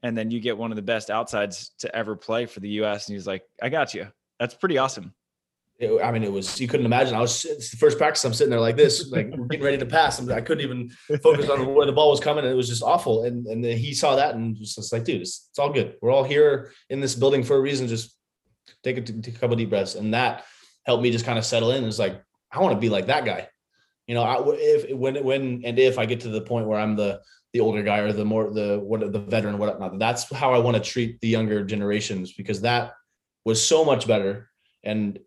And 0.04 0.18
then 0.18 0.32
you 0.32 0.40
get 0.40 0.58
one 0.58 0.72
of 0.72 0.76
the 0.76 0.82
best 0.82 1.12
outsides 1.12 1.72
to 1.80 1.96
ever 1.96 2.16
play 2.16 2.48
for 2.48 2.60
the 2.60 2.70
US, 2.82 3.08
and 3.08 3.16
he's 3.16 3.28
like, 3.28 3.44
I 3.62 3.70
got 3.70 3.94
you. 3.94 4.08
That's 4.40 4.56
pretty 4.56 4.80
awesome. 4.80 5.14
It- 5.78 6.02
I 6.04 6.12
mean, 6.12 6.24
it 6.24 6.32
was 6.32 6.60
you 6.60 6.68
couldn't 6.68 6.86
imagine. 6.88 7.14
I 7.16 7.20
was 7.22 7.46
it's 7.46 7.70
the 7.72 7.78
first 7.78 7.98
practice. 8.00 8.24
I'm 8.26 8.34
sitting 8.34 8.50
there 8.52 8.60
like 8.60 8.78
this, 8.78 9.10
like 9.12 9.30
getting 9.50 9.64
ready 9.66 9.78
to 9.78 9.86
pass. 9.86 10.20
I'm, 10.20 10.32
I 10.32 10.42
couldn't 10.42 10.64
even 10.64 10.90
focus 11.22 11.50
on 11.50 11.74
where 11.76 11.86
the 11.86 11.92
ball 11.92 12.10
was 12.10 12.20
coming, 12.20 12.44
and 12.46 12.54
it 12.54 12.58
was 12.58 12.68
just 12.68 12.84
awful. 12.84 13.26
And 13.26 13.46
and 13.48 13.64
he 13.64 13.94
saw 13.94 14.16
that 14.16 14.34
and 14.36 14.58
was 14.58 14.76
just 14.76 14.92
like, 14.94 15.04
dude, 15.04 15.22
it's, 15.22 15.48
it's 15.52 15.60
all 15.60 15.72
good. 15.72 15.96
We're 16.02 16.12
all 16.12 16.24
here 16.24 16.72
in 16.90 17.00
this 17.00 17.16
building 17.16 17.44
for 17.44 17.56
a 17.56 17.62
reason. 17.62 17.88
Just 17.88 18.16
take 18.84 18.98
a, 18.98 19.02
take 19.02 19.36
a 19.36 19.40
couple 19.40 19.56
deep 19.56 19.70
breaths, 19.70 19.96
and 19.96 20.14
that 20.14 20.46
helped 20.86 21.04
me 21.04 21.12
just 21.12 21.26
kind 21.26 21.38
of 21.38 21.46
settle 21.46 21.72
in. 21.72 21.84
It's 21.84 22.00
like 22.00 22.22
I 22.52 22.60
want 22.60 22.74
to 22.76 22.80
be 22.80 22.90
like 22.90 23.08
that 23.08 23.26
guy. 23.26 23.48
You 24.08 24.16
know, 24.16 24.24
I, 24.24 24.42
if 24.58 24.96
when 24.96 25.24
when 25.24 25.62
and 25.64 25.80
if 25.80 25.98
I 25.98 26.06
get 26.06 26.22
to 26.22 26.30
the 26.30 26.42
point 26.42 26.68
where 26.68 26.80
I'm 26.80 26.96
the 26.96 27.22
the 27.54 27.60
older 27.60 27.84
guy 27.84 28.00
or 28.00 28.14
the 28.14 28.26
more 28.26 28.50
the 28.50 28.80
what 28.80 29.00
the 29.12 29.20
veteran 29.20 29.58
whatnot, 29.58 30.00
that's 30.00 30.32
how 30.34 30.54
I 30.54 30.58
want 30.60 30.78
to 30.78 30.84
treat 30.84 31.20
the 31.22 31.28
younger 31.28 31.64
generations 31.64 32.34
because 32.34 32.62
that 32.62 32.94
was 33.46 33.66
so 33.66 33.84
much 33.84 34.08
better 34.08 34.50
and 34.84 35.20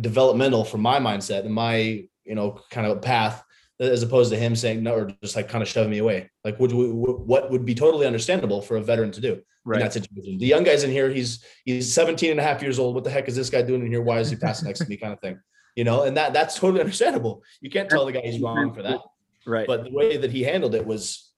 developmental 0.00 0.64
for 0.64 0.78
my 0.78 0.98
mindset 0.98 1.44
and 1.44 1.54
my 1.54 2.04
you 2.24 2.34
know 2.34 2.60
kind 2.70 2.86
of 2.86 3.00
path 3.00 3.42
as 3.80 4.02
opposed 4.02 4.30
to 4.30 4.38
him 4.38 4.54
saying 4.54 4.82
no 4.82 4.94
or 4.94 5.10
just 5.22 5.36
like 5.36 5.48
kind 5.48 5.62
of 5.62 5.68
shoving 5.68 5.90
me 5.90 5.98
away. 5.98 6.30
Like 6.44 6.60
would 6.60 6.72
we, 6.72 6.86
what 6.90 7.50
would 7.50 7.64
be 7.64 7.74
totally 7.74 8.06
understandable 8.06 8.60
for 8.60 8.76
a 8.76 8.82
veteran 8.82 9.10
to 9.12 9.20
do 9.20 9.40
in 9.66 9.80
that 9.80 9.92
situation. 9.92 10.38
The 10.38 10.46
young 10.46 10.64
guy's 10.64 10.84
in 10.84 10.90
here 10.90 11.10
he's 11.10 11.44
he's 11.64 11.92
17 11.92 12.30
and 12.30 12.40
a 12.40 12.42
half 12.42 12.62
years 12.62 12.78
old. 12.78 12.94
What 12.94 13.04
the 13.04 13.10
heck 13.10 13.28
is 13.28 13.36
this 13.36 13.50
guy 13.50 13.62
doing 13.62 13.82
in 13.82 13.90
here? 13.90 14.02
Why 14.02 14.18
is 14.18 14.30
he 14.30 14.36
passing 14.36 14.66
next 14.66 14.80
to 14.80 14.88
me 14.88 14.96
kind 14.96 15.12
of 15.12 15.20
thing 15.20 15.38
you 15.76 15.84
know 15.84 16.02
and 16.04 16.16
that 16.16 16.32
that's 16.32 16.58
totally 16.58 16.80
understandable 16.80 17.42
you 17.60 17.70
can't 17.70 17.88
tell 17.88 18.04
the 18.06 18.12
guy 18.12 18.20
he's 18.20 18.40
wrong 18.40 18.72
for 18.74 18.82
that 18.82 19.00
Right. 19.46 19.66
but 19.66 19.84
the 19.84 19.90
way 19.92 20.16
that 20.18 20.30
he 20.30 20.42
handled 20.42 20.74
it 20.74 20.84
was 20.86 21.30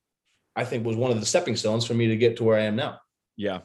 i 0.56 0.64
think 0.64 0.84
was 0.84 0.96
one 0.96 1.10
of 1.10 1.20
the 1.20 1.26
stepping 1.26 1.56
stones 1.56 1.86
for 1.86 1.94
me 1.94 2.08
to 2.08 2.16
get 2.16 2.36
to 2.38 2.44
where 2.44 2.58
i 2.58 2.62
am 2.62 2.76
now 2.76 3.00
Yeah. 3.36 3.60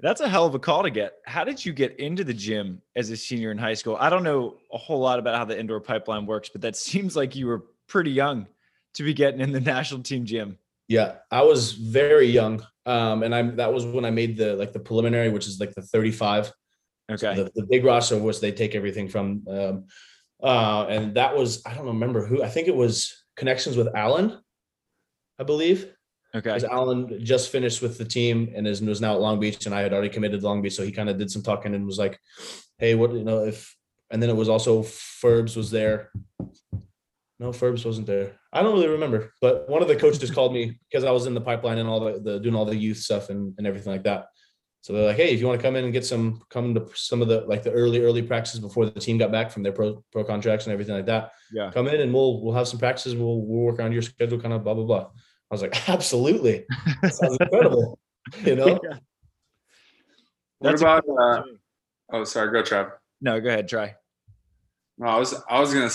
That's 0.00 0.20
a 0.20 0.28
hell 0.28 0.46
of 0.46 0.54
a 0.54 0.60
call 0.60 0.84
to 0.84 0.90
get. 0.90 1.14
How 1.26 1.42
did 1.42 1.64
you 1.66 1.72
get 1.72 1.98
into 1.98 2.22
the 2.22 2.32
gym 2.32 2.80
as 2.94 3.10
a 3.10 3.16
senior 3.16 3.50
in 3.50 3.58
high 3.58 3.74
school? 3.74 3.96
I 3.98 4.08
don't 4.10 4.22
know 4.22 4.58
a 4.72 4.78
whole 4.78 5.00
lot 5.00 5.18
about 5.18 5.34
how 5.36 5.44
the 5.44 5.58
indoor 5.58 5.80
pipeline 5.80 6.24
works, 6.24 6.48
but 6.50 6.60
that 6.60 6.76
seems 6.76 7.16
like 7.16 7.34
you 7.34 7.48
were 7.48 7.64
pretty 7.88 8.12
young 8.12 8.46
to 8.94 9.02
be 9.02 9.12
getting 9.12 9.40
in 9.40 9.50
the 9.50 9.58
national 9.74 10.04
team 10.04 10.24
gym. 10.24 10.56
Yeah, 10.86 11.16
I 11.32 11.42
was 11.42 11.72
very 11.72 12.26
young, 12.28 12.64
um, 12.86 13.24
and 13.24 13.34
I'm 13.34 13.56
that 13.56 13.74
was 13.74 13.84
when 13.86 14.04
I 14.04 14.10
made 14.10 14.36
the 14.36 14.54
like 14.54 14.72
the 14.72 14.78
preliminary, 14.78 15.30
which 15.30 15.48
is 15.48 15.58
like 15.58 15.74
the 15.74 15.82
35. 15.82 16.52
Okay. 17.10 17.34
The, 17.34 17.50
the 17.54 17.66
big 17.66 17.84
roster, 17.84 18.18
which 18.18 18.40
they 18.40 18.52
take 18.52 18.74
everything 18.74 19.08
from, 19.08 19.44
um, 19.48 19.84
uh, 20.42 20.86
and 20.88 21.14
that 21.14 21.36
was 21.36 21.62
I 21.66 21.74
don't 21.74 21.86
remember 21.86 22.26
who. 22.26 22.42
I 22.42 22.48
think 22.48 22.68
it 22.68 22.76
was 22.76 23.24
connections 23.36 23.76
with 23.76 23.88
Alan, 23.94 24.38
I 25.38 25.44
believe, 25.44 25.94
Okay. 26.34 26.50
because 26.50 26.64
Alan 26.64 27.24
just 27.24 27.50
finished 27.50 27.80
with 27.80 27.96
the 27.96 28.04
team 28.04 28.52
and 28.54 28.66
is 28.66 28.82
was 28.82 29.00
now 29.00 29.14
at 29.14 29.20
Long 29.20 29.40
Beach, 29.40 29.64
and 29.66 29.74
I 29.74 29.80
had 29.80 29.92
already 29.92 30.10
committed 30.10 30.40
to 30.40 30.46
Long 30.46 30.60
Beach, 30.60 30.74
so 30.74 30.84
he 30.84 30.92
kind 30.92 31.08
of 31.08 31.18
did 31.18 31.30
some 31.30 31.42
talking 31.42 31.74
and 31.74 31.86
was 31.86 31.98
like, 31.98 32.18
"Hey, 32.76 32.94
what 32.94 33.12
you 33.12 33.24
know 33.24 33.44
if?" 33.44 33.74
And 34.10 34.22
then 34.22 34.30
it 34.30 34.36
was 34.36 34.48
also 34.48 34.82
Ferbs 34.82 35.56
was 35.56 35.70
there. 35.70 36.10
No, 37.40 37.50
Ferbs 37.50 37.84
wasn't 37.84 38.06
there. 38.06 38.32
I 38.52 38.62
don't 38.62 38.74
really 38.74 38.88
remember, 38.88 39.32
but 39.40 39.68
one 39.68 39.80
of 39.80 39.88
the 39.88 39.96
coaches 39.96 40.30
called 40.30 40.52
me 40.52 40.78
because 40.90 41.04
I 41.04 41.10
was 41.12 41.26
in 41.26 41.34
the 41.34 41.40
pipeline 41.40 41.78
and 41.78 41.88
all 41.88 42.00
the, 42.00 42.20
the 42.20 42.40
doing 42.40 42.54
all 42.54 42.64
the 42.64 42.76
youth 42.76 42.98
stuff 42.98 43.30
and, 43.30 43.54
and 43.58 43.66
everything 43.66 43.92
like 43.92 44.04
that. 44.04 44.26
So 44.80 44.92
they're 44.92 45.06
like, 45.06 45.16
hey, 45.16 45.34
if 45.34 45.40
you 45.40 45.46
want 45.46 45.60
to 45.60 45.66
come 45.66 45.76
in 45.76 45.84
and 45.84 45.92
get 45.92 46.06
some, 46.06 46.40
come 46.50 46.72
to 46.74 46.88
some 46.94 47.20
of 47.20 47.28
the 47.28 47.40
like 47.42 47.62
the 47.62 47.72
early 47.72 48.00
early 48.00 48.22
practices 48.22 48.60
before 48.60 48.86
the 48.86 49.00
team 49.00 49.18
got 49.18 49.30
back 49.32 49.50
from 49.50 49.62
their 49.62 49.72
pro 49.72 50.02
pro 50.12 50.24
contracts 50.24 50.66
and 50.66 50.72
everything 50.72 50.94
like 50.94 51.06
that. 51.06 51.32
Yeah. 51.52 51.70
Come 51.72 51.88
in 51.88 52.00
and 52.00 52.12
we'll 52.14 52.42
we'll 52.42 52.54
have 52.54 52.68
some 52.68 52.78
practices. 52.78 53.14
We'll 53.16 53.40
we'll 53.42 53.64
work 53.66 53.80
on 53.80 53.92
your 53.92 54.02
schedule, 54.02 54.40
kind 54.40 54.54
of 54.54 54.64
blah 54.64 54.74
blah 54.74 54.84
blah. 54.84 55.06
I 55.50 55.54
was 55.54 55.62
like, 55.62 55.88
absolutely, 55.88 56.64
that 57.02 57.14
sounds 57.14 57.36
incredible. 57.40 57.98
You 58.44 58.56
know, 58.56 58.78
What 60.58 60.70
That's 60.70 60.82
a 60.82 60.84
about? 60.84 61.04
cool 61.04 61.18
Uh, 61.18 61.42
oh, 62.12 62.24
sorry. 62.24 62.52
Go, 62.52 62.62
Trav. 62.62 62.92
no, 63.20 63.40
go 63.40 63.48
ahead. 63.48 63.68
Tri. 63.68 63.94
No, 64.98 65.06
I 65.06 65.18
was 65.18 65.34
I 65.48 65.60
was 65.60 65.72
gonna 65.74 65.90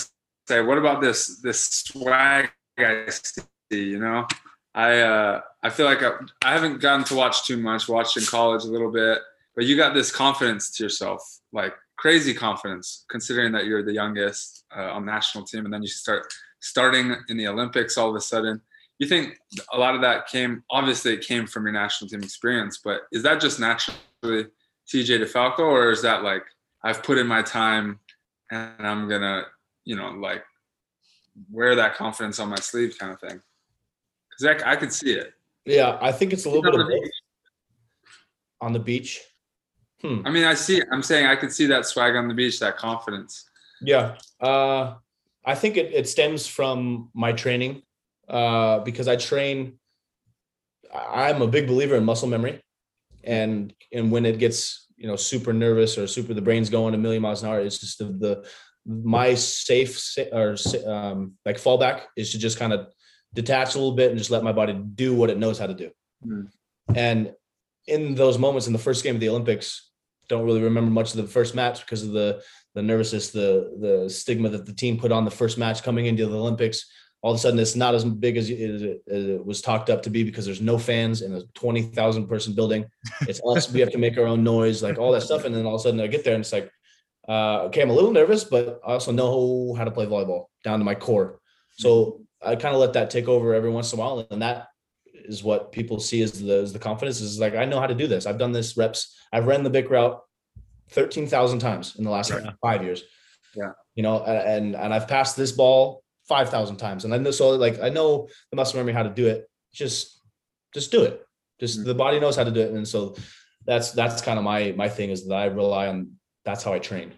say, 0.48 0.62
what 0.62 0.78
about 0.78 1.02
this 1.02 1.40
this 1.42 1.64
swag 1.64 2.50
I 2.78 3.06
see? 3.10 3.44
You 3.72 4.00
know, 4.00 4.26
I 4.76 5.00
uh, 5.02 5.42
I 5.62 5.70
feel 5.70 5.86
like 5.86 6.02
I, 6.02 6.12
I 6.44 6.54
haven't 6.54 6.82
gotten 6.82 7.06
to 7.06 7.16
watch 7.16 7.46
too 7.46 7.58
much. 7.58 7.88
Watched 7.88 8.18
in 8.18 8.26
college 8.26 8.64
a 8.64 8.68
little 8.68 8.92
bit, 8.92 9.20
but 9.56 9.66
you 9.66 9.78
got 9.78 9.94
this 9.94 10.12
confidence 10.12 10.72
to 10.72 10.84
yourself, 10.84 11.22
like 11.52 11.74
crazy 11.98 12.34
confidence, 12.34 13.06
considering 13.10 13.52
that 13.54 13.66
you're 13.66 13.84
the 13.84 13.94
youngest 13.94 14.66
uh, 14.76 14.92
on 14.92 15.06
national 15.06 15.46
team, 15.46 15.66
and 15.66 15.74
then 15.74 15.82
you 15.82 15.88
start 15.88 16.26
starting 16.60 17.16
in 17.30 17.38
the 17.38 17.48
Olympics 17.48 17.98
all 17.98 18.10
of 18.10 18.16
a 18.16 18.22
sudden. 18.22 18.62
You 19.00 19.08
think 19.08 19.38
a 19.74 19.78
lot 19.78 19.96
of 19.96 20.02
that 20.02 20.28
came? 20.28 20.64
Obviously, 20.72 21.14
it 21.14 21.22
came 21.22 21.46
from 21.46 21.66
your 21.66 21.74
national 21.74 22.10
team 22.10 22.24
experience, 22.24 22.80
but 22.84 23.02
is 23.12 23.24
that 23.24 23.42
just 23.42 23.60
naturally 23.60 24.48
TJ 24.92 25.22
DeFalco, 25.22 25.60
or 25.60 25.92
is 25.92 26.02
that 26.02 26.24
like 26.24 26.44
I've 26.84 27.04
put 27.04 27.18
in 27.18 27.28
my 27.28 27.42
time 27.42 28.00
and 28.52 28.88
I'm 28.88 29.08
gonna, 29.08 29.44
you 29.86 29.96
know, 29.96 30.10
like 30.10 30.44
wear 31.52 31.76
that 31.76 31.96
confidence 31.96 32.40
on 32.40 32.50
my 32.50 32.56
sleeve 32.56 32.98
kind 32.98 33.12
of 33.12 33.20
thing. 33.20 33.42
Cause 34.40 34.62
I, 34.64 34.72
I 34.72 34.76
could 34.76 34.92
see 34.92 35.14
it. 35.14 35.34
yeah, 35.66 35.98
I 36.02 36.12
think 36.12 36.34
it's 36.34 36.46
a 36.46 36.50
little 36.50 36.64
bit 36.64 36.74
of 36.74 36.82
On 36.82 36.88
the 36.88 36.96
both. 36.98 37.10
on 38.62 38.74
the 38.74 38.80
beach. 38.80 39.22
Hmm. 40.02 40.22
I 40.26 40.32
mean, 40.32 40.44
I 40.44 40.54
see, 40.54 40.82
I'm 40.92 41.04
saying 41.04 41.26
I 41.26 41.36
could 41.36 41.52
see 41.54 41.66
that 41.68 41.86
swag 41.86 42.16
on 42.16 42.28
the 42.28 42.34
beach, 42.34 42.60
that 42.60 42.78
confidence. 42.78 43.46
Yeah. 43.82 44.16
Uh, 44.42 44.96
I 45.46 45.56
think 45.56 45.78
it, 45.78 45.94
it 45.94 46.08
stems 46.10 46.46
from 46.48 47.10
my 47.14 47.32
training 47.34 47.84
uh, 48.28 48.80
because 48.80 49.08
I 49.08 49.16
train. 49.16 49.80
I'm 50.94 51.42
a 51.42 51.48
big 51.48 51.68
believer 51.68 51.96
in 51.96 52.04
muscle 52.06 52.28
memory, 52.28 52.62
and 53.24 53.74
and 53.92 54.12
when 54.12 54.26
it 54.26 54.38
gets 54.40 54.88
you 54.96 55.08
know 55.08 55.16
super 55.16 55.52
nervous 55.52 55.98
or 55.98 56.06
super 56.08 56.34
the 56.34 56.42
brain's 56.42 56.70
going 56.70 56.94
a 56.94 56.98
million 56.98 57.22
miles 57.22 57.42
an 57.44 57.50
hour, 57.50 57.60
it's 57.60 57.80
just 57.80 57.98
the, 58.00 58.06
the 58.06 58.46
my 58.86 59.34
safe 59.34 59.98
sa- 59.98 60.32
or 60.32 60.56
um, 60.86 61.34
like 61.46 61.58
fallback 61.58 62.02
is 62.16 62.32
to 62.32 62.38
just 62.38 62.60
kind 62.60 62.74
of 62.74 62.88
detach 63.34 63.76
a 63.76 63.78
little 63.78 63.96
bit 63.96 64.10
and 64.10 64.18
just 64.18 64.32
let 64.32 64.44
my 64.44 64.52
body 64.52 64.74
do 64.74 65.16
what 65.16 65.30
it 65.30 65.38
knows 65.38 65.58
how 65.60 65.68
to 65.68 65.74
do. 65.74 65.92
Mm. 66.26 66.50
And 66.96 67.34
in 67.88 68.16
those 68.16 68.38
moments 68.38 68.68
in 68.68 68.74
the 68.74 68.80
first 68.80 69.04
game 69.04 69.16
of 69.16 69.22
the 69.22 69.30
Olympics, 69.30 69.92
don't 70.30 70.46
really 70.46 70.62
remember 70.62 70.92
much 70.92 71.12
of 71.12 71.18
the 71.18 71.28
first 71.28 71.56
match 71.56 71.82
because 71.82 72.04
of 72.04 72.12
the 72.12 72.42
the 72.76 72.82
nervousness, 72.82 73.30
the 73.30 73.78
the 73.80 74.10
stigma 74.10 74.50
that 74.50 74.66
the 74.66 74.74
team 74.74 74.98
put 74.98 75.12
on 75.12 75.26
the 75.26 75.32
first 75.32 75.58
match 75.58 75.84
coming 75.84 76.06
into 76.06 76.26
the 76.26 76.38
Olympics. 76.38 76.86
All 77.22 77.32
of 77.32 77.38
a 77.38 77.40
sudden, 77.40 77.60
it's 77.60 77.76
not 77.76 77.96
as 77.96 78.04
big 78.04 78.36
as 78.36 78.50
it, 78.50 79.02
as 79.10 79.26
it 79.26 79.46
was 79.46 79.62
talked 79.62 79.90
up 79.90 80.04
to 80.04 80.10
be 80.10 80.24
because 80.24 80.46
there's 80.46 80.60
no 80.60 80.78
fans 80.78 81.22
in 81.22 81.34
a 81.34 81.44
twenty 81.54 81.84
thousand 81.84 82.28
person 82.28 82.54
building. 82.54 82.86
It's 83.22 83.42
us. 83.46 83.72
we 83.72 83.80
have 83.80 83.92
to 83.92 83.98
make 83.98 84.18
our 84.18 84.26
own 84.26 84.44
noise, 84.44 84.84
like 84.84 84.98
all 84.98 85.12
that 85.14 85.22
stuff. 85.22 85.46
And 85.46 85.56
then 85.56 85.66
all 85.66 85.76
of 85.76 85.82
a 85.82 85.84
sudden, 85.84 86.02
I 86.02 86.08
get 86.08 86.24
there 86.24 86.34
and 86.34 86.42
it's 86.42 86.52
like, 86.52 86.70
uh, 87.30 87.64
okay, 87.66 87.82
I'm 87.82 87.90
a 87.90 87.94
little 87.94 88.12
nervous, 88.12 88.44
but 88.44 88.82
I 88.86 88.94
also 88.94 89.12
know 89.12 89.74
how 89.78 89.86
to 89.86 89.92
play 89.92 90.06
volleyball 90.06 90.46
down 90.64 90.80
to 90.80 90.86
my 90.86 90.96
core. 90.96 91.40
So 91.78 92.23
I 92.46 92.56
kind 92.56 92.74
of 92.76 92.82
let 92.82 92.94
that 92.94 93.10
take 93.10 93.28
over 93.28 93.54
every 93.54 93.70
once 93.70 93.94
in 93.94 94.00
a 94.00 94.02
while, 94.02 94.28
and 94.32 94.42
that 94.42 94.68
is 95.14 95.44
what 95.44 95.72
people 95.72 96.00
see 96.00 96.22
as 96.22 96.42
the 96.42 96.56
as 96.62 96.74
the 96.74 96.80
confidence 96.80 97.22
is 97.22 97.40
like 97.40 97.56
I 97.56 97.66
know 97.66 97.80
how 97.80 97.88
to 97.88 97.96
do 97.96 98.08
this. 98.08 98.26
I've 98.26 98.38
done 98.38 98.52
this 98.52 98.76
reps. 98.78 99.16
I've 99.32 99.48
ran 99.48 99.64
the 99.64 99.70
big 99.70 99.90
route 99.90 100.20
thirteen 100.90 101.28
thousand 101.28 101.60
times 101.60 101.96
in 101.98 102.04
the 102.04 102.10
last 102.10 102.30
Yeah. 102.32 102.52
five 102.62 102.84
years. 102.84 103.04
Yeah. 103.56 103.72
you 103.96 104.02
know, 104.04 104.24
and 104.24 104.76
and 104.76 104.94
I've 104.94 105.08
passed 105.08 105.38
this 105.38 105.52
ball 105.52 106.04
five 106.28 106.50
thousand 106.50 106.78
times, 106.78 107.06
and 107.06 107.14
I 107.14 107.18
know 107.18 107.32
so 107.32 107.52
like 107.52 107.80
I 107.82 107.90
know 107.90 108.28
the 108.50 108.56
muscle 108.56 108.78
memory 108.80 108.94
how 108.94 109.04
to 109.04 109.10
do 109.10 109.28
it. 109.28 109.48
Just 109.74 110.20
just 110.74 110.92
do 110.92 111.04
it. 111.04 111.26
Just 111.60 111.80
Mhm. 111.80 111.86
the 111.86 111.96
body 111.96 112.20
knows 112.20 112.36
how 112.36 112.44
to 112.44 112.52
do 112.52 112.62
it, 112.62 112.72
and 112.72 112.88
so 112.88 113.16
that's 113.66 113.92
that's 113.92 114.22
kind 114.22 114.38
of 114.40 114.44
my 114.44 114.72
my 114.76 114.90
thing 114.90 115.10
is 115.12 115.28
that 115.28 115.36
I 115.36 115.46
rely 115.46 115.88
on. 115.88 116.14
That's 116.46 116.64
how 116.64 116.74
I 116.74 116.80
train. 116.80 117.14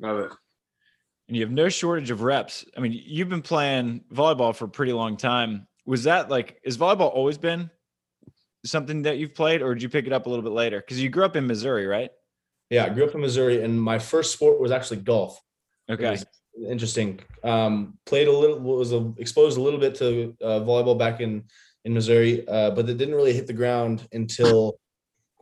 Love 0.00 0.18
it. 0.18 0.32
And 1.30 1.36
you 1.36 1.44
have 1.44 1.52
no 1.52 1.68
shortage 1.68 2.10
of 2.10 2.22
reps. 2.22 2.64
I 2.76 2.80
mean, 2.80 3.00
you've 3.06 3.28
been 3.28 3.40
playing 3.40 4.02
volleyball 4.12 4.52
for 4.52 4.64
a 4.64 4.68
pretty 4.68 4.92
long 4.92 5.16
time. 5.16 5.68
Was 5.86 6.02
that 6.02 6.28
like, 6.28 6.60
is 6.64 6.76
volleyball 6.76 7.14
always 7.14 7.38
been 7.38 7.70
something 8.64 9.02
that 9.02 9.18
you've 9.18 9.32
played, 9.32 9.62
or 9.62 9.72
did 9.72 9.80
you 9.84 9.88
pick 9.88 10.08
it 10.08 10.12
up 10.12 10.26
a 10.26 10.28
little 10.28 10.42
bit 10.42 10.50
later? 10.50 10.80
Because 10.80 11.00
you 11.00 11.08
grew 11.08 11.24
up 11.24 11.36
in 11.36 11.46
Missouri, 11.46 11.86
right? 11.86 12.10
Yeah, 12.68 12.84
I 12.84 12.88
grew 12.88 13.04
up 13.04 13.14
in 13.14 13.20
Missouri, 13.20 13.62
and 13.62 13.80
my 13.80 14.00
first 14.00 14.32
sport 14.32 14.60
was 14.60 14.72
actually 14.72 15.02
golf. 15.02 15.40
Okay. 15.88 16.18
interesting. 16.68 17.20
Um, 17.44 17.96
played 18.06 18.26
a 18.26 18.32
little, 18.32 18.58
was 18.58 18.92
a, 18.92 19.12
exposed 19.16 19.56
a 19.56 19.60
little 19.60 19.78
bit 19.78 19.94
to 19.96 20.36
uh, 20.42 20.60
volleyball 20.60 20.98
back 20.98 21.20
in 21.20 21.44
in 21.84 21.94
Missouri, 21.94 22.46
uh, 22.48 22.72
but 22.72 22.88
it 22.90 22.98
didn't 22.98 23.14
really 23.14 23.34
hit 23.34 23.46
the 23.46 23.52
ground 23.52 24.06
until 24.12 24.80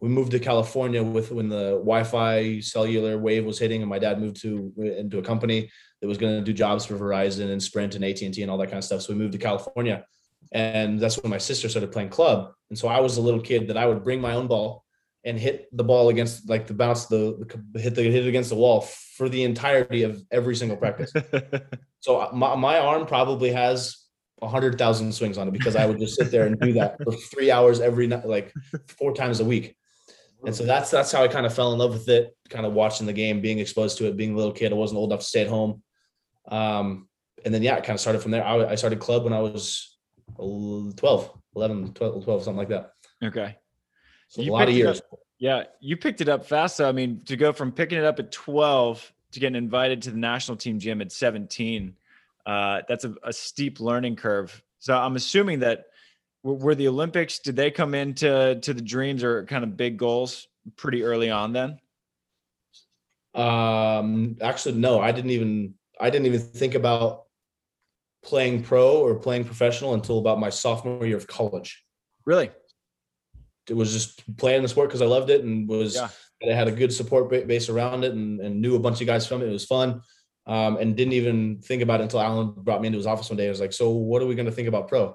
we 0.01 0.09
moved 0.09 0.31
to 0.33 0.39
California 0.39 1.03
with 1.03 1.31
when 1.31 1.49
the 1.49 1.73
Wi-Fi 1.73 2.61
cellular 2.61 3.19
wave 3.19 3.45
was 3.45 3.59
hitting, 3.59 3.83
and 3.83 3.91
my 3.91 3.99
dad 3.99 4.21
moved 4.21 4.41
to 4.43 4.73
into 4.77 5.19
a 5.19 5.23
company 5.23 5.71
that 6.01 6.09
was 6.09 6.19
going 6.19 6.37
to 6.37 6.45
do 6.45 6.53
jobs 6.53 6.85
for 6.85 6.97
Verizon 6.97 7.51
and 7.51 7.63
Sprint 7.63 7.95
and 7.95 8.05
AT 8.05 8.23
and 8.23 8.33
T 8.33 8.43
and 8.43 8.51
all 8.51 8.59
that 8.59 8.67
kind 8.67 8.79
of 8.79 8.85
stuff. 8.85 9.03
So 9.03 9.13
we 9.13 9.19
moved 9.19 9.33
to 9.33 9.39
California, 9.39 10.05
and 10.53 11.01
that's 11.01 11.21
when 11.23 11.31
my 11.31 11.39
sister 11.39 11.69
started 11.69 11.93
playing 11.93 12.11
club. 12.11 12.53
And 12.71 12.79
so 12.79 12.89
I 12.89 13.01
was 13.01 13.17
a 13.17 13.23
little 13.23 13.41
kid 13.41 13.69
that 13.69 13.77
I 13.77 13.87
would 13.87 14.05
bring 14.05 14.21
my 14.21 14.35
own 14.35 14.47
ball 14.47 14.85
and 15.25 15.39
hit 15.39 15.69
the 15.77 15.85
ball 15.85 16.11
against 16.11 16.49
like 16.49 16.67
the 16.67 16.75
bounce 16.75 17.07
the, 17.07 17.61
the 17.75 17.81
hit 17.81 17.95
the 17.95 18.03
hit 18.03 18.25
it 18.25 18.29
against 18.29 18.51
the 18.51 18.57
wall 18.57 18.83
for 18.83 19.29
the 19.29 19.43
entirety 19.43 20.05
of 20.05 20.23
every 20.31 20.55
single 20.55 20.77
practice. 20.77 21.13
So 22.01 22.21
uh, 22.21 22.31
my, 22.33 22.55
my 22.55 22.79
arm 22.79 23.07
probably 23.07 23.51
has 23.53 24.05
a 24.41 24.49
hundred 24.49 24.79
thousand 24.79 25.13
swings 25.13 25.37
on 25.37 25.49
it 25.49 25.53
because 25.53 25.75
I 25.75 25.85
would 25.85 25.99
just 25.99 26.17
sit 26.17 26.31
there 26.31 26.47
and 26.47 26.59
do 26.59 26.73
that 26.75 26.97
for 27.03 27.13
three 27.13 27.51
hours 27.51 27.81
every 27.81 28.07
night, 28.07 28.27
like 28.27 28.53
four 28.99 29.13
times 29.15 29.41
a 29.41 29.45
week. 29.45 29.77
And 30.45 30.55
so 30.55 30.65
that's 30.65 30.91
that's 30.91 31.11
how 31.11 31.23
I 31.23 31.29
kind 31.29 31.47
of 31.47 31.55
fell 31.55 31.73
in 31.73 31.79
love 31.79 31.93
with 31.93 32.09
it, 32.09 32.37
kind 32.49 32.65
of 32.65 32.73
watching 32.73 33.07
the 33.07 33.13
game, 33.13 33.41
being 33.41 33.59
exposed 33.59 33.99
to 33.99 34.07
it, 34.07 34.17
being 34.17 34.35
a 34.35 34.37
little 34.37 34.53
kid. 34.53 34.73
I 34.73 34.77
wasn't 34.77 34.99
old 34.99 35.11
enough 35.11 35.21
to 35.21 35.27
stay 35.27 35.43
at 35.43 35.49
home. 35.49 35.83
Um, 36.47 37.09
and 37.45 37.53
then 37.53 37.63
yeah, 37.63 37.77
it 37.77 37.85
kind 37.85 37.97
of 37.97 38.01
started 38.01 38.23
from 38.23 38.31
there. 38.31 38.45
I, 38.45 38.71
I 38.71 38.75
started 38.75 39.01
club 39.01 39.25
when 39.25 39.33
I 39.33 39.41
was 39.41 39.97
12, 40.37 40.95
11, 41.57 41.93
12, 41.95 42.25
12 42.25 42.45
something 42.45 42.57
like 42.57 42.69
that. 42.69 42.93
okay. 43.23 43.57
So 44.29 44.43
You 44.43 44.53
a 44.53 44.55
lot 44.55 44.69
of 44.69 44.75
years. 44.75 45.01
Yeah, 45.39 45.65
you 45.81 45.97
picked 45.97 46.21
it 46.21 46.29
up 46.29 46.45
fast. 46.45 46.77
So 46.77 46.89
I 46.89 46.93
mean, 46.93 47.23
to 47.27 47.37
go 47.37 47.53
from 47.53 47.73
picking 47.73 47.99
it 47.99 48.05
up 48.05 48.19
at 48.19 48.31
12 48.31 49.13
to 49.33 49.41
getting 49.41 49.57
invited 49.57 50.03
to 50.03 50.11
the 50.11 50.19
national 50.19 50.57
team 50.57 50.79
gym 50.79 51.01
at 51.01 51.13
17, 51.13 51.95
uh, 52.47 52.83
that's 52.89 53.05
a, 53.05 53.15
a 53.23 53.33
steep 53.33 53.81
learning 53.81 54.17
curve. 54.17 54.63
So 54.79 54.97
I'm 54.97 55.17
assuming 55.17 55.61
that 55.61 55.87
were, 56.43 56.55
were 56.55 56.75
the 56.75 56.89
Olympics, 56.89 57.39
did 57.39 57.57
they 57.57 57.71
come 57.71 57.95
into 57.95 58.59
to 58.61 58.75
the 58.75 58.83
dreams 58.83 59.25
or 59.25 59.45
kind 59.45 59.65
of 59.65 59.77
big 59.77 59.97
goals 59.97 60.47
pretty 60.77 61.03
early 61.03 61.31
on 61.31 61.53
then? 61.53 61.79
Um, 63.35 64.37
actually, 64.41 64.75
no, 64.77 65.01
I 65.01 65.13
didn't 65.13 65.31
even 65.31 65.75
I 66.01 66.11
didn't 66.11 66.27
even 66.27 66.41
think 66.41 66.75
about 66.75 67.25
playing 68.25 68.63
pro 68.63 68.99
or 68.99 69.15
playing 69.15 69.45
professional 69.45 69.95
until 69.95 70.19
about 70.19 70.41
my 70.41 70.51
sophomore 70.51 71.07
year 71.07 71.17
of 71.17 71.27
college. 71.27 71.85
Really? 72.25 72.51
It 73.69 73.75
was 73.75 73.93
just 73.93 74.37
playing 74.37 74.63
the 74.63 74.69
sport 74.69 74.89
because 74.89 75.03
I 75.03 75.07
loved 75.07 75.31
it 75.31 75.45
and 75.45 75.69
was 75.69 75.95
Yeah. 75.95 76.09
I 76.43 76.55
had 76.55 76.69
a 76.69 76.73
good 76.73 76.93
support 76.93 77.31
base 77.31 77.69
around 77.69 78.05
it 78.05 78.13
and, 78.13 78.41
and 78.41 78.61
knew 78.61 78.77
a 78.77 78.79
bunch 78.79 79.01
of 79.01 79.07
guys 79.07 79.27
from 79.27 79.43
it. 79.43 79.49
It 79.49 79.53
was 79.53 79.65
fun. 79.65 80.03
Um, 80.47 80.79
and 80.79 80.97
didn't 80.97 81.13
even 81.13 81.61
think 81.61 81.83
about 81.83 82.01
it 82.01 82.05
until 82.05 82.21
Alan 82.21 82.55
brought 82.57 82.81
me 82.81 82.87
into 82.87 82.97
his 82.97 83.07
office 83.07 83.29
one 83.29 83.37
day. 83.37 83.47
I 83.47 83.51
was 83.51 83.61
like, 83.61 83.73
"So, 83.73 83.91
what 83.91 84.23
are 84.23 84.27
we 84.27 84.35
going 84.35 84.47
to 84.47 84.53
think 84.53 84.67
about 84.67 84.89
pro?" 84.89 85.09
I 85.09 85.15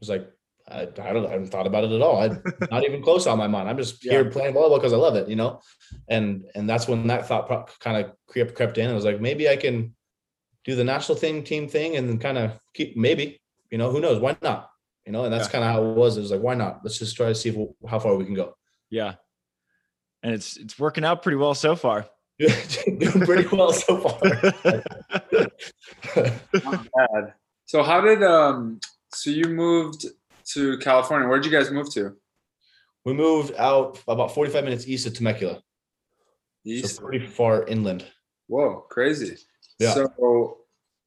was 0.00 0.08
like, 0.08 0.28
"I, 0.68 0.82
I 0.82 1.12
don't, 1.12 1.26
I 1.26 1.30
haven't 1.30 1.48
thought 1.48 1.66
about 1.66 1.84
it 1.84 1.92
at 1.92 2.00
all. 2.02 2.22
I'm 2.22 2.42
not 2.70 2.84
even 2.84 3.02
close 3.02 3.26
on 3.26 3.38
my 3.38 3.46
mind. 3.48 3.68
I'm 3.68 3.76
just 3.78 4.02
here 4.02 4.24
playing 4.30 4.54
volleyball 4.54 4.76
because 4.78 4.92
I 4.92 4.96
love 4.96 5.16
it, 5.16 5.28
you 5.28 5.36
know." 5.36 5.60
And 6.08 6.44
and 6.54 6.68
that's 6.68 6.88
when 6.88 7.06
that 7.08 7.26
thought 7.26 7.46
pro- 7.46 7.66
kind 7.80 8.04
of 8.04 8.12
crept 8.26 8.54
crept 8.54 8.78
in. 8.78 8.90
I 8.90 8.94
was 8.94 9.04
like, 9.04 9.20
maybe 9.20 9.48
I 9.48 9.56
can 9.56 9.94
do 10.64 10.74
the 10.76 10.84
national 10.84 11.18
thing, 11.18 11.42
team 11.42 11.68
thing, 11.68 11.96
and 11.96 12.08
then 12.08 12.18
kind 12.18 12.38
of 12.38 12.58
keep 12.74 12.96
maybe, 12.96 13.40
you 13.70 13.78
know, 13.78 13.90
who 13.90 14.00
knows? 14.00 14.20
Why 14.20 14.36
not? 14.42 14.70
You 15.04 15.10
know, 15.12 15.24
and 15.24 15.32
that's 15.32 15.46
Yeah. 15.48 15.52
kind 15.52 15.64
of 15.64 15.70
how 15.72 15.84
it 15.84 15.96
was. 15.96 16.16
It 16.16 16.20
was 16.20 16.30
like, 16.30 16.40
why 16.40 16.54
not? 16.54 16.80
Let's 16.84 16.98
just 16.98 17.16
try 17.16 17.26
to 17.26 17.34
see 17.34 17.48
if, 17.48 17.56
how 17.90 17.98
far 17.98 18.14
we 18.16 18.24
can 18.24 18.34
go. 18.34 18.54
Yeah. 18.88 19.14
And 20.22 20.32
it's 20.32 20.56
it's 20.56 20.78
working 20.78 21.04
out 21.04 21.22
pretty 21.22 21.36
well 21.36 21.54
so 21.54 21.74
far. 21.74 22.06
Doing 22.38 23.20
pretty 23.26 23.48
well 23.54 23.72
so 23.72 23.98
far. 23.98 24.20
Not 26.64 26.86
bad. 26.94 27.34
So 27.66 27.82
how 27.82 28.00
did 28.00 28.22
um 28.22 28.80
so 29.14 29.30
you 29.30 29.46
moved 29.48 30.06
to 30.54 30.78
California? 30.78 31.28
Where'd 31.28 31.44
you 31.44 31.50
guys 31.50 31.70
move 31.70 31.92
to? 31.94 32.16
we 33.04 33.12
moved 33.12 33.54
out 33.56 34.00
about 34.06 34.34
45 34.34 34.64
minutes 34.64 34.86
east 34.86 35.06
of 35.06 35.14
Temecula, 35.14 35.60
East. 36.64 36.96
so 36.96 37.02
pretty 37.02 37.26
far 37.26 37.66
inland. 37.66 38.04
Whoa, 38.46 38.84
crazy. 38.90 39.36
Yeah. 39.78 39.94
So 39.94 40.58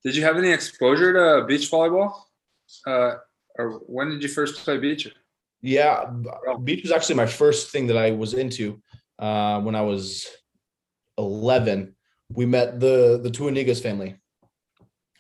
did 0.04 0.16
you 0.16 0.24
have 0.24 0.38
any 0.38 0.52
exposure 0.52 1.14
to 1.14 1.46
beach 1.46 1.72
volleyball? 1.72 2.14
Uh 2.86 3.16
or 3.58 3.80
when 3.88 4.10
did 4.10 4.22
you 4.22 4.30
first 4.30 4.64
play 4.64 4.78
beach? 4.78 5.08
Yeah, 5.62 6.12
beach 6.64 6.84
was 6.84 6.92
actually 6.92 7.16
my 7.16 7.26
first 7.26 7.72
thing 7.72 7.88
that 7.88 7.98
I 7.98 8.12
was 8.12 8.34
into 8.34 8.82
uh, 9.18 9.62
when 9.62 9.74
I 9.74 9.82
was 9.82 10.28
11. 11.18 11.96
We 12.30 12.46
met 12.46 12.80
the 12.80 13.20
the 13.24 13.30
Tuanigas 13.30 13.82
family 13.82 14.18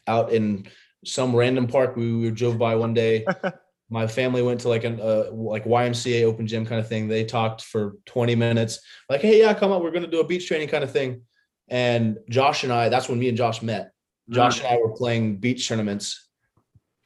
out 0.05 0.31
in 0.33 0.67
some 1.05 1.35
random 1.35 1.67
park. 1.67 1.95
We, 1.95 2.13
we 2.13 2.29
drove 2.31 2.57
by 2.57 2.75
one 2.75 2.93
day. 2.93 3.25
My 3.89 4.07
family 4.07 4.41
went 4.41 4.61
to 4.61 4.69
like 4.69 4.83
an 4.83 4.99
uh, 4.99 5.25
like 5.31 5.65
YMCA 5.65 6.23
open 6.23 6.47
gym 6.47 6.65
kind 6.65 6.79
of 6.79 6.87
thing. 6.87 7.07
They 7.07 7.23
talked 7.23 7.61
for 7.61 7.97
20 8.05 8.35
minutes, 8.35 8.79
like, 9.09 9.21
"Hey, 9.21 9.39
yeah, 9.39 9.53
come 9.53 9.71
on, 9.71 9.83
we're 9.83 9.91
gonna 9.91 10.07
do 10.07 10.19
a 10.21 10.27
beach 10.27 10.47
training 10.47 10.69
kind 10.69 10.83
of 10.83 10.91
thing." 10.91 11.21
And 11.67 12.17
Josh 12.29 12.63
and 12.63 12.73
I, 12.73 12.89
that's 12.89 13.07
when 13.09 13.19
me 13.19 13.29
and 13.29 13.37
Josh 13.37 13.61
met. 13.61 13.91
Josh 14.29 14.59
and 14.59 14.67
I 14.67 14.77
were 14.77 14.91
playing 14.95 15.37
beach 15.37 15.67
tournaments 15.67 16.27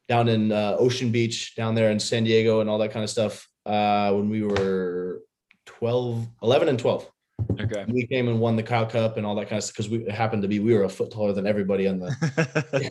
down 0.08 0.28
in 0.28 0.52
uh, 0.52 0.76
Ocean 0.80 1.12
Beach, 1.12 1.56
down 1.56 1.76
there 1.76 1.92
in 1.92 2.00
San 2.00 2.24
Diego, 2.24 2.62
and 2.62 2.70
all 2.70 2.78
that 2.80 2.92
kind 2.92 3.04
of 3.04 3.10
stuff. 3.10 3.48
Uh, 3.66 4.12
when 4.14 4.30
we 4.30 4.42
were 4.42 5.22
12, 5.66 6.28
11 6.42 6.70
and 6.70 6.80
12, 6.80 7.12
Okay. 7.60 7.86
we 7.88 8.06
came 8.08 8.28
and 8.28 8.40
won 8.40 8.56
the 8.56 8.64
Kyle 8.64 8.86
Cup 8.86 9.18
and 9.18 9.26
all 9.26 9.36
that 9.36 9.48
kind 9.48 9.58
of 9.58 9.64
stuff 9.64 9.76
because 9.76 9.90
we 9.90 10.04
happened 10.12 10.42
to 10.42 10.48
be 10.48 10.60
we 10.60 10.74
were 10.74 10.84
a 10.84 10.90
foot 10.90 11.12
taller 11.12 11.32
than 11.34 11.46
everybody 11.48 11.88
on 11.88 12.00
the 12.00 12.10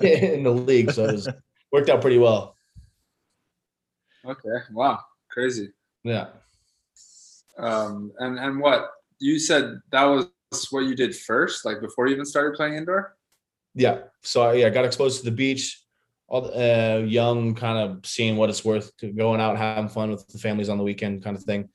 in 0.34 0.42
the 0.42 0.50
league, 0.50 0.90
so 0.90 1.04
it 1.06 1.12
was 1.12 1.28
worked 1.72 1.90
out 1.90 2.00
pretty 2.00 2.18
well. 2.18 2.56
Okay. 4.26 4.58
Wow. 4.72 5.00
Crazy. 5.30 5.70
Yeah, 6.04 6.28
Um 7.58 8.12
and 8.18 8.38
and 8.38 8.60
what 8.60 8.90
you 9.20 9.38
said 9.38 9.80
that 9.90 10.04
was 10.04 10.28
what 10.70 10.80
you 10.84 10.94
did 10.94 11.14
first, 11.16 11.64
like 11.64 11.80
before 11.80 12.06
you 12.06 12.14
even 12.14 12.24
started 12.24 12.54
playing 12.56 12.74
indoor? 12.74 13.16
yeah. 13.74 13.98
So 14.22 14.42
I, 14.42 14.54
yeah, 14.54 14.70
got 14.70 14.84
exposed 14.84 15.18
to 15.20 15.24
the 15.24 15.36
beach, 15.36 15.82
all 16.28 16.40
the, 16.42 16.52
uh, 16.54 16.98
young, 17.04 17.54
kind 17.54 17.78
of 17.78 18.06
seeing 18.06 18.36
what 18.36 18.48
it's 18.50 18.64
worth 18.64 18.96
to 18.98 19.12
going 19.12 19.40
out 19.40 19.56
having 19.58 19.88
fun 19.88 20.10
with 20.10 20.26
the 20.28 20.38
families 20.38 20.68
on 20.68 20.78
the 20.78 20.84
weekend, 20.84 21.22
kind 21.22 21.36
of 21.36 21.42
thing. 21.44 21.68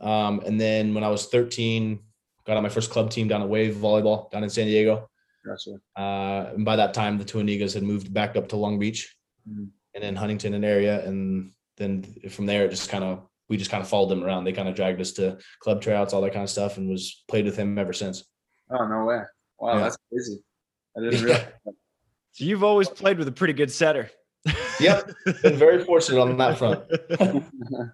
Um, 0.00 0.40
and 0.44 0.60
then 0.60 0.92
when 0.94 1.04
I 1.04 1.08
was 1.08 1.26
13, 1.26 1.98
got 2.46 2.56
on 2.56 2.62
my 2.62 2.68
first 2.68 2.90
club 2.90 3.10
team 3.10 3.28
down 3.28 3.42
at 3.42 3.48
Wave 3.48 3.74
Volleyball 3.76 4.30
down 4.30 4.42
in 4.42 4.50
San 4.50 4.66
Diego. 4.66 5.08
Gotcha. 5.46 5.76
Uh, 5.96 6.52
and 6.54 6.64
by 6.64 6.76
that 6.76 6.92
time, 6.92 7.16
the 7.18 7.24
Tuanigas 7.24 7.72
had 7.74 7.82
moved 7.84 8.12
back 8.12 8.36
up 8.36 8.48
to 8.48 8.56
Long 8.56 8.78
Beach 8.78 9.16
Mhm. 9.48 9.70
and 9.94 10.02
then 10.04 10.16
Huntington 10.16 10.54
and 10.54 10.64
area. 10.64 11.06
And 11.06 11.52
then 11.76 12.04
from 12.30 12.46
there, 12.46 12.64
it 12.64 12.70
just 12.70 12.90
kind 12.90 13.04
of, 13.04 13.22
we 13.48 13.56
just 13.56 13.70
kind 13.70 13.82
of 13.82 13.88
followed 13.88 14.08
them 14.08 14.24
around. 14.24 14.44
They 14.44 14.52
kind 14.52 14.68
of 14.68 14.74
dragged 14.74 15.00
us 15.00 15.12
to 15.12 15.38
club 15.60 15.80
tryouts, 15.82 16.12
all 16.12 16.20
that 16.22 16.32
kind 16.32 16.42
of 16.42 16.50
stuff, 16.50 16.76
and 16.78 16.88
was 16.88 17.22
played 17.28 17.44
with 17.44 17.56
him 17.56 17.78
ever 17.78 17.92
since. 17.92 18.24
Oh 18.70 18.86
no 18.86 19.04
way. 19.04 19.20
Wow, 19.58 19.74
Yeah. 19.74 19.80
that's 19.84 19.98
crazy. 20.12 20.38
I 20.96 21.00
didn't 21.02 21.24
realize 21.24 21.44
that. 21.64 21.74
So 22.32 22.44
you've 22.44 22.64
always 22.64 22.90
played 22.90 23.16
with 23.16 23.28
a 23.28 23.32
pretty 23.32 23.54
good 23.54 23.72
setter. 23.72 24.10
Yep, 24.78 25.10
been 25.42 25.56
very 25.56 25.82
fortunate 25.82 26.20
on 26.20 26.36
that 26.36 26.58
front. 26.58 26.84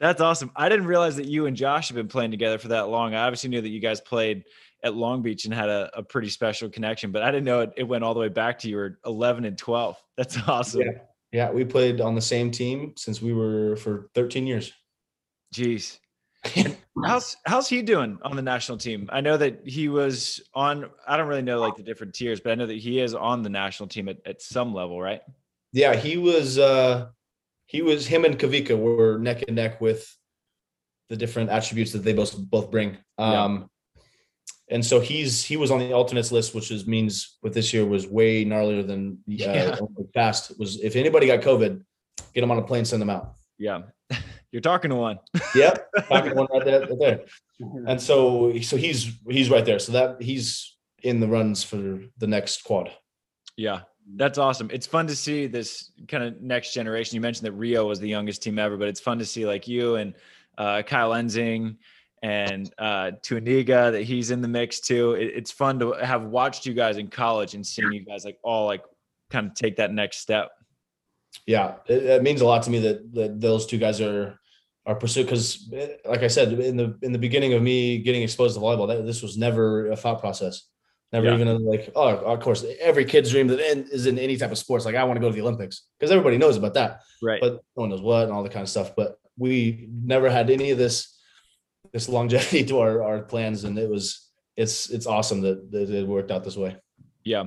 That's 0.00 0.20
awesome. 0.20 0.50
I 0.54 0.68
didn't 0.68 0.86
realize 0.86 1.16
that 1.16 1.24
you 1.26 1.46
and 1.46 1.56
Josh 1.56 1.88
have 1.88 1.96
been 1.96 2.08
playing 2.08 2.30
together 2.30 2.58
for 2.58 2.68
that 2.68 2.88
long. 2.88 3.14
I 3.14 3.24
obviously 3.24 3.50
knew 3.50 3.60
that 3.60 3.68
you 3.68 3.80
guys 3.80 4.00
played 4.00 4.44
at 4.84 4.94
Long 4.94 5.22
Beach 5.22 5.44
and 5.44 5.52
had 5.52 5.68
a, 5.68 5.90
a 5.94 6.02
pretty 6.02 6.28
special 6.28 6.68
connection, 6.68 7.10
but 7.10 7.22
I 7.22 7.30
didn't 7.30 7.44
know 7.46 7.60
it, 7.62 7.72
it, 7.78 7.82
went 7.82 8.04
all 8.04 8.14
the 8.14 8.20
way 8.20 8.28
back 8.28 8.60
to 8.60 8.68
you 8.68 8.76
were 8.76 8.98
11 9.04 9.44
and 9.44 9.58
12. 9.58 9.96
That's 10.16 10.38
awesome. 10.46 10.82
Yeah. 10.82 10.92
Yeah, 11.32 11.50
we 11.50 11.64
played 11.64 12.00
on 12.00 12.14
the 12.14 12.20
same 12.20 12.50
team 12.50 12.94
since 12.96 13.20
we 13.20 13.32
were 13.32 13.76
for 13.76 14.08
13 14.14 14.46
years. 14.46 14.72
Jeez. 15.54 15.98
how's 17.04 17.36
how's 17.44 17.68
he 17.68 17.82
doing 17.82 18.18
on 18.22 18.36
the 18.36 18.42
national 18.42 18.78
team? 18.78 19.08
I 19.12 19.20
know 19.20 19.36
that 19.36 19.66
he 19.66 19.88
was 19.88 20.40
on. 20.54 20.88
I 21.06 21.16
don't 21.16 21.26
really 21.26 21.42
know 21.42 21.58
like 21.58 21.76
the 21.76 21.82
different 21.82 22.14
tiers, 22.14 22.40
but 22.40 22.52
I 22.52 22.54
know 22.54 22.66
that 22.66 22.78
he 22.78 23.00
is 23.00 23.14
on 23.14 23.42
the 23.42 23.50
national 23.50 23.88
team 23.88 24.08
at, 24.08 24.18
at 24.24 24.40
some 24.40 24.72
level, 24.72 25.00
right? 25.00 25.20
Yeah, 25.72 25.96
he 25.96 26.16
was. 26.16 26.58
uh 26.58 27.08
He 27.66 27.82
was. 27.82 28.06
Him 28.06 28.24
and 28.24 28.38
Kawika 28.38 28.78
were 28.78 29.18
neck 29.18 29.42
and 29.46 29.56
neck 29.56 29.80
with 29.80 30.16
the 31.08 31.16
different 31.16 31.50
attributes 31.50 31.92
that 31.92 32.04
they 32.04 32.12
both 32.12 32.36
both 32.38 32.70
bring. 32.70 32.96
Um 33.18 33.68
And 34.70 34.84
so 34.84 35.00
he's 35.00 35.44
he 35.44 35.56
was 35.56 35.70
on 35.70 35.78
the 35.78 35.92
alternates 35.92 36.30
list, 36.30 36.54
which 36.54 36.70
is 36.70 36.86
means 36.86 37.38
with 37.42 37.54
this 37.54 37.72
year 37.72 37.86
was 37.86 38.06
way 38.06 38.44
gnarlier 38.44 38.86
than 38.86 39.12
uh, 39.12 39.16
yeah. 39.26 39.76
fast. 40.14 40.58
Was 40.58 40.80
if 40.80 40.94
anybody 40.96 41.26
got 41.26 41.40
COVID, 41.40 41.82
get 42.34 42.40
them 42.40 42.50
on 42.50 42.58
a 42.58 42.62
plane, 42.62 42.84
send 42.84 43.00
them 43.00 43.10
out. 43.10 43.34
Yeah. 43.58 43.82
You're 44.52 44.62
talking 44.62 44.90
to 44.90 44.96
one. 44.96 45.18
yep, 45.54 45.90
talking 46.08 46.30
to 46.30 46.36
one 46.36 46.46
right 46.52 46.64
there, 46.64 46.80
right 46.80 46.98
there. 46.98 47.20
And 47.86 48.00
so, 48.00 48.58
so 48.60 48.76
he's 48.76 49.18
he's 49.28 49.50
right 49.50 49.64
there. 49.64 49.78
So 49.78 49.92
that 49.92 50.22
he's 50.22 50.76
in 51.02 51.20
the 51.20 51.28
runs 51.28 51.62
for 51.62 52.00
the 52.16 52.26
next 52.26 52.64
quad. 52.64 52.90
Yeah, 53.56 53.80
that's 54.16 54.38
awesome. 54.38 54.70
It's 54.72 54.86
fun 54.86 55.06
to 55.08 55.16
see 55.16 55.46
this 55.46 55.92
kind 56.08 56.24
of 56.24 56.40
next 56.40 56.72
generation. 56.72 57.14
You 57.14 57.20
mentioned 57.20 57.46
that 57.46 57.52
Rio 57.52 57.86
was 57.86 58.00
the 58.00 58.08
youngest 58.08 58.42
team 58.42 58.58
ever, 58.58 58.76
but 58.76 58.88
it's 58.88 59.00
fun 59.00 59.18
to 59.18 59.26
see 59.26 59.44
like 59.44 59.68
you 59.68 59.96
and 59.96 60.14
uh, 60.56 60.82
Kyle 60.82 61.10
Ensing 61.10 61.76
and 62.22 62.72
uh, 62.78 63.12
Tuaniga 63.22 63.92
that 63.92 64.02
he's 64.02 64.30
in 64.30 64.40
the 64.40 64.48
mix 64.48 64.80
too. 64.80 65.12
It, 65.12 65.32
it's 65.36 65.50
fun 65.50 65.78
to 65.80 65.92
have 65.92 66.24
watched 66.24 66.66
you 66.66 66.74
guys 66.74 66.96
in 66.96 67.08
college 67.08 67.54
and 67.54 67.66
seeing 67.66 67.92
you 67.92 68.04
guys 68.04 68.24
like 68.24 68.38
all 68.42 68.66
like 68.66 68.82
kind 69.30 69.46
of 69.46 69.54
take 69.54 69.76
that 69.76 69.92
next 69.92 70.18
step 70.18 70.50
yeah, 71.46 71.74
it, 71.86 72.04
it, 72.04 72.22
means 72.22 72.40
a 72.40 72.46
lot 72.46 72.62
to 72.64 72.70
me 72.70 72.78
that 72.80 73.12
that 73.14 73.40
those 73.40 73.66
two 73.66 73.78
guys 73.78 74.00
are 74.00 74.38
are 74.86 74.94
pursued 74.94 75.26
because, 75.26 75.72
like 76.04 76.22
I 76.22 76.28
said 76.28 76.52
in 76.52 76.76
the 76.76 76.96
in 77.02 77.12
the 77.12 77.18
beginning 77.18 77.52
of 77.54 77.62
me 77.62 77.98
getting 77.98 78.22
exposed 78.22 78.54
to 78.54 78.60
volleyball, 78.60 78.88
that, 78.88 79.06
this 79.06 79.22
was 79.22 79.36
never 79.36 79.90
a 79.90 79.96
thought 79.96 80.20
process. 80.20 80.64
Never 81.10 81.26
yeah. 81.26 81.34
even 81.34 81.64
like, 81.64 81.90
oh, 81.96 82.18
of 82.18 82.40
course, 82.40 82.66
every 82.80 83.06
kid's 83.06 83.30
dream 83.30 83.46
that 83.46 83.60
is 83.60 84.04
in 84.04 84.18
any 84.18 84.36
type 84.36 84.50
of 84.50 84.58
sports. 84.58 84.84
Like, 84.84 84.94
I 84.94 85.04
want 85.04 85.16
to 85.16 85.22
go 85.22 85.30
to 85.30 85.34
the 85.34 85.40
Olympics 85.40 85.84
because 85.98 86.10
everybody 86.10 86.36
knows 86.36 86.58
about 86.58 86.74
that, 86.74 87.00
right? 87.22 87.40
But 87.40 87.52
no 87.54 87.60
one 87.74 87.88
knows 87.88 88.02
what 88.02 88.24
and 88.24 88.32
all 88.32 88.42
the 88.42 88.50
kind 88.50 88.62
of 88.62 88.68
stuff. 88.68 88.94
But 88.94 89.18
we 89.38 89.88
never 89.90 90.28
had 90.28 90.50
any 90.50 90.70
of 90.70 90.76
this 90.76 91.17
this 91.92 92.08
longevity 92.08 92.64
to 92.66 92.80
our 92.80 93.02
our 93.02 93.22
plans, 93.22 93.64
and 93.64 93.78
it 93.78 93.88
was 93.88 94.28
it's 94.56 94.90
it's 94.90 95.06
awesome 95.06 95.40
that, 95.42 95.70
that 95.70 95.90
it 95.90 96.06
worked 96.06 96.30
out 96.30 96.44
this 96.44 96.56
way. 96.56 96.76
Yeah. 97.24 97.46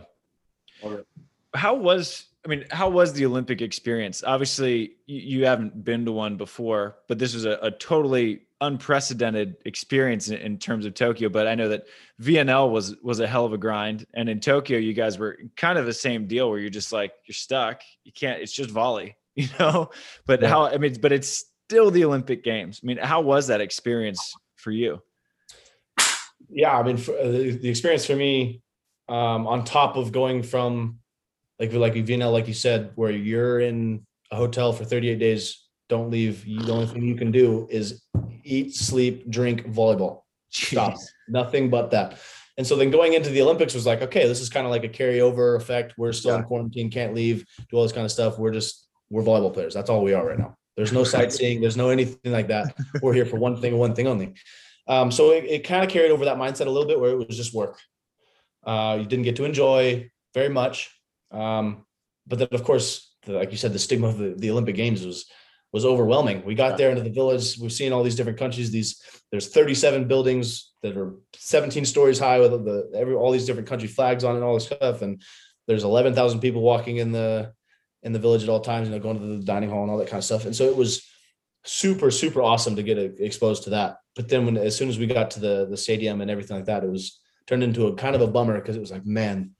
How 1.53 1.75
was 1.75 2.25
I 2.45 2.47
mean, 2.47 2.65
how 2.71 2.89
was 2.89 3.13
the 3.13 3.25
Olympic 3.25 3.61
experience? 3.61 4.23
Obviously, 4.25 4.93
you 5.05 5.45
haven't 5.45 5.83
been 5.83 6.05
to 6.05 6.11
one 6.11 6.37
before, 6.37 6.97
but 7.07 7.19
this 7.19 7.35
was 7.35 7.45
a, 7.45 7.59
a 7.61 7.69
totally 7.69 8.41
unprecedented 8.61 9.57
experience 9.65 10.29
in, 10.29 10.37
in, 10.37 10.57
terms 10.57 10.85
of 10.85 10.93
Tokyo. 10.93 11.29
But 11.29 11.47
I 11.47 11.55
know 11.55 11.69
that 11.69 11.85
VNL 12.19 12.71
was 12.71 12.95
was 13.03 13.19
a 13.19 13.27
hell 13.27 13.45
of 13.45 13.53
a 13.53 13.59
grind, 13.59 14.07
and 14.15 14.27
in 14.27 14.39
Tokyo, 14.39 14.79
you 14.79 14.93
guys 14.93 15.19
were 15.19 15.37
kind 15.55 15.77
of 15.77 15.85
the 15.85 15.93
same 15.93 16.27
deal, 16.27 16.49
where 16.49 16.57
you're 16.57 16.71
just 16.71 16.91
like 16.91 17.11
you're 17.25 17.35
stuck. 17.35 17.81
You 18.03 18.11
can't. 18.11 18.41
It's 18.41 18.53
just 18.53 18.71
volley, 18.71 19.17
you 19.35 19.47
know. 19.59 19.91
But 20.25 20.41
yeah. 20.41 20.49
how? 20.49 20.65
I 20.65 20.77
mean, 20.77 20.95
but 20.99 21.11
it's 21.11 21.45
still 21.71 21.89
the 21.89 22.03
Olympic 22.03 22.43
Games. 22.43 22.81
I 22.83 22.85
mean, 22.85 22.97
how 22.97 23.21
was 23.21 23.47
that 23.47 23.61
experience 23.61 24.35
for 24.57 24.71
you? 24.71 25.01
Yeah, 26.49 26.77
I 26.77 26.83
mean, 26.83 26.97
for, 26.97 27.17
uh, 27.17 27.23
the, 27.23 27.51
the 27.51 27.69
experience 27.69 28.05
for 28.05 28.15
me, 28.17 28.61
um, 29.07 29.47
on 29.47 29.63
top 29.63 29.95
of 29.95 30.11
going 30.11 30.43
from 30.43 30.99
like 31.59 31.71
like 31.71 31.93
VNL, 31.93 32.33
like 32.33 32.49
you 32.49 32.53
said, 32.53 32.91
where 32.95 33.11
you're 33.11 33.61
in 33.61 34.05
a 34.31 34.35
hotel 34.35 34.73
for 34.73 34.83
38 34.83 35.17
days, 35.17 35.65
don't 35.87 36.09
leave. 36.11 36.45
You, 36.45 36.59
the 36.61 36.73
only 36.73 36.87
thing 36.87 37.03
you 37.03 37.15
can 37.15 37.31
do 37.31 37.69
is 37.71 38.03
eat, 38.43 38.75
sleep, 38.75 39.29
drink, 39.29 39.65
volleyball. 39.67 40.23
Stop. 40.49 40.97
Nothing 41.29 41.69
but 41.69 41.91
that. 41.91 42.19
And 42.57 42.67
so 42.67 42.75
then 42.75 42.91
going 42.91 43.13
into 43.13 43.29
the 43.29 43.41
Olympics 43.41 43.73
was 43.73 43.85
like, 43.85 44.01
okay, 44.01 44.27
this 44.27 44.41
is 44.41 44.49
kind 44.49 44.65
of 44.65 44.71
like 44.71 44.83
a 44.83 44.89
carryover 44.89 45.55
effect. 45.55 45.93
We're 45.97 46.11
still 46.11 46.31
yeah. 46.31 46.39
in 46.39 46.43
quarantine, 46.43 46.91
can't 46.91 47.13
leave, 47.13 47.45
do 47.69 47.77
all 47.77 47.83
this 47.83 47.93
kind 47.93 48.03
of 48.03 48.11
stuff. 48.11 48.37
We're 48.37 48.51
just 48.51 48.89
we're 49.09 49.23
volleyball 49.23 49.53
players. 49.53 49.73
That's 49.73 49.89
all 49.89 50.03
we 50.03 50.13
are 50.13 50.27
right 50.27 50.37
now. 50.37 50.57
There's 50.75 50.93
no 50.93 51.03
sightseeing. 51.03 51.61
There's 51.61 51.77
no 51.77 51.89
anything 51.89 52.31
like 52.31 52.47
that. 52.47 52.75
We're 53.01 53.13
here 53.13 53.25
for 53.25 53.37
one 53.37 53.59
thing, 53.59 53.77
one 53.77 53.93
thing 53.93 54.07
only. 54.07 54.33
Um, 54.87 55.11
so 55.11 55.31
it, 55.31 55.45
it 55.45 55.63
kind 55.63 55.83
of 55.83 55.89
carried 55.89 56.11
over 56.11 56.25
that 56.25 56.37
mindset 56.37 56.67
a 56.67 56.69
little 56.69 56.87
bit, 56.87 56.99
where 56.99 57.11
it 57.11 57.27
was 57.27 57.37
just 57.37 57.53
work. 57.53 57.79
Uh, 58.65 58.97
you 58.99 59.05
didn't 59.05 59.25
get 59.25 59.35
to 59.37 59.45
enjoy 59.45 60.09
very 60.33 60.49
much. 60.49 60.89
Um, 61.31 61.85
but 62.27 62.39
then, 62.39 62.47
of 62.51 62.63
course, 62.63 63.15
the, 63.25 63.33
like 63.33 63.51
you 63.51 63.57
said, 63.57 63.73
the 63.73 63.79
stigma 63.79 64.07
of 64.07 64.17
the, 64.17 64.35
the 64.37 64.51
Olympic 64.51 64.75
Games 64.75 65.05
was 65.05 65.25
was 65.73 65.85
overwhelming. 65.85 66.43
We 66.43 66.53
got 66.53 66.77
there 66.77 66.89
into 66.89 67.01
the 67.01 67.09
village. 67.09 67.57
We've 67.57 67.71
seen 67.71 67.93
all 67.93 68.03
these 68.03 68.15
different 68.15 68.37
countries. 68.37 68.71
These 68.71 69.01
there's 69.31 69.47
37 69.47 70.07
buildings 70.07 70.73
that 70.83 70.97
are 70.97 71.15
17 71.35 71.85
stories 71.85 72.19
high 72.19 72.39
with 72.39 72.51
the 72.51 72.91
every 72.93 73.15
all 73.15 73.31
these 73.31 73.45
different 73.45 73.69
country 73.69 73.87
flags 73.87 74.23
on 74.23 74.35
and 74.35 74.43
all 74.43 74.53
this 74.53 74.65
stuff. 74.65 75.01
And 75.01 75.21
there's 75.67 75.83
11,000 75.83 76.39
people 76.39 76.61
walking 76.61 76.97
in 76.97 77.11
the 77.11 77.53
in 78.03 78.13
the 78.13 78.19
village 78.19 78.43
at 78.43 78.49
all 78.49 78.59
times. 78.59 78.87
You 78.87 78.95
know, 78.95 78.99
going 79.01 79.19
to 79.19 79.25
the 79.25 79.43
dining 79.43 79.69
hall 79.69 79.83
and 79.83 79.91
all 79.91 79.97
that 79.97 80.07
kind 80.07 80.19
of 80.19 80.25
stuff. 80.25 80.45
And 80.45 80.55
so 80.55 80.65
it 80.65 80.75
was 80.75 81.07
super 81.63 82.09
super 82.09 82.41
awesome 82.41 82.75
to 82.75 82.83
get 82.83 82.97
exposed 82.97 83.63
to 83.63 83.69
that. 83.71 83.97
But 84.15 84.27
then 84.29 84.45
when 84.45 84.57
as 84.57 84.75
soon 84.75 84.89
as 84.89 84.97
we 84.97 85.07
got 85.07 85.31
to 85.31 85.39
the 85.39 85.67
the 85.69 85.77
stadium 85.77 86.21
and 86.21 86.31
everything 86.31 86.57
like 86.57 86.65
that, 86.65 86.83
it 86.83 86.89
was 86.89 87.19
turned 87.47 87.63
into 87.63 87.87
a 87.87 87.95
kind 87.95 88.15
of 88.15 88.21
a 88.21 88.27
bummer 88.27 88.59
because 88.59 88.75
it 88.75 88.81
was 88.81 88.91
like, 88.91 89.05
man, 89.05 89.51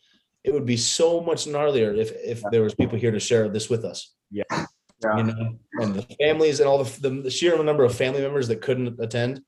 it 0.44 0.54
would 0.54 0.66
be 0.66 0.78
so 0.78 1.22
much 1.22 1.46
gnarlier 1.46 1.98
if 1.98 2.12
if 2.24 2.42
there 2.52 2.64
was 2.64 2.76
people 2.76 2.98
here 2.98 3.12
to 3.12 3.20
share 3.20 3.50
this 3.50 3.70
with 3.70 3.86
us. 3.86 4.14
Yeah. 4.32 4.44
yeah. 4.52 5.18
You 5.18 5.24
know, 5.24 5.56
and 5.80 5.96
the 5.96 6.06
families 6.22 6.60
and 6.60 6.68
all 6.68 6.84
the, 6.84 7.02
the, 7.02 7.22
the 7.22 7.32
sheer 7.32 7.62
number 7.64 7.84
of 7.84 7.96
family 7.96 8.22
members 8.22 8.48
that 8.48 8.62
couldn't 8.62 9.00
attend 9.00 9.42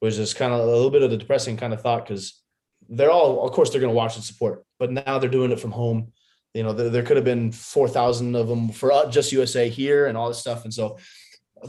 was 0.00 0.16
just 0.16 0.36
kind 0.36 0.52
of 0.52 0.60
a 0.60 0.66
little 0.66 0.90
bit 0.90 1.02
of 1.02 1.10
the 1.10 1.16
depressing 1.16 1.56
kind 1.56 1.72
of 1.72 1.82
thought 1.82 2.06
because 2.06 2.40
they're 2.88 3.10
all, 3.10 3.44
of 3.46 3.52
course, 3.52 3.70
they're 3.70 3.80
going 3.80 3.92
to 3.92 3.96
watch 3.96 4.16
and 4.16 4.24
support, 4.24 4.64
but 4.78 4.92
now 4.92 5.18
they're 5.18 5.28
doing 5.28 5.50
it 5.50 5.60
from 5.60 5.72
home. 5.72 6.12
You 6.54 6.62
know, 6.62 6.72
there, 6.72 6.88
there 6.88 7.02
could 7.02 7.16
have 7.16 7.24
been 7.24 7.52
4,000 7.52 8.34
of 8.34 8.48
them 8.48 8.70
for 8.70 8.90
uh, 8.90 9.10
just 9.10 9.32
USA 9.32 9.68
here 9.68 10.06
and 10.06 10.16
all 10.16 10.28
this 10.28 10.38
stuff. 10.38 10.64
And 10.64 10.72
so 10.72 10.98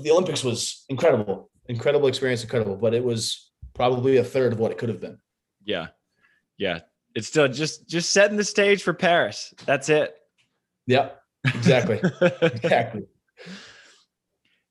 the 0.01 0.11
Olympics 0.11 0.43
was 0.43 0.85
incredible, 0.89 1.49
incredible 1.67 2.07
experience, 2.07 2.43
incredible, 2.43 2.75
but 2.75 2.93
it 2.93 3.03
was 3.03 3.51
probably 3.73 4.17
a 4.17 4.23
third 4.23 4.53
of 4.53 4.59
what 4.59 4.71
it 4.71 4.77
could 4.77 4.89
have 4.89 5.01
been. 5.01 5.19
Yeah. 5.63 5.87
Yeah 6.57 6.79
it's 7.15 7.27
still 7.27 7.47
just 7.47 7.87
just 7.87 8.11
setting 8.11 8.37
the 8.37 8.43
stage 8.43 8.83
for 8.83 8.93
Paris. 8.93 9.53
That's 9.65 9.89
it. 9.89 10.15
Yep. 10.87 11.21
Exactly. 11.45 12.01
exactly. 12.41 13.03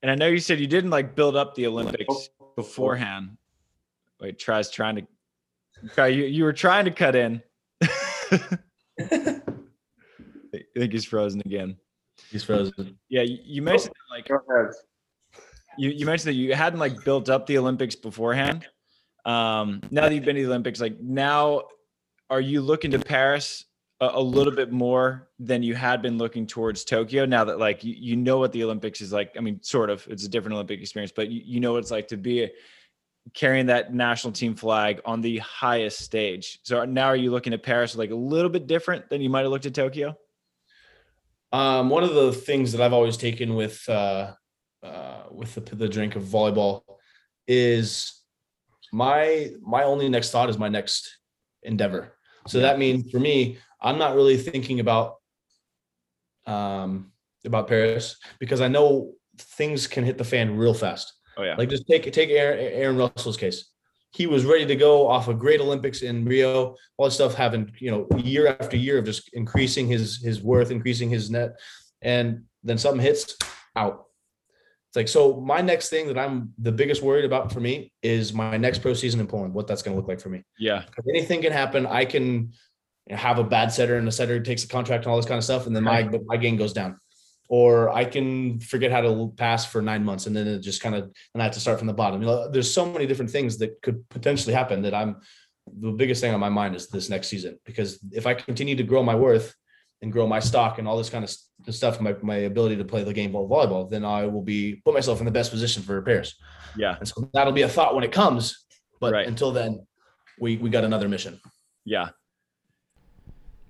And 0.02 0.10
I 0.10 0.14
know 0.14 0.28
you 0.28 0.38
said 0.38 0.60
you 0.60 0.66
didn't 0.66 0.90
like 0.90 1.14
build 1.14 1.36
up 1.36 1.54
the 1.54 1.66
Olympics 1.66 2.06
oh, 2.08 2.22
oh. 2.40 2.52
beforehand. 2.56 3.36
Wait, 4.20 4.38
Tri's 4.38 4.70
trying 4.70 4.96
to 4.96 5.06
Tri 5.94 6.08
you 6.08 6.24
you 6.24 6.44
were 6.44 6.52
trying 6.52 6.84
to 6.86 6.90
cut 6.90 7.16
in. 7.16 7.42
I 10.78 10.80
think 10.82 10.92
he's 10.92 11.04
frozen 11.04 11.40
again. 11.40 11.76
He's 12.30 12.44
frozen. 12.44 12.96
Yeah, 13.08 13.22
you, 13.22 13.38
you 13.42 13.62
mentioned 13.62 13.94
like 14.12 14.28
you, 15.76 15.90
you 15.90 16.06
mentioned 16.06 16.28
that 16.28 16.38
you 16.38 16.54
hadn't 16.54 16.78
like 16.78 17.04
built 17.04 17.28
up 17.28 17.46
the 17.46 17.58
Olympics 17.58 17.96
beforehand. 17.96 18.64
Um, 19.24 19.80
now 19.90 20.02
that 20.02 20.14
you've 20.14 20.24
been 20.24 20.36
to 20.36 20.42
the 20.42 20.48
Olympics, 20.48 20.80
like 20.80 21.00
now 21.00 21.62
are 22.30 22.40
you 22.40 22.60
looking 22.60 22.92
to 22.92 23.00
Paris 23.00 23.64
a, 24.00 24.10
a, 24.14 24.22
little 24.22 24.52
bit 24.52 24.70
more 24.70 25.28
than 25.40 25.64
you 25.64 25.74
had 25.74 26.00
been 26.00 26.16
looking 26.16 26.46
towards 26.46 26.84
Tokyo? 26.84 27.26
Now 27.26 27.42
that 27.44 27.58
like 27.58 27.82
you, 27.82 27.94
you, 27.98 28.14
know 28.14 28.38
what 28.38 28.52
the 28.52 28.62
Olympics 28.62 29.00
is 29.00 29.12
like. 29.12 29.32
I 29.36 29.40
mean, 29.40 29.60
sort 29.62 29.90
of. 29.90 30.06
It's 30.08 30.24
a 30.24 30.28
different 30.28 30.54
Olympic 30.54 30.80
experience, 30.80 31.12
but 31.14 31.28
you, 31.28 31.42
you 31.44 31.58
know 31.58 31.72
what 31.72 31.78
it's 31.78 31.90
like 31.90 32.06
to 32.08 32.16
be 32.16 32.44
a, 32.44 32.50
carrying 33.34 33.66
that 33.66 33.92
national 33.92 34.32
team 34.32 34.54
flag 34.54 35.00
on 35.04 35.22
the 35.22 35.38
highest 35.38 36.00
stage. 36.02 36.60
So 36.62 36.84
now 36.84 37.06
are 37.06 37.16
you 37.16 37.32
looking 37.32 37.52
at 37.52 37.64
Paris 37.64 37.96
like 37.96 38.12
a 38.12 38.14
little 38.14 38.50
bit 38.50 38.68
different 38.68 39.10
than 39.10 39.20
you 39.20 39.28
might 39.28 39.42
have 39.42 39.50
looked 39.50 39.66
at 39.66 39.74
Tokyo? 39.74 40.16
Um, 41.52 41.88
one 41.88 42.04
of 42.04 42.14
the 42.14 42.32
things 42.32 42.72
that 42.72 42.80
I've 42.80 42.92
always 42.92 43.16
taken 43.16 43.54
with 43.54 43.88
uh, 43.88 44.32
uh, 44.82 45.22
with 45.30 45.54
the, 45.54 45.74
the 45.74 45.88
drink 45.88 46.16
of 46.16 46.22
volleyball 46.22 46.82
is 47.46 48.22
my 48.92 49.50
my 49.62 49.84
only 49.84 50.08
next 50.08 50.30
thought 50.30 50.50
is 50.50 50.58
my 50.58 50.68
next 50.68 51.18
endeavor. 51.62 52.14
So 52.46 52.60
that 52.60 52.78
means 52.78 53.10
for 53.10 53.20
me, 53.20 53.58
I'm 53.80 53.98
not 53.98 54.14
really 54.14 54.36
thinking 54.36 54.80
about 54.80 55.16
um 56.46 57.12
about 57.44 57.68
Paris 57.68 58.16
because 58.38 58.60
I 58.60 58.68
know 58.68 59.12
things 59.36 59.86
can 59.86 60.04
hit 60.04 60.18
the 60.18 60.24
fan 60.24 60.56
real 60.56 60.74
fast. 60.74 61.12
Oh 61.36 61.42
yeah. 61.42 61.54
Like 61.56 61.68
just 61.68 61.86
take 61.86 62.10
take 62.12 62.30
Aaron, 62.30 62.58
Aaron 62.58 62.96
Russell's 62.96 63.36
case. 63.36 63.70
He 64.10 64.26
was 64.26 64.44
ready 64.44 64.64
to 64.66 64.76
go 64.76 65.06
off 65.06 65.28
a 65.28 65.34
great 65.34 65.60
Olympics 65.60 66.02
in 66.02 66.24
Rio, 66.24 66.76
all 66.96 67.06
this 67.06 67.14
stuff 67.14 67.34
having, 67.34 67.70
you 67.78 67.90
know, 67.90 68.08
year 68.18 68.48
after 68.48 68.76
year 68.76 68.98
of 68.98 69.04
just 69.04 69.30
increasing 69.34 69.86
his 69.86 70.22
his 70.22 70.40
worth, 70.42 70.70
increasing 70.70 71.10
his 71.10 71.30
net 71.30 71.56
and 72.02 72.44
then 72.62 72.78
something 72.78 73.00
hits 73.00 73.36
out. 73.76 74.04
It's 74.88 74.96
like 74.96 75.08
so. 75.08 75.40
My 75.40 75.60
next 75.60 75.90
thing 75.90 76.06
that 76.08 76.18
I'm 76.18 76.54
the 76.58 76.72
biggest 76.72 77.02
worried 77.02 77.26
about 77.26 77.52
for 77.52 77.60
me 77.60 77.92
is 78.02 78.32
my 78.32 78.56
next 78.56 78.80
pro 78.80 78.94
season 78.94 79.20
in 79.20 79.26
Poland. 79.26 79.52
What 79.52 79.66
that's 79.66 79.82
going 79.82 79.94
to 79.94 80.00
look 80.00 80.08
like 80.08 80.20
for 80.20 80.30
me. 80.30 80.44
Yeah. 80.58 80.84
Anything 81.08 81.42
can 81.42 81.52
happen. 81.52 81.86
I 81.86 82.06
can 82.06 82.52
have 83.10 83.38
a 83.38 83.44
bad 83.44 83.70
setter 83.70 83.96
and 83.96 84.06
the 84.06 84.12
setter 84.12 84.40
takes 84.40 84.64
a 84.64 84.68
contract 84.68 85.04
and 85.04 85.10
all 85.10 85.16
this 85.16 85.26
kind 85.26 85.38
of 85.38 85.44
stuff, 85.44 85.66
and 85.66 85.76
then 85.76 85.84
my 85.84 86.08
my 86.24 86.36
game 86.36 86.56
goes 86.56 86.72
down. 86.72 86.98
Or 87.48 87.88
I 87.90 88.04
can 88.04 88.60
forget 88.60 88.92
how 88.92 89.00
to 89.00 89.32
pass 89.36 89.64
for 89.64 89.80
nine 89.80 90.04
months 90.04 90.26
and 90.26 90.36
then 90.36 90.46
it 90.46 90.58
just 90.60 90.82
kind 90.82 90.94
of 90.94 91.04
and 91.32 91.42
I 91.42 91.44
have 91.44 91.54
to 91.54 91.60
start 91.60 91.78
from 91.78 91.86
the 91.86 91.94
bottom. 91.94 92.20
You 92.20 92.26
know, 92.26 92.48
there's 92.50 92.72
so 92.72 92.84
many 92.84 93.06
different 93.06 93.30
things 93.30 93.56
that 93.58 93.80
could 93.80 94.06
potentially 94.10 94.54
happen 94.54 94.82
that 94.82 94.94
I'm 94.94 95.16
the 95.80 95.92
biggest 95.92 96.20
thing 96.20 96.32
on 96.34 96.40
my 96.40 96.48
mind 96.48 96.74
is 96.74 96.88
this 96.88 97.08
next 97.08 97.28
season 97.28 97.58
because 97.64 97.98
if 98.12 98.26
I 98.26 98.34
continue 98.34 98.76
to 98.76 98.82
grow 98.82 99.02
my 99.02 99.14
worth 99.14 99.54
and 100.02 100.12
grow 100.12 100.26
my 100.26 100.40
stock 100.40 100.78
and 100.78 100.86
all 100.86 100.96
this 100.96 101.10
kind 101.10 101.24
of 101.24 101.74
stuff, 101.74 102.00
my, 102.00 102.14
my 102.22 102.36
ability 102.36 102.76
to 102.76 102.84
play 102.84 103.02
the 103.02 103.12
game 103.12 103.34
of 103.34 103.48
volleyball, 103.50 103.90
then 103.90 104.04
I 104.04 104.26
will 104.26 104.42
be 104.42 104.76
put 104.84 104.94
myself 104.94 105.18
in 105.18 105.24
the 105.24 105.32
best 105.32 105.50
position 105.50 105.82
for 105.82 105.94
repairs. 105.94 106.36
Yeah. 106.76 106.96
And 106.98 107.08
so 107.08 107.28
that'll 107.34 107.52
be 107.52 107.62
a 107.62 107.68
thought 107.68 107.94
when 107.94 108.04
it 108.04 108.12
comes. 108.12 108.64
But 109.00 109.12
Right. 109.12 109.26
until 109.26 109.52
then, 109.52 109.86
we 110.40 110.56
we 110.56 110.70
got 110.70 110.84
another 110.84 111.08
mission. 111.08 111.40
Yeah. 111.84 112.10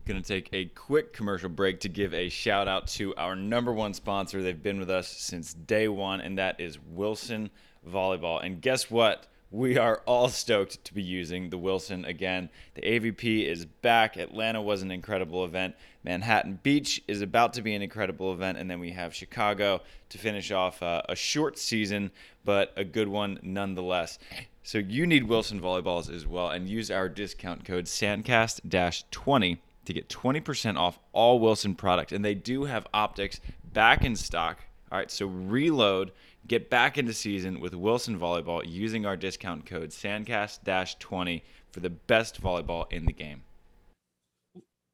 Going 0.08 0.22
to 0.22 0.26
take 0.26 0.48
a 0.54 0.64
quick 0.64 1.12
commercial 1.12 1.50
break 1.50 1.80
to 1.80 1.88
give 1.90 2.14
a 2.14 2.30
shout 2.30 2.66
out 2.66 2.86
to 2.86 3.14
our 3.16 3.36
number 3.36 3.74
one 3.74 3.92
sponsor. 3.92 4.42
They've 4.42 4.62
been 4.62 4.78
with 4.78 4.88
us 4.88 5.06
since 5.06 5.52
day 5.52 5.86
one, 5.86 6.22
and 6.22 6.38
that 6.38 6.58
is 6.58 6.78
Wilson 6.80 7.50
Volleyball. 7.86 8.42
And 8.42 8.62
guess 8.62 8.90
what? 8.90 9.26
We 9.50 9.76
are 9.76 10.00
all 10.06 10.30
stoked 10.30 10.82
to 10.86 10.94
be 10.94 11.02
using 11.02 11.50
the 11.50 11.58
Wilson 11.58 12.06
again. 12.06 12.48
The 12.72 12.80
AVP 12.80 13.46
is 13.46 13.66
back. 13.66 14.16
Atlanta 14.16 14.62
was 14.62 14.80
an 14.80 14.90
incredible 14.90 15.44
event. 15.44 15.74
Manhattan 16.02 16.58
Beach 16.62 17.02
is 17.06 17.20
about 17.20 17.52
to 17.52 17.60
be 17.60 17.74
an 17.74 17.82
incredible 17.82 18.32
event. 18.32 18.56
And 18.56 18.70
then 18.70 18.80
we 18.80 18.92
have 18.92 19.14
Chicago 19.14 19.82
to 20.08 20.16
finish 20.16 20.50
off 20.50 20.82
uh, 20.82 21.02
a 21.06 21.16
short 21.16 21.58
season, 21.58 22.12
but 22.46 22.72
a 22.78 22.84
good 22.84 23.08
one 23.08 23.40
nonetheless. 23.42 24.18
So 24.62 24.78
you 24.78 25.06
need 25.06 25.24
Wilson 25.24 25.60
volleyballs 25.60 26.10
as 26.10 26.26
well, 26.26 26.48
and 26.48 26.66
use 26.66 26.90
our 26.90 27.10
discount 27.10 27.66
code 27.66 27.84
Sandcast-20 27.84 29.58
to 29.88 29.94
get 29.94 30.08
20% 30.10 30.76
off 30.76 30.98
all 31.12 31.40
Wilson 31.40 31.74
products. 31.74 32.12
And 32.12 32.22
they 32.22 32.34
do 32.34 32.64
have 32.64 32.86
optics 32.92 33.40
back 33.72 34.04
in 34.04 34.16
stock. 34.16 34.58
All 34.92 34.98
right, 34.98 35.10
so 35.10 35.26
reload, 35.26 36.12
get 36.46 36.68
back 36.68 36.98
into 36.98 37.14
season 37.14 37.58
with 37.58 37.74
Wilson 37.74 38.18
volleyball 38.18 38.62
using 38.66 39.06
our 39.06 39.16
discount 39.16 39.64
code 39.64 39.90
Sandcast-20 39.90 41.42
for 41.72 41.80
the 41.80 41.90
best 41.90 42.40
volleyball 42.42 42.90
in 42.92 43.06
the 43.06 43.12
game. 43.12 43.42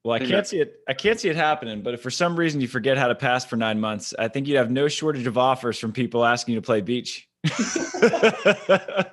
Well, 0.04 0.14
I 0.14 0.20
can't 0.20 0.46
see 0.46 0.60
it. 0.60 0.80
I 0.86 0.92
can't 0.94 1.18
see 1.18 1.28
it 1.28 1.36
happening. 1.36 1.82
But 1.82 1.94
if 1.94 2.02
for 2.02 2.10
some 2.10 2.36
reason 2.36 2.60
you 2.60 2.68
forget 2.68 2.96
how 2.96 3.08
to 3.08 3.14
pass 3.14 3.44
for 3.44 3.56
nine 3.56 3.80
months, 3.80 4.14
I 4.16 4.28
think 4.28 4.46
you'd 4.46 4.58
have 4.58 4.70
no 4.70 4.86
shortage 4.86 5.26
of 5.26 5.38
offers 5.38 5.78
from 5.78 5.92
people 5.92 6.24
asking 6.24 6.54
you 6.54 6.60
to 6.60 6.64
play 6.64 6.82
beach. 6.82 7.26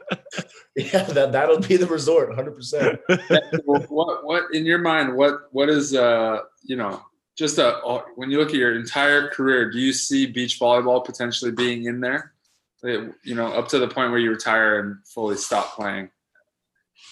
Yeah, 0.73 1.03
that 1.03 1.33
that'll 1.33 1.59
be 1.59 1.75
the 1.75 1.85
resort, 1.85 2.29
100. 2.29 2.55
percent 2.55 2.99
what 3.65 4.25
what 4.25 4.43
in 4.53 4.65
your 4.65 4.77
mind 4.77 5.13
what 5.17 5.49
what 5.51 5.67
is 5.67 5.93
uh 5.93 6.39
you 6.63 6.77
know 6.77 7.01
just 7.37 7.57
a 7.57 7.73
when 8.15 8.31
you 8.31 8.37
look 8.39 8.49
at 8.49 8.55
your 8.55 8.75
entire 8.75 9.27
career 9.29 9.69
do 9.69 9.79
you 9.79 9.91
see 9.91 10.25
beach 10.25 10.59
volleyball 10.61 11.03
potentially 11.03 11.51
being 11.51 11.85
in 11.85 11.99
there 11.99 12.31
you 12.83 13.35
know 13.35 13.47
up 13.47 13.67
to 13.67 13.79
the 13.79 13.87
point 13.87 14.11
where 14.11 14.19
you 14.19 14.29
retire 14.31 14.79
and 14.79 14.95
fully 15.05 15.35
stop 15.35 15.75
playing 15.75 16.09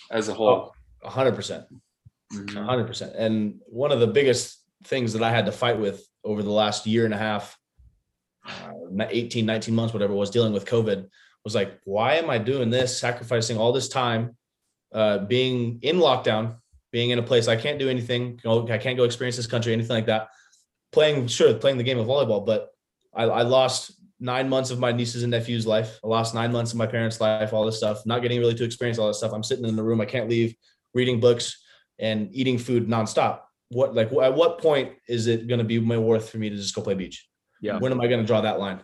as 0.09 0.29
a 0.29 0.33
whole 0.33 0.73
100 1.01 1.35
percent. 1.35 1.65
Mhm. 2.33 2.63
hundred 2.63 2.87
percent. 2.87 3.13
And 3.15 3.59
one 3.67 3.91
of 3.91 3.99
the 3.99 4.07
biggest 4.07 4.59
things 4.85 5.13
that 5.13 5.23
I 5.23 5.31
had 5.31 5.47
to 5.47 5.51
fight 5.51 5.79
with 5.79 6.07
over 6.23 6.43
the 6.43 6.51
last 6.51 6.85
year 6.85 7.05
and 7.05 7.13
a 7.13 7.17
half, 7.17 7.57
uh, 8.49 9.05
18, 9.09 9.45
19 9.45 9.75
months, 9.75 9.93
whatever 9.93 10.13
was 10.13 10.29
dealing 10.29 10.53
with 10.53 10.65
COVID 10.65 11.07
was 11.43 11.55
like, 11.55 11.79
why 11.85 12.15
am 12.15 12.29
I 12.29 12.37
doing 12.37 12.69
this, 12.69 12.99
sacrificing 12.99 13.57
all 13.57 13.71
this 13.71 13.89
time, 13.89 14.35
uh, 14.93 15.19
being 15.19 15.79
in 15.81 15.97
lockdown, 15.97 16.57
being 16.91 17.11
in 17.11 17.19
a 17.19 17.23
place 17.23 17.47
I 17.47 17.55
can't 17.55 17.79
do 17.79 17.89
anything, 17.89 18.39
I 18.45 18.77
can't 18.77 18.97
go 18.97 19.03
experience 19.03 19.37
this 19.37 19.47
country, 19.47 19.73
anything 19.73 19.95
like 19.95 20.07
that. 20.07 20.29
Playing, 20.91 21.27
sure, 21.27 21.53
playing 21.53 21.77
the 21.77 21.83
game 21.83 21.99
of 21.99 22.07
volleyball, 22.07 22.45
but 22.45 22.69
I, 23.13 23.23
I 23.23 23.41
lost 23.43 23.91
nine 24.19 24.49
months 24.49 24.71
of 24.71 24.79
my 24.79 24.91
nieces 24.91 25.23
and 25.23 25.31
nephews' 25.31 25.67
life. 25.67 25.99
I 26.03 26.07
lost 26.07 26.33
nine 26.33 26.51
months 26.51 26.71
of 26.71 26.77
my 26.77 26.87
parents' 26.87 27.21
life, 27.21 27.53
all 27.53 27.65
this 27.65 27.77
stuff, 27.77 28.05
not 28.05 28.21
getting 28.21 28.39
really 28.39 28.55
to 28.55 28.63
experience 28.63 28.97
all 28.97 29.07
this 29.07 29.17
stuff. 29.17 29.31
I'm 29.33 29.43
sitting 29.43 29.65
in 29.65 29.75
the 29.75 29.83
room, 29.83 30.01
I 30.01 30.05
can't 30.05 30.29
leave, 30.29 30.55
reading 30.93 31.19
books 31.19 31.61
and 31.99 32.29
eating 32.33 32.57
food 32.57 32.87
nonstop. 32.87 33.41
What 33.69 33.93
like 33.93 34.11
at 34.11 34.33
what 34.33 34.59
point 34.59 34.93
is 35.07 35.27
it 35.27 35.47
going 35.47 35.59
to 35.59 35.63
be 35.63 35.79
my 35.79 35.97
worth 35.97 36.29
for 36.29 36.39
me 36.39 36.49
to 36.49 36.55
just 36.55 36.73
go 36.73 36.81
play 36.81 36.95
beach? 36.95 37.28
Yeah. 37.61 37.77
When 37.77 37.91
am 37.91 38.01
I 38.01 38.07
going 38.07 38.21
to 38.21 38.25
draw 38.25 38.41
that 38.41 38.59
line? 38.59 38.81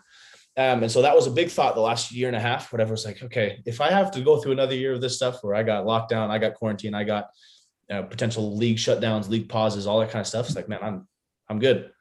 Um, 0.57 0.83
and 0.83 0.91
so 0.91 1.01
that 1.01 1.15
was 1.15 1.27
a 1.27 1.31
big 1.31 1.49
thought 1.49 1.75
the 1.75 1.81
last 1.81 2.11
year 2.11 2.27
and 2.27 2.35
a 2.35 2.39
half, 2.39 2.71
whatever. 2.71 2.93
It's 2.93 3.05
like, 3.05 3.21
okay, 3.23 3.61
if 3.65 3.81
I 3.81 3.91
have 3.91 4.09
to 4.11 4.21
go 4.21 4.39
through 4.39 4.53
another 4.53 4.75
year 4.75 4.93
of 4.93 5.01
this 5.01 5.15
stuff 5.15 5.43
where 5.43 5.53
I 5.53 5.63
got 5.63 5.85
locked 5.85 6.09
down, 6.09 6.31
I 6.31 6.37
got 6.37 6.53
quarantine, 6.53 6.93
I 6.93 7.03
got 7.03 7.29
uh, 7.89 8.03
potential 8.03 8.55
league 8.55 8.77
shutdowns, 8.77 9.29
league 9.29 9.49
pauses, 9.49 9.85
all 9.85 9.99
that 9.99 10.11
kind 10.11 10.21
of 10.21 10.27
stuff. 10.27 10.47
It's 10.47 10.55
like, 10.55 10.69
man, 10.69 10.79
I'm 10.81 11.07
I'm 11.49 11.59
good. 11.59 11.91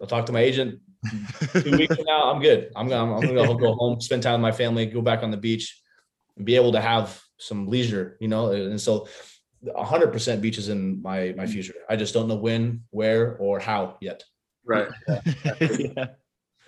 I'll 0.00 0.08
talk 0.08 0.26
to 0.26 0.32
my 0.32 0.40
agent 0.40 0.80
two 1.52 1.76
weeks 1.76 1.94
from 1.94 2.04
now. 2.04 2.32
I'm 2.32 2.42
good. 2.42 2.70
I'm 2.74 2.88
gonna 2.88 3.16
I'm 3.16 3.34
gonna 3.34 3.54
go 3.54 3.74
home, 3.78 4.00
spend 4.00 4.22
time 4.22 4.34
with 4.34 4.42
my 4.42 4.52
family, 4.52 4.86
go 4.86 5.00
back 5.00 5.22
on 5.22 5.30
the 5.30 5.36
beach, 5.36 5.80
and 6.36 6.44
be 6.44 6.56
able 6.56 6.72
to 6.72 6.80
have 6.80 7.20
some 7.38 7.68
leisure, 7.68 8.16
you 8.20 8.28
know. 8.28 8.50
And 8.50 8.80
so, 8.80 9.08
hundred 9.76 10.12
percent 10.12 10.42
beaches 10.42 10.68
in 10.68 11.00
my 11.00 11.32
my 11.36 11.46
future. 11.46 11.74
I 11.88 11.96
just 11.96 12.12
don't 12.12 12.28
know 12.28 12.36
when, 12.36 12.82
where, 12.90 13.36
or 13.36 13.60
how 13.60 13.98
yet. 14.00 14.24
Right. 14.64 14.88
Yeah. 15.60 16.06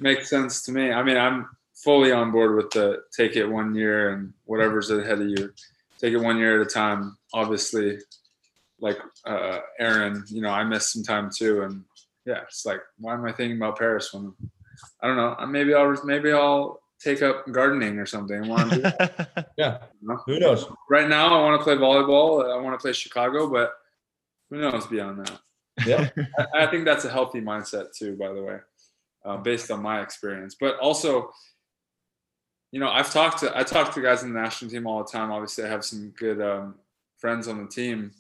makes 0.01 0.29
sense 0.29 0.63
to 0.65 0.73
me. 0.73 0.91
I 0.93 1.03
mean 1.03 1.17
i'm 1.17 1.49
fully 1.75 2.13
on 2.13 2.31
board 2.31 2.57
with 2.57 2.71
the 2.71 3.03
take 3.17 3.37
it 3.37 3.47
one 3.47 3.75
year 3.75 4.11
and 4.11 4.33
whatever's 4.45 4.91
ahead 4.91 5.21
of 5.21 5.29
you. 5.29 5.53
Take 6.01 6.13
it 6.15 6.19
one 6.19 6.39
year 6.39 6.61
at 6.61 6.67
a 6.67 6.71
time. 6.71 7.17
Obviously 7.33 7.99
like 8.81 8.99
uh 9.25 9.61
aaron 9.79 10.25
you 10.29 10.43
know 10.43 10.51
i 10.51 10.65
missed 10.65 10.93
some 10.93 11.03
time 11.03 11.31
too. 11.35 11.63
And 11.63 11.85
yeah 12.27 12.41
it's 12.43 12.67
like 12.67 12.81
why 12.99 13.15
am 13.15 13.25
i 13.25 13.33
thinking 13.33 13.57
about 13.57 13.79
paris 13.79 14.13
when 14.13 14.35
i 15.01 15.07
don't 15.07 15.17
know 15.17 15.47
maybe 15.47 15.73
i'll 15.75 15.95
maybe 16.05 16.33
i'll 16.33 16.81
take 17.01 17.23
up 17.23 17.45
gardening 17.53 17.99
or 17.99 18.07
something. 18.07 18.49
While 18.49 18.61
I'm 18.61 18.71
doing 18.71 18.93
Yeah, 19.59 19.79
you 20.01 20.09
know? 20.09 20.19
who 20.27 20.39
knows? 20.41 20.67
right 20.91 21.09
now 21.09 21.39
i 21.39 21.43
want 21.43 21.61
to 21.61 21.65
play 21.65 21.77
volleyball. 21.77 22.51
I 22.53 22.61
want 22.61 22.79
to 22.79 22.83
play 22.83 22.93
chicago 22.93 23.49
but 23.49 23.75
who 24.51 24.59
knows 24.59 24.87
beyond 24.87 25.21
that 25.21 25.39
Yeah, 25.87 26.09
I, 26.39 26.65
I 26.65 26.67
think 26.67 26.85
that's 26.85 27.05
a 27.05 27.11
healthy 27.11 27.41
mindset 27.41 27.97
too, 27.97 28.17
by 28.17 28.33
the 28.33 28.43
way, 28.43 28.59
uh, 29.25 29.37
based 29.39 29.71
on 29.71 29.83
my 29.83 30.01
experience. 30.01 30.57
But 30.59 30.79
also, 30.79 31.31
you 32.73 32.81
know, 32.81 32.89
I've 32.89 33.13
talked 33.13 33.39
to 33.41 33.57
I 33.57 33.63
talk 33.63 33.95
to 33.95 34.03
guys 34.03 34.23
in 34.23 34.33
the 34.33 34.41
national 34.41 34.71
team 34.71 34.87
all 34.87 35.03
the 35.03 35.11
time. 35.11 35.31
Obviously, 35.31 35.65
I 35.65 35.69
have 35.69 35.85
some 35.85 36.13
good 36.19 36.41
um, 36.41 36.77
friends 37.19 37.49
on 37.49 37.63
the 37.63 37.69
team, 37.69 38.13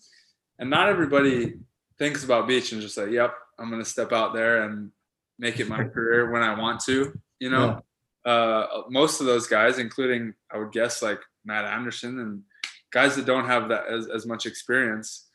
and 0.59 0.71
not 0.71 0.89
everybody 0.89 1.55
thinks 1.99 2.25
about 2.25 2.49
beach 2.49 2.73
and 2.73 2.83
just 2.83 2.97
like, 2.97 3.11
"Yep, 3.11 3.35
I'm 3.59 3.71
going 3.71 3.83
to 3.83 3.89
step 3.89 4.13
out 4.13 4.35
there 4.35 4.63
and 4.63 4.91
make 5.39 5.61
it 5.61 5.69
my 5.69 5.85
career 5.95 6.31
when 6.31 6.43
I 6.43 6.59
want 6.59 6.81
to." 6.85 7.19
You 7.41 7.51
know, 7.51 7.83
uh, 8.25 8.83
most 8.89 9.21
of 9.21 9.27
those 9.27 9.47
guys, 9.47 9.79
including 9.79 10.35
I 10.51 10.59
would 10.59 10.73
guess 10.73 11.03
like 11.03 11.21
Matt 11.45 11.65
Anderson 11.65 12.21
and 12.21 12.43
guys 12.93 13.17
that 13.17 13.27
don't 13.27 13.47
have 13.47 13.69
that 13.69 13.87
as, 13.87 14.09
as 14.09 14.25
much 14.27 14.47
experience. 14.47 15.29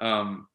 Um, 0.00 0.46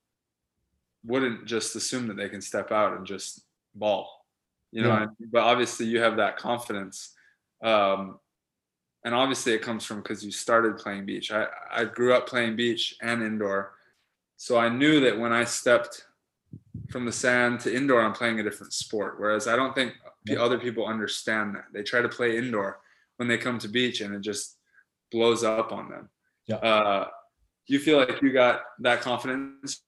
wouldn't 1.05 1.45
just 1.45 1.75
assume 1.75 2.07
that 2.07 2.17
they 2.17 2.29
can 2.29 2.41
step 2.41 2.71
out 2.71 2.95
and 2.97 3.05
just 3.05 3.43
ball, 3.75 4.25
you 4.71 4.81
know. 4.83 4.89
Yeah. 4.89 5.03
and- 5.03 5.31
But 5.31 5.43
obviously, 5.43 5.85
you 5.87 5.99
have 6.01 6.17
that 6.17 6.37
confidence, 6.37 7.13
um, 7.63 8.19
and 9.03 9.15
obviously, 9.15 9.53
it 9.53 9.61
comes 9.63 9.83
from 9.85 10.01
because 10.01 10.23
you 10.23 10.31
started 10.31 10.77
playing 10.77 11.05
beach. 11.05 11.31
I 11.31 11.47
I 11.71 11.85
grew 11.85 12.13
up 12.13 12.27
playing 12.27 12.55
beach 12.55 12.95
and 13.01 13.23
indoor, 13.23 13.73
so 14.37 14.57
I 14.57 14.69
knew 14.69 14.99
that 15.01 15.17
when 15.17 15.33
I 15.33 15.43
stepped 15.45 16.05
from 16.91 17.05
the 17.05 17.11
sand 17.11 17.59
to 17.61 17.73
indoor, 17.75 18.01
I'm 18.01 18.13
playing 18.13 18.39
a 18.39 18.43
different 18.43 18.73
sport. 18.73 19.19
Whereas 19.19 19.47
I 19.47 19.55
don't 19.55 19.73
think 19.73 19.93
the 20.25 20.37
other 20.37 20.59
people 20.59 20.85
understand 20.85 21.55
that. 21.55 21.65
They 21.73 21.81
try 21.83 22.01
to 22.01 22.09
play 22.09 22.37
indoor 22.37 22.79
when 23.17 23.27
they 23.27 23.37
come 23.39 23.57
to 23.59 23.67
beach, 23.67 24.01
and 24.01 24.13
it 24.13 24.21
just 24.21 24.57
blows 25.11 25.43
up 25.43 25.71
on 25.71 25.89
them. 25.89 26.09
Yeah. 26.45 26.57
Uh, 26.57 27.07
you 27.67 27.79
feel 27.79 27.97
like 27.97 28.21
you 28.21 28.31
got 28.33 28.63
that 28.79 29.01
confidence 29.01 29.81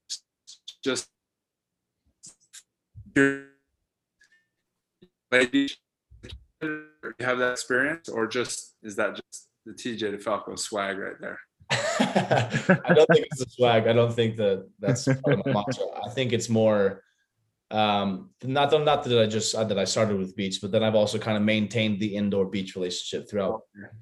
just 0.83 1.09
you 3.15 3.45
have 7.19 7.37
that 7.39 7.51
experience 7.51 8.09
or 8.09 8.27
just 8.27 8.75
is 8.83 8.95
that 8.95 9.15
just 9.15 9.47
the 9.65 9.73
TJ 9.73 10.17
DeFalco 10.17 10.57
swag 10.57 10.97
right 10.97 11.19
there? 11.19 11.39
I 11.71 12.93
don't 12.93 13.07
think 13.07 13.27
it's 13.31 13.41
a 13.41 13.49
swag. 13.49 13.87
I 13.87 13.93
don't 13.93 14.13
think 14.13 14.35
that 14.37 14.67
that's 14.79 15.05
part 15.05 15.39
of 15.39 15.45
my 15.45 15.53
mantra. 15.53 15.85
I 16.05 16.09
think 16.09 16.33
it's 16.33 16.49
more 16.49 17.03
um 17.71 18.29
not 18.43 18.71
not 18.83 19.03
that 19.03 19.19
I 19.19 19.25
just 19.25 19.53
that 19.53 19.79
I 19.79 19.85
started 19.85 20.17
with 20.17 20.35
beach, 20.35 20.59
but 20.61 20.71
then 20.71 20.83
I've 20.83 20.95
also 20.95 21.17
kind 21.17 21.37
of 21.37 21.43
maintained 21.43 21.99
the 21.99 22.15
indoor 22.15 22.45
beach 22.45 22.75
relationship 22.75 23.29
throughout 23.29 23.61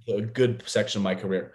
a 0.09 0.21
good 0.21 0.63
section 0.65 0.99
of 0.99 1.03
my 1.03 1.15
career. 1.15 1.53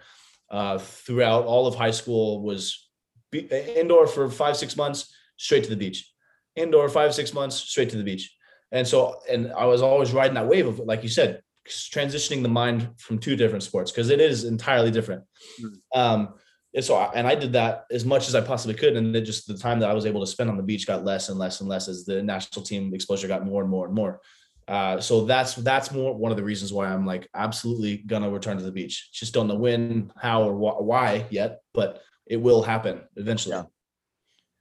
Uh 0.49 0.77
throughout 0.77 1.45
all 1.45 1.67
of 1.67 1.75
high 1.75 1.91
school 1.91 2.41
was 2.41 2.89
be, 3.31 3.39
indoor 3.39 4.07
for 4.07 4.29
five, 4.29 4.55
six 4.55 4.77
months, 4.77 5.13
straight 5.37 5.63
to 5.65 5.69
the 5.69 5.75
beach. 5.75 6.11
Indoor 6.57 6.89
five, 6.89 7.13
six 7.13 7.33
months, 7.33 7.55
straight 7.55 7.89
to 7.91 7.97
the 7.97 8.03
beach. 8.03 8.35
And 8.71 8.85
so, 8.85 9.21
and 9.29 9.53
I 9.53 9.65
was 9.65 9.81
always 9.81 10.11
riding 10.11 10.35
that 10.35 10.47
wave 10.47 10.67
of, 10.67 10.79
like 10.79 11.03
you 11.03 11.09
said, 11.09 11.41
transitioning 11.69 12.41
the 12.43 12.49
mind 12.49 12.89
from 12.97 13.19
two 13.19 13.35
different 13.35 13.63
sports 13.63 13.91
because 13.91 14.09
it 14.09 14.19
is 14.19 14.43
entirely 14.43 14.91
different. 14.91 15.23
Mhm. 15.61 15.75
Um, 15.95 16.33
and 16.73 16.83
so, 16.83 16.95
I, 16.95 17.11
and 17.13 17.25
I 17.25 17.35
did 17.35 17.53
that 17.53 17.85
as 17.91 18.03
much 18.05 18.27
as 18.27 18.35
I 18.35 18.41
possibly 18.41 18.75
could, 18.75 18.97
and 18.97 19.15
then 19.15 19.23
just 19.23 19.47
the 19.47 19.57
time 19.57 19.79
that 19.79 19.89
I 19.89 19.93
was 19.93 20.05
able 20.05 20.19
to 20.21 20.27
spend 20.27 20.49
on 20.49 20.57
the 20.57 20.63
beach 20.63 20.85
got 20.85 21.05
less 21.05 21.29
and 21.29 21.39
less 21.39 21.61
and 21.61 21.69
less 21.69 21.87
as 21.87 22.05
the 22.05 22.21
national 22.21 22.65
team 22.65 22.93
exposure 22.93 23.27
got 23.27 23.45
more 23.45 23.61
and 23.61 23.71
more 23.71 23.85
and 23.85 23.95
more. 23.95 24.19
Uh, 24.67 24.99
so 24.99 25.23
that's 25.23 25.55
that's 25.55 25.91
more 25.93 26.13
one 26.13 26.29
of 26.29 26.37
the 26.37 26.43
reasons 26.43 26.73
why 26.73 26.87
I'm 26.87 27.05
like 27.05 27.29
absolutely 27.33 27.97
gonna 27.97 28.29
return 28.29 28.57
to 28.57 28.63
the 28.63 28.71
beach. 28.71 29.09
Just 29.13 29.33
don't 29.33 29.47
know 29.47 29.55
when, 29.55 30.11
how, 30.17 30.43
or 30.43 30.53
wh- 30.53 30.81
why 30.83 31.25
yet, 31.29 31.61
but 31.73 32.01
it 32.25 32.37
will 32.37 32.61
happen 32.61 33.01
eventually. 33.15 33.55
Yeah. 33.55 33.63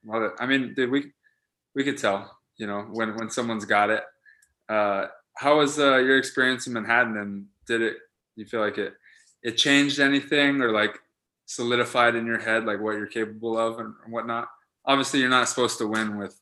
Love 0.06 0.22
it. 0.22 0.32
I 0.38 0.46
mean, 0.46 0.74
did 0.74 0.90
we 0.90 1.12
we 1.76 1.84
could 1.84 1.98
tell, 1.98 2.36
you 2.56 2.66
know, 2.66 2.80
when 2.90 3.14
when 3.16 3.30
someone's 3.30 3.66
got 3.66 3.90
it. 3.90 4.02
Uh, 4.68 5.06
how 5.36 5.58
was 5.58 5.78
uh, 5.78 5.98
your 5.98 6.16
experience 6.18 6.66
in 6.66 6.72
Manhattan, 6.72 7.16
and 7.18 7.46
did 7.68 7.82
it? 7.82 7.98
You 8.34 8.46
feel 8.46 8.60
like 8.60 8.78
it 8.78 8.94
it 9.42 9.52
changed 9.52 10.00
anything, 10.00 10.60
or 10.62 10.72
like 10.72 10.98
solidified 11.44 12.16
in 12.16 12.26
your 12.26 12.40
head, 12.40 12.64
like 12.64 12.80
what 12.80 12.96
you're 12.96 13.06
capable 13.06 13.56
of 13.58 13.78
and, 13.78 13.94
whatnot? 14.08 14.48
Obviously, 14.86 15.20
you're 15.20 15.28
not 15.28 15.48
supposed 15.48 15.78
to 15.78 15.86
win 15.86 16.16
with, 16.18 16.40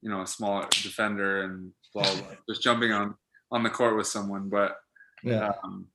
you 0.00 0.10
know, 0.10 0.22
a 0.22 0.26
small 0.26 0.62
defender 0.82 1.42
and 1.42 1.72
blah 1.92 2.02
blah. 2.02 2.14
blah 2.14 2.36
just 2.48 2.62
jumping 2.62 2.90
on 2.92 3.14
on 3.52 3.62
the 3.62 3.70
court 3.70 3.96
with 3.96 4.06
someone, 4.06 4.48
but 4.48 4.76
Yeah. 5.22 5.52
um, 5.62 5.86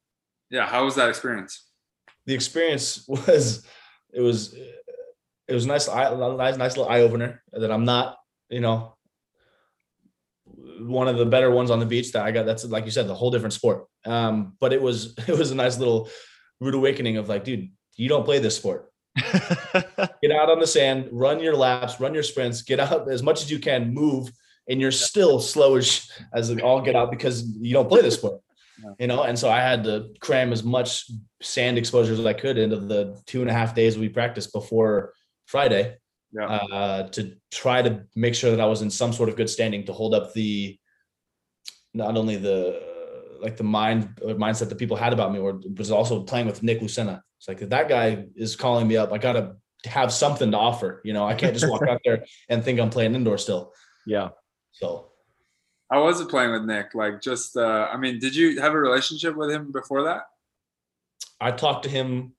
yeah, 0.52 0.68
how 0.68 0.86
was 0.86 0.96
that 0.96 1.10
experience? 1.10 1.64
the 2.28 2.34
experience 2.34 3.06
was 3.08 3.66
it 4.14 4.22
was 4.22 4.54
it 5.48 5.54
was 5.54 5.66
nice 5.68 5.88
nice 5.88 6.58
nice 6.58 6.76
little 6.78 6.90
eye 6.90 7.02
opener 7.02 7.44
that 7.54 7.72
I'm 7.72 7.86
not 7.86 8.18
you 8.50 8.62
know 8.62 8.96
one 10.80 11.08
of 11.08 11.18
the 11.18 11.26
better 11.26 11.50
ones 11.50 11.72
on 11.72 11.80
the 11.80 11.86
beach 11.86 12.12
that 12.12 12.24
I 12.24 12.32
got. 12.32 12.46
That's 12.46 12.66
like 12.66 12.86
you 12.86 12.92
said 12.92 13.08
the 13.08 13.16
whole 13.16 13.32
different 13.32 13.54
sport. 13.54 13.86
Um 14.06 14.54
but 14.60 14.74
it 14.74 14.82
was 14.82 15.16
it 15.28 15.38
was 15.38 15.52
a 15.52 15.56
nice 15.56 15.78
little 15.78 16.10
rude 16.60 16.76
awakening 16.76 17.18
of 17.18 17.30
like 17.30 17.44
dude 17.44 17.70
you 17.96 18.10
don't 18.10 18.26
play 18.26 18.40
this 18.40 18.56
sport. 18.56 18.92
Get 19.16 20.32
out 20.32 20.50
on 20.50 20.60
the 20.60 20.68
sand 20.68 21.08
run 21.12 21.40
your 21.40 21.56
laps 21.56 22.00
run 22.02 22.14
your 22.14 22.24
sprints 22.24 22.62
get 22.64 22.82
out 22.82 23.10
as 23.10 23.24
much 23.24 23.42
as 23.42 23.50
you 23.50 23.60
can 23.60 23.94
move 23.94 24.30
and 24.68 24.82
you're 24.82 24.92
still 24.92 25.40
slow 25.40 25.76
as 25.76 26.12
as 26.34 26.52
all 26.60 26.82
get 26.82 26.96
out 26.96 27.12
because 27.12 27.48
you 27.60 27.74
don't 27.74 27.88
play 27.88 28.02
this 28.02 28.16
sport 28.16 28.42
you 29.00 29.08
know? 29.08 29.24
And 29.24 29.40
so 29.40 29.50
i 29.50 29.62
had 29.62 29.86
to 29.86 30.10
cram 30.20 30.52
as 30.52 30.64
much 30.64 31.10
sand 31.42 31.78
exposure 31.78 32.12
as 32.12 32.26
i 32.26 32.34
could 32.34 32.58
into 32.58 32.78
the 32.78 33.18
two 33.26 33.40
and 33.40 33.50
a 33.50 33.54
half 33.54 33.74
days 33.74 33.98
we 33.98 34.10
practiced 34.10 34.52
before 34.52 35.14
friday 35.46 35.96
Yeah. 36.36 36.48
uh, 36.48 37.10
to 37.10 37.38
try 37.52 37.82
to 37.82 38.04
make 38.16 38.36
sure 38.36 38.52
that 38.52 38.60
i 38.60 38.66
was 38.66 38.82
in 38.82 38.90
some 38.90 39.14
sort 39.14 39.30
of 39.30 39.38
good 39.38 39.50
standing 39.50 39.86
to 39.86 39.94
hold 39.94 40.14
up 40.14 40.34
the 40.34 40.78
not 41.94 42.18
only 42.18 42.36
the 42.36 42.82
like 43.40 43.56
the 43.56 43.64
mind 43.64 44.20
or 44.22 44.34
mindset 44.34 44.70
that 44.70 44.78
people 44.78 44.98
had 44.98 45.14
about 45.14 45.32
me 45.32 45.40
or 45.40 45.62
was 45.78 45.92
also 45.92 46.24
playing 46.24 46.46
with 46.46 46.62
nick 46.62 46.82
lucena 46.82 47.22
it's 47.38 47.48
like 47.48 47.60
that 47.60 47.88
guy 47.88 48.26
is 48.36 48.56
calling 48.56 48.88
me 48.88 48.98
up 48.98 49.14
i 49.14 49.18
gotta 49.18 49.56
have 49.86 50.12
something 50.12 50.52
to 50.52 50.58
offer 50.58 51.02
you 51.06 51.14
know 51.14 51.26
i 51.26 51.34
can't 51.34 51.54
just 51.54 51.70
walk 51.70 51.84
out 51.88 52.02
there 52.04 52.26
and 52.50 52.64
think 52.64 52.80
i'm 52.80 52.90
playing 52.90 53.16
indoor 53.16 53.38
still 53.38 53.72
yeah. 54.06 54.30
so 54.72 55.12
I 55.88 56.00
wasn't 56.00 56.32
playing 56.32 56.52
with 56.52 56.64
Nick? 56.64 56.96
Like, 56.96 57.22
just 57.22 57.56
uh, 57.56 57.88
I 57.94 57.98
mean, 57.98 58.18
did 58.18 58.36
you 58.36 58.60
have 58.60 58.74
a 58.74 58.80
relationship 58.80 59.36
with 59.36 59.52
him 59.52 59.72
before 59.72 60.02
that? 60.06 60.24
i 61.42 61.52
talked 61.52 61.84
to 61.84 61.90
him 61.90 62.34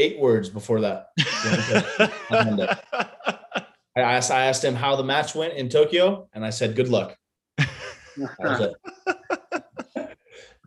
eight 0.00 0.18
words 0.18 0.48
before 0.48 0.80
that 0.80 1.08
I 3.96 4.02
asked, 4.02 4.30
I 4.30 4.46
asked 4.46 4.64
him 4.64 4.74
how 4.74 4.96
the 4.96 5.04
match 5.04 5.34
went 5.34 5.54
in 5.54 5.68
Tokyo, 5.68 6.28
and 6.32 6.44
I 6.44 6.50
said, 6.50 6.76
"Good 6.76 6.88
luck." 6.88 7.16
That 7.58 7.68
was 8.40 8.60
it. 8.60 8.74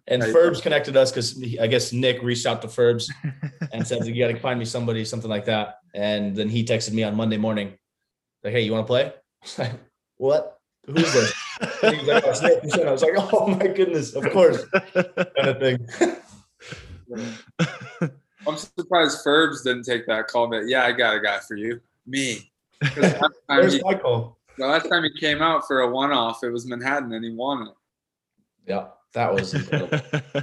And 0.07 0.21
Ferbs 0.21 0.61
connected 0.61 0.97
us 0.97 1.11
because 1.11 1.41
I 1.59 1.67
guess 1.67 1.93
Nick 1.93 2.21
reached 2.21 2.45
out 2.45 2.61
to 2.63 2.67
Ferbs 2.67 3.09
and 3.71 3.87
said, 3.87 4.05
"You 4.05 4.13
got 4.19 4.33
to 4.33 4.39
find 4.39 4.59
me 4.59 4.65
somebody, 4.65 5.05
something 5.05 5.29
like 5.29 5.45
that." 5.45 5.77
And 5.93 6.35
then 6.35 6.49
he 6.49 6.65
texted 6.65 6.93
me 6.93 7.03
on 7.03 7.15
Monday 7.15 7.37
morning, 7.37 7.77
like, 8.43 8.53
"Hey, 8.53 8.61
you 8.61 8.73
want 8.73 8.85
to 8.85 8.87
play?" 8.87 9.05
I 9.05 9.13
was 9.41 9.59
like, 9.59 9.71
"What? 10.17 10.59
Who's 10.85 11.13
this?" 11.13 11.33
And 11.81 11.95
he 11.95 12.11
like, 12.11 12.23
"Oh, 12.25 12.39
Nick." 12.41 12.63
And 12.63 12.89
I 12.89 12.91
was 12.91 13.01
like, 13.01 13.13
"Oh 13.15 13.47
my 13.47 13.67
goodness, 13.67 14.13
of 14.13 14.29
course." 14.31 14.65
Kind 14.65 15.49
of 15.49 15.59
thing. 15.59 15.87
I'm 18.47 18.57
surprised 18.57 19.25
Ferbs 19.25 19.63
didn't 19.63 19.83
take 19.83 20.05
that 20.07 20.27
call. 20.27 20.47
But 20.47 20.67
yeah, 20.67 20.83
I 20.83 20.91
got 20.91 21.15
a 21.15 21.19
guy 21.19 21.39
for 21.39 21.55
you, 21.55 21.79
Me. 22.05 22.51
The 22.95 23.01
last, 23.01 23.19
time 23.21 23.31
Where's 23.47 23.73
he, 23.73 23.81
Michael? 23.83 24.37
the 24.57 24.67
last 24.67 24.89
time 24.89 25.03
he 25.03 25.19
came 25.19 25.41
out 25.41 25.65
for 25.67 25.81
a 25.81 25.89
one-off, 25.89 26.43
it 26.43 26.49
was 26.49 26.65
Manhattan, 26.65 27.13
and 27.13 27.23
he 27.23 27.31
won 27.31 27.67
it. 27.67 27.73
Yeah, 28.67 28.87
that 29.13 29.33
was 29.33 29.53
incredible. 29.53 29.99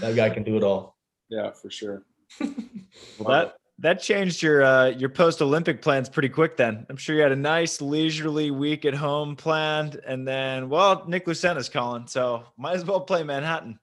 that 0.00 0.16
guy 0.16 0.30
can 0.30 0.42
do 0.42 0.56
it 0.56 0.62
all. 0.62 0.96
Yeah, 1.28 1.50
for 1.50 1.70
sure. 1.70 2.02
Well, 2.40 3.28
that 3.28 3.56
that 3.78 4.00
changed 4.00 4.42
your 4.42 4.64
uh, 4.64 4.86
your 4.86 5.08
post 5.08 5.42
Olympic 5.42 5.82
plans 5.82 6.08
pretty 6.08 6.28
quick. 6.28 6.56
Then 6.56 6.86
I'm 6.88 6.96
sure 6.96 7.14
you 7.14 7.22
had 7.22 7.32
a 7.32 7.36
nice 7.36 7.80
leisurely 7.80 8.50
week 8.50 8.84
at 8.84 8.94
home 8.94 9.36
planned, 9.36 10.00
and 10.06 10.26
then 10.26 10.68
well, 10.68 11.04
Nick 11.06 11.26
Lucena's 11.26 11.68
calling, 11.68 12.06
so 12.06 12.44
might 12.56 12.76
as 12.76 12.84
well 12.84 13.00
play 13.00 13.22
Manhattan. 13.22 13.78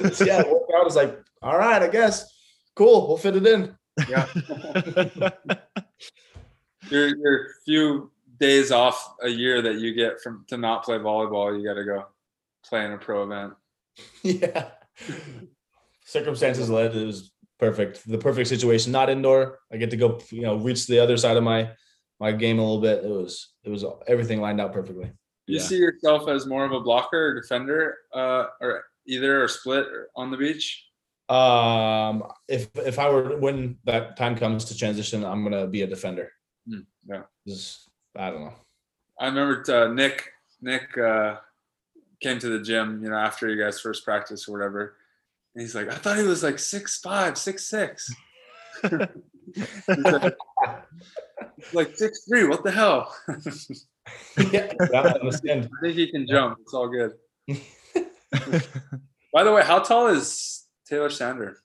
yeah, 0.00 0.40
it 0.40 0.50
worked 0.50 0.70
out. 0.74 0.80
I 0.80 0.84
was 0.84 0.96
like, 0.96 1.18
all 1.42 1.58
right, 1.58 1.82
I 1.82 1.88
guess. 1.88 2.30
Cool, 2.74 3.08
we'll 3.08 3.18
fit 3.18 3.36
it 3.36 3.46
in. 3.46 3.76
Yeah. 4.08 4.26
your 6.90 7.16
your 7.16 7.48
few 7.64 8.10
days 8.38 8.70
off 8.70 9.14
a 9.22 9.28
year 9.28 9.62
that 9.62 9.76
you 9.76 9.94
get 9.94 10.20
from 10.20 10.44
to 10.48 10.56
not 10.56 10.84
play 10.84 10.98
volleyball, 10.98 11.58
you 11.58 11.64
got 11.66 11.74
to 11.74 11.84
go 11.84 12.06
play 12.64 12.84
in 12.84 12.92
a 12.92 12.98
pro 12.98 13.24
event. 13.24 13.54
Yeah. 14.22 14.70
Circumstances 16.06 16.70
led. 16.70 16.96
It 16.96 17.06
was 17.06 17.31
perfect. 17.62 18.08
The 18.08 18.18
perfect 18.18 18.48
situation. 18.48 18.90
Not 18.92 19.08
indoor. 19.08 19.60
I 19.72 19.76
get 19.76 19.90
to 19.90 19.96
go, 19.96 20.20
you 20.30 20.42
know, 20.42 20.56
reach 20.56 20.86
the 20.86 20.98
other 20.98 21.16
side 21.16 21.36
of 21.36 21.44
my 21.44 21.70
my 22.18 22.32
game 22.32 22.58
a 22.58 22.62
little 22.62 22.80
bit. 22.80 23.04
It 23.04 23.10
was 23.10 23.54
it 23.64 23.70
was 23.70 23.84
everything 24.06 24.40
lined 24.40 24.60
out 24.60 24.72
perfectly. 24.72 25.06
Do 25.46 25.52
you 25.54 25.58
Yeah. 25.58 25.64
see 25.64 25.78
yourself 25.78 26.28
as 26.28 26.46
more 26.46 26.64
of 26.64 26.72
a 26.72 26.80
blocker 26.80 27.28
or 27.28 27.40
defender, 27.40 27.96
uh, 28.12 28.46
or 28.60 28.84
either 29.06 29.42
or 29.42 29.48
split 29.48 29.86
on 30.16 30.30
the 30.30 30.36
beach? 30.36 30.84
Um, 31.28 32.24
if 32.48 32.68
if 32.76 32.98
I 32.98 33.08
were 33.08 33.38
when 33.38 33.78
that 33.84 34.16
time 34.16 34.36
comes 34.36 34.64
to 34.66 34.76
transition, 34.76 35.24
I'm 35.24 35.42
gonna 35.44 35.66
be 35.66 35.82
a 35.82 35.86
defender. 35.86 36.32
Hmm, 36.68 36.80
yeah. 37.08 37.22
Just 37.46 37.88
I 38.16 38.30
don't 38.30 38.44
know. 38.44 38.54
I 39.18 39.26
remember 39.26 39.62
uh, 39.72 39.92
Nick 39.92 40.30
Nick 40.60 40.96
uh, 40.98 41.36
came 42.20 42.38
to 42.40 42.48
the 42.48 42.60
gym, 42.62 43.02
you 43.02 43.10
know, 43.10 43.16
after 43.16 43.48
you 43.48 43.60
guys 43.62 43.80
first 43.80 44.04
practice 44.04 44.48
or 44.48 44.52
whatever. 44.52 44.96
And 45.54 45.62
he's 45.62 45.74
like, 45.74 45.88
I 45.88 45.96
thought 45.96 46.16
he 46.16 46.24
was 46.24 46.42
like 46.42 46.58
six 46.58 46.98
five, 46.98 47.36
six 47.36 47.66
six. 47.66 48.12
He's 49.54 49.98
like, 50.04 50.36
like 51.72 51.96
six 51.96 52.24
three. 52.28 52.46
What 52.46 52.64
the 52.64 52.70
hell? 52.70 53.14
yeah, 54.50 54.72
I 54.94 54.96
understand. 54.96 55.68
I 55.78 55.80
think 55.82 55.96
he 55.96 56.10
can 56.10 56.26
jump. 56.26 56.58
It's 56.60 56.72
all 56.72 56.88
good. 56.88 57.12
By 59.32 59.44
the 59.44 59.52
way, 59.52 59.62
how 59.62 59.80
tall 59.80 60.08
is 60.08 60.64
Taylor 60.88 61.10
Sander? 61.10 61.58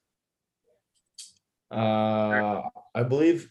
Uh, 1.71 2.61
I 2.95 3.03
believe 3.03 3.49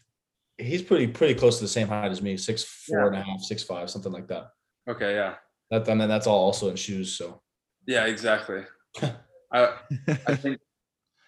he's 0.59 0.83
pretty 0.83 1.07
pretty 1.07 1.35
close 1.35 1.59
to 1.59 1.65
the 1.65 1.69
same 1.69 1.89
height 1.89 2.11
as 2.11 2.23
me, 2.23 2.37
six 2.37 2.65
four 2.65 3.09
and 3.09 3.17
a 3.17 3.23
half, 3.23 3.41
six 3.41 3.63
five, 3.63 3.91
something 3.91 4.13
like 4.13 4.29
that. 4.29 4.51
Okay, 4.89 5.15
yeah, 5.15 5.35
That 5.71 5.89
and 5.89 6.01
then 6.01 6.09
that's 6.09 6.27
all 6.27 6.45
also 6.45 6.69
in 6.69 6.77
shoes. 6.77 7.13
So 7.17 7.41
yeah, 7.87 8.07
exactly. 8.07 8.65
I 9.53 9.75
I 10.27 10.35
think 10.37 10.61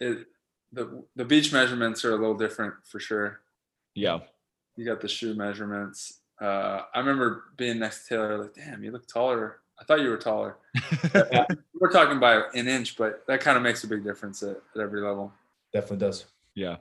it, 0.00 0.26
the 0.72 1.04
the 1.16 1.24
beach 1.24 1.52
measurements 1.52 2.04
are 2.04 2.12
a 2.12 2.16
little 2.16 2.36
different 2.36 2.74
for 2.84 3.00
sure. 3.00 3.40
yeah. 3.94 4.20
You 4.76 4.84
got 4.84 5.00
the 5.00 5.08
shoe 5.08 5.34
measurements. 5.34 6.20
Uh, 6.40 6.82
I 6.94 7.00
remember 7.00 7.46
being 7.56 7.80
next 7.80 8.06
to 8.06 8.14
Taylor, 8.14 8.38
like, 8.42 8.54
damn, 8.54 8.84
you 8.84 8.92
look 8.92 9.08
taller. 9.08 9.58
I 9.80 9.82
thought 9.82 10.00
you 10.00 10.08
were 10.10 10.16
taller. 10.16 10.56
We're 11.74 11.90
talking 11.92 12.20
by 12.20 12.42
an 12.54 12.68
inch, 12.68 12.96
but 12.96 13.24
that 13.26 13.40
kind 13.40 13.56
of 13.56 13.64
makes 13.64 13.82
a 13.82 13.88
big 13.88 14.04
difference 14.04 14.42
at, 14.44 14.56
at 14.76 14.80
every 14.80 15.00
level. 15.00 15.32
definitely 15.72 16.06
does. 16.06 16.26
yeah. 16.54 16.76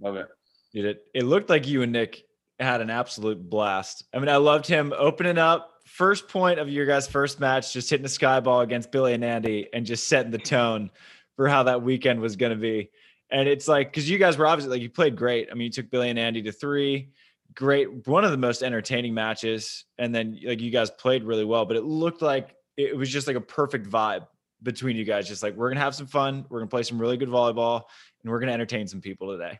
Love 0.00 0.16
it. 0.16 0.28
It, 0.72 1.04
it 1.14 1.24
looked 1.24 1.50
like 1.50 1.66
you 1.66 1.82
and 1.82 1.92
Nick 1.92 2.24
had 2.60 2.80
an 2.80 2.88
absolute 2.88 3.50
blast. 3.50 4.04
I 4.14 4.18
mean, 4.18 4.28
I 4.30 4.36
loved 4.36 4.66
him 4.66 4.94
opening 4.96 5.36
up 5.36 5.72
first 5.88 6.28
point 6.28 6.58
of 6.58 6.68
your 6.68 6.86
guys' 6.86 7.08
first 7.08 7.40
match, 7.40 7.72
just 7.72 7.90
hitting 7.90 8.02
the 8.02 8.08
sky 8.08 8.40
ball 8.40 8.60
against 8.60 8.92
Billy 8.92 9.14
and 9.14 9.24
Andy 9.24 9.68
and 9.72 9.84
just 9.84 10.06
setting 10.08 10.30
the 10.30 10.38
tone 10.38 10.90
for 11.36 11.48
how 11.48 11.64
that 11.64 11.82
weekend 11.82 12.20
was 12.20 12.36
going 12.36 12.50
to 12.50 12.56
be. 12.56 12.90
And 13.30 13.48
it's 13.48 13.68
like, 13.68 13.90
because 13.90 14.08
you 14.08 14.18
guys 14.18 14.38
were 14.38 14.46
obviously 14.46 14.72
like, 14.72 14.82
you 14.82 14.90
played 14.90 15.16
great. 15.16 15.48
I 15.50 15.54
mean, 15.54 15.66
you 15.66 15.70
took 15.70 15.90
Billy 15.90 16.10
and 16.10 16.18
Andy 16.18 16.42
to 16.42 16.52
three, 16.52 17.10
great, 17.54 18.06
one 18.06 18.24
of 18.24 18.30
the 18.30 18.36
most 18.36 18.62
entertaining 18.62 19.14
matches. 19.14 19.84
And 19.98 20.14
then 20.14 20.38
like 20.42 20.60
you 20.60 20.70
guys 20.70 20.90
played 20.90 21.24
really 21.24 21.44
well, 21.44 21.64
but 21.64 21.76
it 21.76 21.84
looked 21.84 22.22
like 22.22 22.54
it 22.76 22.96
was 22.96 23.10
just 23.10 23.26
like 23.26 23.36
a 23.36 23.40
perfect 23.40 23.88
vibe 23.88 24.26
between 24.62 24.96
you 24.96 25.04
guys. 25.04 25.28
Just 25.28 25.42
like, 25.42 25.54
we're 25.54 25.68
going 25.68 25.76
to 25.76 25.82
have 25.82 25.94
some 25.94 26.06
fun. 26.06 26.46
We're 26.48 26.60
going 26.60 26.68
to 26.68 26.74
play 26.74 26.82
some 26.82 26.98
really 26.98 27.16
good 27.16 27.28
volleyball 27.28 27.82
and 28.22 28.32
we're 28.32 28.40
going 28.40 28.48
to 28.48 28.54
entertain 28.54 28.86
some 28.86 29.00
people 29.00 29.30
today. 29.32 29.58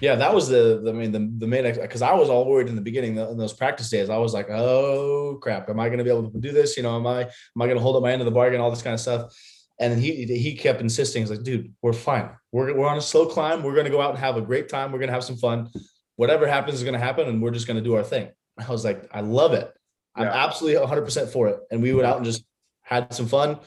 Yeah, 0.00 0.14
that 0.16 0.34
was 0.34 0.48
the, 0.48 0.80
the 0.82 0.90
I 0.90 0.92
mean 0.92 1.12
the 1.12 1.30
the 1.38 1.46
main 1.46 1.64
because 1.74 2.02
I 2.02 2.12
was 2.14 2.28
all 2.28 2.46
worried 2.46 2.68
in 2.68 2.74
the 2.76 2.80
beginning 2.80 3.16
in 3.16 3.36
those 3.38 3.52
practice 3.52 3.90
days. 3.90 4.10
I 4.10 4.18
was 4.18 4.34
like, 4.34 4.48
oh 4.50 5.38
crap, 5.42 5.68
am 5.68 5.80
I 5.80 5.88
going 5.88 5.98
to 5.98 6.04
be 6.04 6.10
able 6.10 6.30
to 6.30 6.38
do 6.38 6.52
this? 6.52 6.76
You 6.76 6.82
know, 6.82 6.96
am 6.96 7.06
I 7.06 7.22
am 7.22 7.62
I 7.62 7.66
going 7.66 7.76
to 7.76 7.82
hold 7.82 7.96
up 7.96 8.02
my 8.02 8.12
end 8.12 8.20
of 8.20 8.26
the 8.26 8.30
bargain? 8.32 8.60
All 8.60 8.70
this 8.70 8.82
kind 8.82 8.94
of 8.94 9.00
stuff. 9.00 9.32
And 9.80 9.98
he 9.98 10.24
he 10.24 10.54
kept 10.56 10.80
insisting, 10.80 11.22
he's 11.22 11.30
like, 11.30 11.42
dude, 11.42 11.72
we're 11.82 11.92
fine. 11.92 12.30
We're 12.52 12.76
we're 12.76 12.86
on 12.88 12.98
a 12.98 13.02
slow 13.02 13.26
climb. 13.26 13.62
We're 13.62 13.74
going 13.74 13.86
to 13.86 13.90
go 13.90 14.00
out 14.00 14.10
and 14.10 14.18
have 14.18 14.36
a 14.36 14.42
great 14.42 14.68
time. 14.68 14.92
We're 14.92 14.98
going 14.98 15.08
to 15.08 15.14
have 15.14 15.24
some 15.24 15.36
fun. 15.36 15.70
Whatever 16.16 16.46
happens 16.48 16.74
is 16.76 16.82
going 16.82 16.94
to 16.98 17.00
happen, 17.00 17.28
and 17.28 17.40
we're 17.40 17.52
just 17.52 17.66
going 17.66 17.76
to 17.76 17.82
do 17.82 17.94
our 17.94 18.02
thing. 18.02 18.28
I 18.58 18.68
was 18.70 18.84
like, 18.84 19.08
I 19.12 19.20
love 19.20 19.52
it. 19.54 19.72
I'm 20.16 20.24
Yeah. 20.26 20.44
absolutely 20.44 20.80
100 20.80 21.02
percent 21.02 21.30
for 21.30 21.48
it. 21.48 21.60
And 21.70 21.80
we 21.80 21.94
went 21.94 22.06
out 22.06 22.16
and 22.16 22.24
just 22.26 22.44
had 22.82 23.14
some 23.14 23.28
fun. 23.28 23.58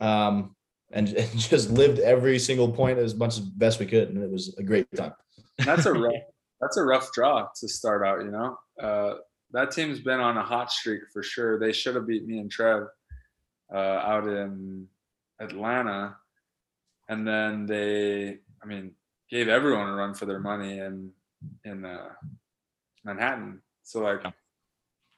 Um, 0.00 0.54
and, 0.92 1.08
and 1.20 1.38
just 1.38 1.70
lived 1.70 1.98
every 1.98 2.38
single 2.38 2.70
point 2.70 2.98
as 2.98 3.14
much 3.14 3.38
as 3.38 3.40
best 3.40 3.80
we 3.80 3.86
could, 3.86 4.08
and 4.10 4.22
it 4.22 4.30
was 4.30 4.54
a 4.58 4.62
great 4.62 4.86
time. 4.94 5.12
That's 5.58 5.86
a 5.86 5.92
rough, 6.04 6.14
that's 6.60 6.76
a 6.76 6.82
rough 6.82 7.12
draw 7.12 7.48
to 7.60 7.68
start 7.68 8.06
out. 8.06 8.24
You 8.24 8.30
know, 8.30 8.58
uh, 8.82 9.14
that 9.52 9.70
team's 9.70 10.00
been 10.00 10.20
on 10.20 10.36
a 10.36 10.42
hot 10.42 10.72
streak 10.72 11.02
for 11.12 11.22
sure. 11.22 11.58
They 11.58 11.72
should 11.72 11.94
have 11.94 12.06
beat 12.06 12.26
me 12.26 12.38
and 12.38 12.50
Trev 12.50 12.84
uh, 13.72 13.76
out 13.76 14.26
in 14.26 14.88
Atlanta, 15.40 16.16
and 17.08 17.26
then 17.26 17.66
they, 17.66 18.38
I 18.62 18.66
mean, 18.66 18.92
gave 19.30 19.48
everyone 19.48 19.88
a 19.88 19.94
run 19.94 20.14
for 20.14 20.26
their 20.26 20.40
money 20.40 20.78
in 20.78 21.10
in 21.64 21.84
uh, 21.84 22.08
Manhattan. 23.04 23.60
So 23.82 24.00
like, 24.00 24.20
Yeah. 24.24 24.30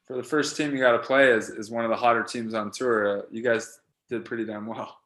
for 0.06 0.16
the 0.16 0.22
first 0.24 0.56
team 0.56 0.72
you 0.72 0.78
got 0.78 0.92
to 0.92 0.98
play 0.98 1.30
is 1.30 1.48
is 1.50 1.70
one 1.70 1.84
of 1.84 1.90
the 1.90 1.96
hotter 1.96 2.22
teams 2.24 2.52
on 2.54 2.70
tour. 2.70 3.18
Uh, 3.18 3.22
you 3.30 3.42
guys 3.42 3.78
did 4.08 4.24
pretty 4.24 4.44
damn 4.44 4.66
well 4.66 4.96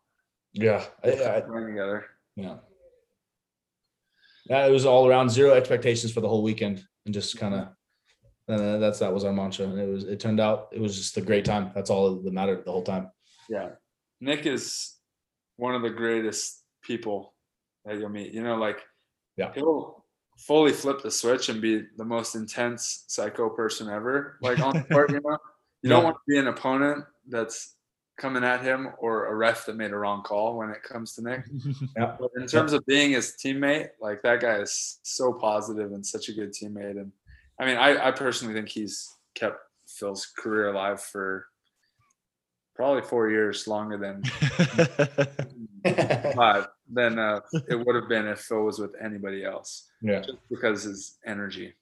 Yeah, 0.52 0.84
I, 1.04 1.08
I, 1.36 1.40
playing 1.40 1.66
together. 1.68 2.06
yeah. 2.36 2.56
Yeah, 4.50 4.66
it 4.66 4.70
was 4.70 4.84
all 4.84 5.06
around 5.08 5.30
zero 5.30 5.52
expectations 5.54 6.12
for 6.12 6.20
the 6.20 6.28
whole 6.28 6.42
weekend, 6.42 6.84
and 7.06 7.14
just 7.14 7.38
kind 7.38 7.54
of. 7.54 7.68
Uh, 8.48 8.78
that's 8.78 8.98
that 8.98 9.14
was 9.14 9.24
our 9.24 9.32
mantra, 9.32 9.64
and 9.64 9.78
it 9.78 9.88
was. 9.88 10.02
It 10.04 10.18
turned 10.18 10.40
out 10.40 10.68
it 10.72 10.80
was 10.80 10.96
just 10.96 11.16
a 11.16 11.20
great 11.20 11.44
time. 11.44 11.70
That's 11.72 11.88
all 11.88 12.16
that 12.16 12.32
mattered 12.32 12.64
the 12.64 12.72
whole 12.72 12.82
time. 12.82 13.10
Yeah. 13.48 13.70
Nick 14.20 14.46
is 14.46 14.96
one 15.56 15.76
of 15.76 15.82
the 15.82 15.90
greatest 15.90 16.64
people 16.82 17.32
that 17.84 17.98
you'll 17.98 18.08
meet. 18.08 18.34
You 18.34 18.42
know, 18.42 18.56
like 18.56 18.80
Yeah. 19.36 19.52
he'll 19.54 20.04
fully 20.36 20.72
flip 20.72 21.00
the 21.00 21.10
switch 21.12 21.48
and 21.48 21.62
be 21.62 21.84
the 21.96 22.04
most 22.04 22.34
intense 22.34 23.04
psycho 23.06 23.50
person 23.50 23.88
ever. 23.88 24.36
Like 24.42 24.58
on 24.58 24.74
the 24.74 24.82
court, 24.82 25.10
you 25.12 25.20
know. 25.24 25.38
You 25.82 25.90
don't 25.90 26.04
want 26.04 26.16
to 26.16 26.32
be 26.32 26.38
an 26.38 26.48
opponent 26.48 27.04
that's 27.28 27.76
coming 28.20 28.44
at 28.44 28.60
him 28.60 28.88
or 28.98 29.26
a 29.26 29.34
ref 29.34 29.66
that 29.66 29.76
made 29.76 29.92
a 29.92 29.96
wrong 29.96 30.22
call 30.22 30.58
when 30.58 30.70
it 30.70 30.82
comes 30.82 31.14
to 31.14 31.22
Nick. 31.22 31.44
Yeah, 31.96 32.16
But 32.20 32.30
in 32.36 32.46
terms 32.46 32.72
of 32.72 32.84
being 32.86 33.12
his 33.12 33.34
teammate, 33.42 33.88
like 34.00 34.22
that 34.22 34.40
guy 34.40 34.56
is 34.56 34.98
so 35.02 35.32
positive 35.32 35.92
and 35.92 36.04
such 36.04 36.28
a 36.28 36.32
good 36.32 36.52
teammate. 36.52 37.00
And 37.00 37.12
I 37.58 37.66
mean, 37.66 37.76
I, 37.76 38.08
I 38.08 38.10
personally 38.12 38.54
think 38.54 38.68
he's 38.68 39.14
kept 39.34 39.58
Phil's 39.86 40.26
career 40.38 40.68
alive 40.68 41.02
for 41.02 41.46
probably 42.76 43.02
four 43.02 43.30
years 43.30 43.66
longer 43.66 43.98
than 43.98 44.22
five 46.34 46.68
than 46.92 47.18
uh, 47.18 47.40
it 47.68 47.74
would 47.74 47.94
have 47.94 48.08
been 48.08 48.26
if 48.26 48.40
Phil 48.40 48.62
was 48.62 48.78
with 48.78 48.92
anybody 49.02 49.44
else, 49.44 49.88
yeah, 50.02 50.20
just 50.20 50.38
because 50.50 50.82
his 50.84 51.18
energy. 51.26 51.74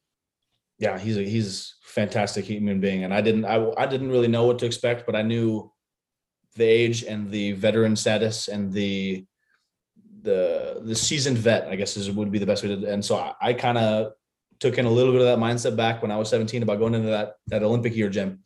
yeah. 0.78 0.98
He's 0.98 1.16
a 1.16 1.22
he's 1.22 1.74
a 1.84 1.88
fantastic 1.88 2.44
human 2.44 2.80
being, 2.80 3.04
and 3.04 3.12
I 3.12 3.20
didn't 3.20 3.44
I 3.44 3.70
I 3.76 3.86
didn't 3.86 4.10
really 4.10 4.28
know 4.28 4.46
what 4.46 4.58
to 4.60 4.66
expect, 4.66 5.06
but 5.06 5.14
I 5.14 5.22
knew 5.22 5.70
the 6.58 6.64
age 6.64 7.04
and 7.04 7.30
the 7.30 7.52
veteran 7.52 7.96
status 7.96 8.48
and 8.48 8.72
the 8.72 9.24
the 10.22 10.80
the 10.84 10.94
seasoned 10.94 11.38
vet, 11.38 11.68
I 11.68 11.76
guess 11.76 11.96
is 11.96 12.10
would 12.10 12.30
be 12.30 12.38
the 12.38 12.46
best 12.46 12.62
way 12.62 12.74
to. 12.74 12.92
And 12.92 13.04
so 13.04 13.16
I, 13.16 13.34
I 13.40 13.52
kind 13.52 13.78
of 13.78 14.12
took 14.60 14.76
in 14.76 14.86
a 14.86 14.90
little 14.90 15.12
bit 15.12 15.22
of 15.22 15.26
that 15.28 15.38
mindset 15.38 15.76
back 15.76 16.02
when 16.02 16.10
I 16.10 16.16
was 16.16 16.28
17 16.28 16.62
about 16.62 16.78
going 16.78 16.94
into 16.94 17.08
that 17.08 17.34
that 17.46 17.62
Olympic 17.62 17.94
year 17.96 18.10
gym. 18.10 18.40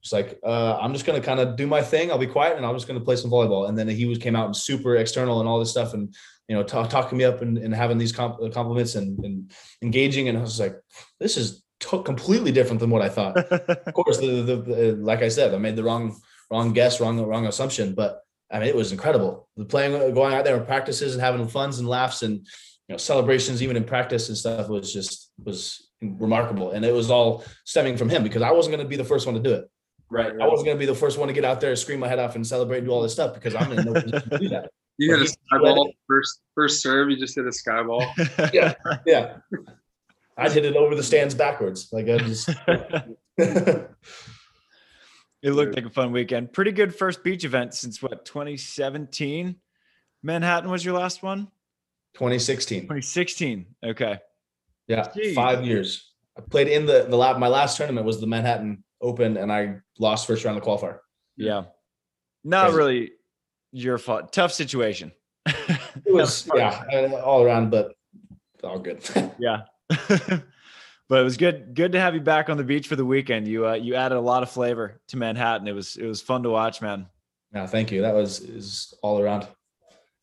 It's 0.00 0.12
like 0.12 0.38
uh, 0.44 0.78
I'm 0.80 0.92
just 0.92 1.06
gonna 1.06 1.20
kind 1.20 1.40
of 1.40 1.56
do 1.56 1.66
my 1.66 1.82
thing. 1.82 2.10
I'll 2.10 2.18
be 2.18 2.26
quiet 2.26 2.56
and 2.56 2.64
I'm 2.64 2.74
just 2.74 2.88
gonna 2.88 3.00
play 3.00 3.16
some 3.16 3.30
volleyball. 3.30 3.68
And 3.68 3.76
then 3.76 3.88
he 3.88 4.06
was 4.06 4.18
came 4.18 4.36
out 4.36 4.46
and 4.46 4.56
super 4.56 4.96
external 4.96 5.40
and 5.40 5.48
all 5.48 5.58
this 5.58 5.70
stuff 5.70 5.94
and 5.94 6.14
you 6.48 6.56
know 6.56 6.62
talk, 6.62 6.88
talking 6.88 7.18
me 7.18 7.24
up 7.24 7.42
and, 7.42 7.58
and 7.58 7.74
having 7.74 7.98
these 7.98 8.12
comp- 8.12 8.40
compliments 8.52 8.94
and, 8.94 9.18
and 9.24 9.50
engaging. 9.82 10.28
And 10.28 10.38
I 10.38 10.40
was 10.40 10.58
like, 10.58 10.76
this 11.20 11.36
is 11.36 11.62
to- 11.80 12.02
completely 12.02 12.52
different 12.52 12.80
than 12.80 12.90
what 12.90 13.02
I 13.02 13.08
thought 13.08 13.36
of 13.52 13.94
course, 13.94 14.18
the, 14.18 14.42
the, 14.42 14.56
the 14.56 14.92
like 14.96 15.22
I 15.22 15.28
said, 15.28 15.54
I 15.54 15.58
made 15.58 15.76
the 15.76 15.84
wrong 15.84 16.16
wrong 16.50 16.72
guess, 16.72 17.00
wrong 17.00 17.20
wrong 17.24 17.46
assumption, 17.46 17.94
but 17.94 18.22
I 18.50 18.58
mean 18.58 18.68
it 18.68 18.76
was 18.76 18.92
incredible. 18.92 19.48
The 19.56 19.64
playing, 19.64 20.14
going 20.14 20.34
out 20.34 20.44
there 20.44 20.56
in 20.56 20.64
practices 20.66 21.14
and 21.14 21.22
having 21.22 21.46
funs 21.48 21.78
and 21.78 21.88
laughs 21.88 22.22
and 22.22 22.36
you 22.36 22.94
know 22.94 22.96
celebrations, 22.96 23.62
even 23.62 23.76
in 23.76 23.84
practice 23.84 24.28
and 24.28 24.36
stuff, 24.38 24.68
was 24.68 24.92
just 24.92 25.30
was 25.44 25.88
remarkable. 26.00 26.70
And 26.70 26.84
it 26.84 26.94
was 26.94 27.10
all 27.10 27.44
stemming 27.64 27.96
from 27.96 28.08
him 28.08 28.22
because 28.22 28.42
I 28.42 28.52
wasn't 28.52 28.76
going 28.76 28.84
to 28.86 28.88
be 28.88 28.96
the 28.96 29.04
first 29.04 29.26
one 29.26 29.34
to 29.34 29.42
do 29.42 29.52
it. 29.54 29.64
Right. 30.10 30.32
I 30.40 30.46
wasn't 30.46 30.66
going 30.66 30.76
to 30.76 30.78
be 30.78 30.86
the 30.86 30.94
first 30.94 31.18
one 31.18 31.28
to 31.28 31.34
get 31.34 31.44
out 31.44 31.60
there, 31.60 31.76
scream 31.76 32.00
my 32.00 32.08
head 32.08 32.18
off, 32.18 32.34
and 32.34 32.46
celebrate 32.46 32.78
and 32.78 32.86
do 32.86 32.92
all 32.92 33.02
this 33.02 33.12
stuff 33.12 33.34
because 33.34 33.54
I'm 33.54 33.70
in 33.72 33.84
no 33.84 33.92
position 33.92 34.30
to 34.30 34.38
do 34.38 34.48
that. 34.50 34.70
You 35.00 35.10
hit 35.12 35.20
a 35.20 35.22
He- 35.22 35.28
sky 35.28 35.58
ball 35.60 35.92
first 36.08 36.40
first 36.56 36.82
serve. 36.82 37.08
You 37.08 37.16
just 37.16 37.36
hit 37.36 37.44
a 37.46 37.50
skyball. 37.50 38.04
Yeah. 38.52 38.74
Yeah, 39.06 39.36
I'd 40.36 40.50
hit 40.50 40.64
it 40.64 40.74
over 40.74 40.96
the 40.96 41.04
stands 41.04 41.34
backwards. 41.36 41.90
Like 41.92 42.08
I 42.08 42.18
just. 42.18 42.50
It 45.42 45.52
looked 45.52 45.76
like 45.76 45.84
a 45.84 45.90
fun 45.90 46.12
weekend. 46.12 46.52
Pretty 46.52 46.72
good 46.72 46.94
first 46.94 47.22
beach 47.22 47.44
event 47.44 47.74
since 47.74 48.02
what 48.02 48.24
2017. 48.24 49.56
Manhattan 50.22 50.70
was 50.70 50.84
your 50.84 50.98
last 50.98 51.22
one. 51.22 51.48
2016. 52.14 52.82
2016. 52.82 53.66
Okay. 53.84 54.18
Yeah, 54.88 55.06
Jeez. 55.16 55.34
five 55.34 55.64
years. 55.64 56.12
I 56.36 56.40
played 56.40 56.68
in 56.68 56.86
the 56.86 57.06
the 57.08 57.16
lab. 57.16 57.38
My 57.38 57.48
last 57.48 57.76
tournament 57.76 58.06
was 58.06 58.20
the 58.20 58.26
Manhattan 58.26 58.82
Open, 59.00 59.36
and 59.36 59.52
I 59.52 59.76
lost 59.98 60.26
first 60.26 60.44
round 60.44 60.56
of 60.56 60.64
the 60.64 60.68
qualifier. 60.68 60.98
Yeah. 61.36 61.64
Not 62.42 62.70
Crazy. 62.70 62.76
really 62.76 63.10
your 63.72 63.98
fault. 63.98 64.32
Tough 64.32 64.52
situation. 64.52 65.12
It 66.06 66.14
was 66.14 66.48
yeah, 66.54 66.84
uh, 66.92 67.16
all 67.16 67.42
around, 67.42 67.70
but 67.70 67.92
all 68.64 68.78
good. 68.78 69.02
yeah. 69.38 69.62
but 71.08 71.20
it 71.20 71.24
was 71.24 71.36
good 71.36 71.74
good 71.74 71.92
to 71.92 72.00
have 72.00 72.14
you 72.14 72.20
back 72.20 72.50
on 72.50 72.56
the 72.56 72.64
beach 72.64 72.88
for 72.88 72.96
the 72.96 73.04
weekend. 73.04 73.48
You 73.48 73.68
uh, 73.68 73.74
you 73.74 73.94
added 73.94 74.16
a 74.16 74.20
lot 74.20 74.42
of 74.42 74.50
flavor 74.50 75.00
to 75.08 75.16
Manhattan. 75.16 75.66
It 75.66 75.72
was 75.72 75.96
it 75.96 76.06
was 76.06 76.20
fun 76.20 76.42
to 76.42 76.50
watch, 76.50 76.82
man. 76.82 77.06
yeah, 77.54 77.66
thank 77.66 77.90
you. 77.90 78.02
That 78.02 78.14
was 78.14 78.40
is 78.40 78.94
all 79.02 79.20
around. 79.20 79.46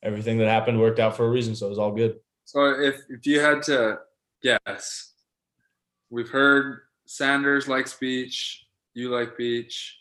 Everything 0.03 0.37
that 0.37 0.47
happened 0.47 0.79
worked 0.79 0.99
out 0.99 1.17
for 1.17 1.25
a 1.25 1.29
reason, 1.29 1.55
so 1.55 1.65
it 1.65 1.69
was 1.69 1.79
all 1.79 1.91
good. 1.91 2.19
So 2.45 2.79
if 2.79 3.01
if 3.09 3.25
you 3.25 3.39
had 3.39 3.63
to 3.63 3.99
guess, 4.43 5.13
we've 6.09 6.29
heard 6.29 6.81
Sanders 7.05 7.67
likes 7.67 7.93
beach. 7.93 8.65
You 8.93 9.09
like 9.09 9.35
beach. 9.37 9.99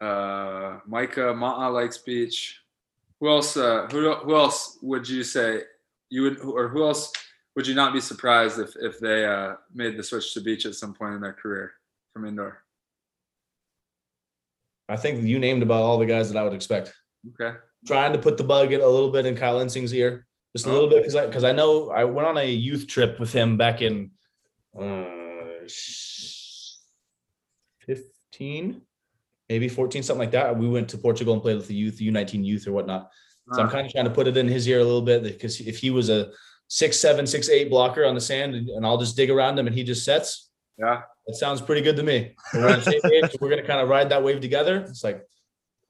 Uh, 0.00 0.78
Micah 0.86 1.32
Ma'a 1.32 1.72
likes 1.72 1.98
beach. 1.98 2.60
Who 3.20 3.28
else? 3.28 3.56
Uh, 3.56 3.86
who 3.90 4.12
who 4.14 4.34
else 4.34 4.78
would 4.82 5.08
you 5.08 5.22
say 5.22 5.62
you 6.10 6.22
would, 6.22 6.40
or 6.40 6.68
who 6.68 6.84
else 6.84 7.12
would 7.56 7.66
you 7.66 7.74
not 7.74 7.92
be 7.92 8.00
surprised 8.00 8.58
if 8.58 8.74
if 8.76 8.98
they 8.98 9.24
uh, 9.24 9.54
made 9.72 9.96
the 9.96 10.02
switch 10.02 10.34
to 10.34 10.40
beach 10.40 10.66
at 10.66 10.74
some 10.74 10.94
point 10.94 11.14
in 11.14 11.20
their 11.20 11.32
career 11.32 11.72
from 12.12 12.26
indoor? 12.26 12.62
I 14.88 14.96
think 14.96 15.24
you 15.24 15.38
named 15.38 15.62
about 15.62 15.82
all 15.82 15.98
the 15.98 16.06
guys 16.06 16.30
that 16.30 16.38
I 16.38 16.42
would 16.42 16.52
expect. 16.52 16.92
Okay. 17.40 17.56
Trying 17.86 18.12
to 18.12 18.18
put 18.18 18.36
the 18.36 18.44
bug 18.44 18.72
in 18.72 18.80
a 18.80 18.86
little 18.86 19.10
bit 19.10 19.26
in 19.26 19.36
Kyle 19.36 19.60
Ensing's 19.60 19.94
ear, 19.94 20.26
just 20.54 20.66
a 20.66 20.72
little 20.72 20.88
bit 20.88 21.02
because 21.02 21.16
I 21.16 21.26
because 21.26 21.44
I 21.44 21.52
know 21.52 21.90
I 21.90 22.04
went 22.04 22.28
on 22.28 22.38
a 22.38 22.50
youth 22.50 22.86
trip 22.86 23.18
with 23.20 23.32
him 23.32 23.56
back 23.56 23.82
in 23.82 24.10
uh, 24.78 25.04
fifteen, 27.80 28.82
maybe 29.48 29.68
fourteen, 29.68 30.02
something 30.02 30.20
like 30.20 30.32
that. 30.32 30.58
We 30.58 30.68
went 30.68 30.88
to 30.90 30.98
Portugal 30.98 31.34
and 31.34 31.42
played 31.42 31.56
with 31.56 31.68
the 31.68 31.74
youth, 31.74 32.00
U 32.00 32.10
nineteen 32.10 32.44
youth 32.44 32.66
or 32.66 32.72
whatnot. 32.72 33.10
So 33.52 33.60
I'm 33.60 33.68
Uh, 33.68 33.70
kind 33.70 33.86
of 33.86 33.92
trying 33.92 34.06
to 34.06 34.10
put 34.10 34.26
it 34.26 34.36
in 34.36 34.48
his 34.48 34.66
ear 34.66 34.80
a 34.80 34.84
little 34.84 35.02
bit 35.02 35.22
because 35.22 35.60
if 35.60 35.78
he 35.78 35.90
was 35.90 36.08
a 36.08 36.30
six, 36.68 36.98
seven, 36.98 37.26
six, 37.26 37.48
eight 37.48 37.70
blocker 37.70 38.04
on 38.04 38.14
the 38.14 38.20
sand 38.20 38.54
and 38.54 38.68
and 38.68 38.86
I'll 38.86 38.98
just 38.98 39.16
dig 39.16 39.30
around 39.30 39.58
him 39.58 39.66
and 39.66 39.74
he 39.74 39.82
just 39.84 40.04
sets, 40.04 40.50
yeah. 40.78 41.02
it 41.26 41.36
sounds 41.36 41.60
pretty 41.60 41.82
good 41.82 41.96
to 41.96 42.02
me. 42.02 42.34
We're 42.52 42.68
on 42.68 42.80
the 42.80 43.00
page. 43.02 43.36
We're 43.40 43.50
gonna 43.50 43.66
kind 43.66 43.80
of 43.80 43.88
ride 43.88 44.08
that 44.10 44.22
wave 44.22 44.40
together. 44.40 44.78
It's 44.88 45.04
like, 45.04 45.22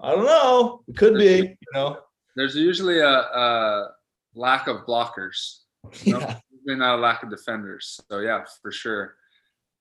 I 0.00 0.10
don't 0.12 0.26
know, 0.26 0.82
it 0.88 0.96
could 0.96 1.14
be, 1.14 1.36
you 1.60 1.72
know. 1.74 1.98
There's 2.36 2.56
usually 2.56 2.98
a, 2.98 3.08
a 3.08 3.88
lack 4.34 4.66
of 4.66 4.78
blockers. 4.86 5.60
No, 6.06 6.18
Yeah. 6.18 6.38
usually 6.50 6.78
not 6.78 6.98
a 6.98 7.00
lack 7.00 7.22
of 7.22 7.30
defenders. 7.30 8.00
So 8.10 8.18
yeah, 8.20 8.44
for 8.60 8.72
sure. 8.72 9.14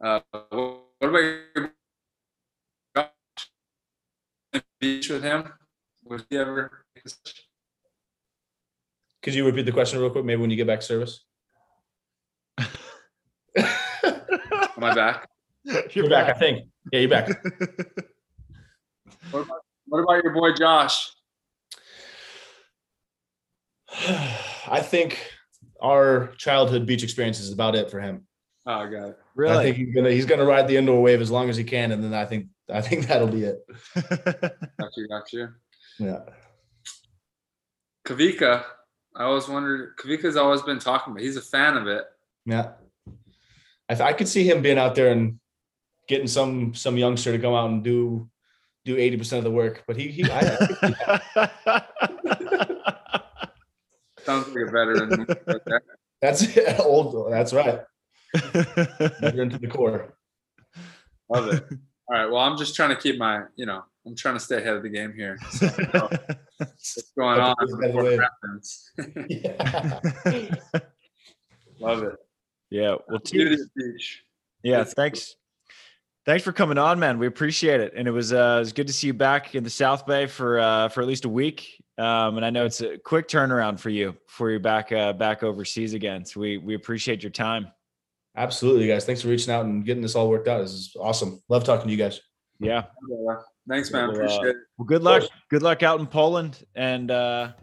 Uh, 0.04 0.20
what 0.52 0.82
about 1.02 1.18
your 1.22 1.72
beach 4.80 5.10
with 5.10 5.24
him? 5.24 5.52
Would 6.06 6.26
he 6.30 6.38
ever? 6.38 6.86
Could 9.24 9.34
you 9.34 9.45
repeat 9.45 9.65
the 9.65 9.71
question 9.71 9.99
real 9.99 10.09
quick? 10.09 10.26
Maybe 10.26 10.41
when 10.41 10.49
you 10.49 10.57
get 10.57 10.67
back 10.67 10.82
to 10.82 10.86
service. 10.86 11.24
Am 13.57 14.84
I 14.84 14.93
back? 14.93 15.30
You're 15.91 16.09
back, 16.09 16.36
I 16.36 16.38
think. 16.38 16.67
Yeah, 16.91 16.99
you're 16.99 17.09
back. 17.09 17.30
What 19.32 19.45
about, 19.45 19.61
what 19.88 19.99
about 19.99 20.24
your 20.24 20.34
boy 20.34 20.53
Josh? 20.53 21.09
I 24.67 24.82
think 24.82 25.32
our 25.82 26.34
childhood 26.38 26.86
beach 26.86 27.03
experience 27.03 27.39
is 27.39 27.53
about 27.53 27.76
it 27.76 27.89
for 27.89 28.01
him. 28.01 28.28
Oh, 28.65 28.74
I 28.74 28.89
got 28.89 29.09
it. 29.09 29.19
Really? 29.36 29.57
I 29.57 29.63
think 29.63 29.78
he's 29.78 29.95
gonna 29.95 30.11
he's 30.11 30.26
gonna 30.26 30.45
ride 30.45 30.67
the 30.67 30.78
indoor 30.78 31.01
wave 31.01 31.21
as 31.21 31.32
long 31.32 31.49
as 31.49 31.57
he 31.57 31.63
can, 31.63 31.91
and 31.91 32.03
then 32.03 32.13
I 32.13 32.26
think 32.26 32.47
I 32.71 32.82
think 32.82 33.07
that'll 33.07 33.28
be 33.28 33.43
it. 33.43 33.65
Got 33.95 34.91
you. 34.97 35.07
Got 35.07 35.34
you. 35.34 35.47
Yeah. 35.99 36.19
Kawika. 38.05 38.63
I 39.16 39.26
always 39.26 39.47
wondered. 39.47 39.95
Kawika's 39.97 40.36
always 40.36 40.61
been 40.61 40.80
talking 40.80 41.11
about. 41.11 41.24
He's 41.24 41.38
a 41.38 41.41
fan 41.41 41.78
of 41.78 41.88
it. 41.88 42.03
Yeah. 42.45 42.72
I, 43.89 43.95
th- 43.95 44.07
I 44.07 44.14
could 44.14 44.28
see 44.28 44.49
him 44.49 44.61
being 44.61 44.80
out 44.80 44.95
there 44.95 45.11
and 45.11 45.39
getting 46.07 46.28
some 46.28 46.74
some 46.74 46.97
youngster 46.97 47.32
to 47.32 47.39
come 47.39 47.53
out 47.53 47.70
and 47.70 47.84
do 47.84 48.30
do 48.86 48.97
80% 48.97 49.38
of 49.38 49.43
the 49.43 49.51
work. 49.51 49.84
But 49.88 49.97
he 49.97 50.07
he 50.09 50.26
I, 50.30 50.41
Sounds 54.24 54.47
like 54.47 54.68
a 54.68 54.72
veteran. 54.72 55.28
that's 56.22 56.57
old 56.80 57.32
that's 57.32 57.53
right. 57.53 57.82
Veteran 58.34 59.49
to 59.49 59.59
the 59.59 59.68
core. 59.68 60.16
Love 61.30 61.53
it. 61.53 61.66
All 62.09 62.18
right. 62.18 62.26
Well, 62.26 62.41
I'm 62.41 62.57
just 62.57 62.76
trying 62.76 62.89
to 62.89 62.95
keep 62.95 63.18
my, 63.18 63.43
you 63.55 63.66
know, 63.66 63.84
I'm 64.06 64.16
trying 64.16 64.36
to 64.36 64.39
stay 64.39 64.58
ahead 64.58 64.76
of 64.76 64.84
the 64.84 64.89
game 64.89 65.14
here. 65.14 65.38
So, 66.60 66.68
what's 66.70 67.12
going 67.18 67.39
on? 67.39 67.56
That's 67.60 67.74
a 67.74 67.76
good 67.76 67.93
before 67.93 68.04
way. 68.04 68.20
Yeah. 69.30 70.80
Love 71.80 72.04
it. 72.04 72.16
yeah. 72.70 72.95
Well, 73.10 73.20
T- 73.20 73.41
of 73.43 73.49
the 73.49 73.68
beach. 73.76 74.24
yeah. 74.62 74.78
That's 74.78 74.93
Thanks. 74.93 75.36
Thanks 76.26 76.43
for 76.43 76.54
coming 76.54 76.78
on, 76.78 76.99
man. 76.99 77.20
We 77.20 77.28
appreciate 77.28 77.82
it, 77.82 77.93
and 77.97 78.08
it 78.08 78.12
was 78.12 78.32
uh, 78.32 78.56
it 78.58 78.60
was 78.60 78.72
good 78.72 78.88
to 78.88 78.93
see 78.93 79.08
you 79.08 79.14
back 79.14 79.56
in 79.56 79.64
the 79.64 79.70
South 79.70 80.06
Bay 80.06 80.26
for 80.26 80.60
uh, 80.60 80.88
for 80.88 81.01
at 81.01 81.08
least 81.08 81.26
a 81.26 81.30
week. 81.30 81.84
Um, 81.97 82.38
and 82.38 82.45
I 82.45 82.49
know 82.49 82.66
it's 82.66 82.80
a 82.82 82.97
quick 82.97 83.28
turnaround 83.28 83.78
for 83.80 83.89
you 83.89 84.16
before 84.26 84.49
you're 84.49 84.60
back 84.62 84.91
uh, 84.93 85.12
back 85.14 85.43
overseas 85.43 85.93
again. 85.93 86.24
So 86.24 86.39
we 86.39 86.60
we 86.60 86.76
appreciate 86.76 87.24
your 87.24 87.32
time. 87.32 87.68
Absolutely, 88.38 88.88
guys. 88.88 89.06
Thanks 89.06 89.22
for 89.22 89.28
reaching 89.28 89.54
out 89.54 89.66
and 89.66 89.86
getting 89.86 90.01
this 90.01 90.16
all 90.16 90.30
worked 90.30 90.47
out. 90.47 90.62
This 90.62 90.72
is 90.72 90.95
awesome. 90.97 91.41
Love 91.49 91.66
talking 91.66 91.88
to 91.88 91.91
you 91.91 91.97
guys. 91.97 92.22
Yeah. 92.60 92.84
Thanks, 93.70 93.91
man. 93.91 94.09
Well, 94.09 94.18
uh, 94.22 94.24
Appreciate 94.24 94.45
it. 94.47 94.55
Well, 94.78 94.86
good 94.86 95.03
luck. 95.03 95.24
Good 95.49 95.61
luck 95.64 95.84
out 95.84 95.99
in 95.99 96.07
Poland. 96.07 96.66
And 96.76 97.09
uh, 97.11 97.53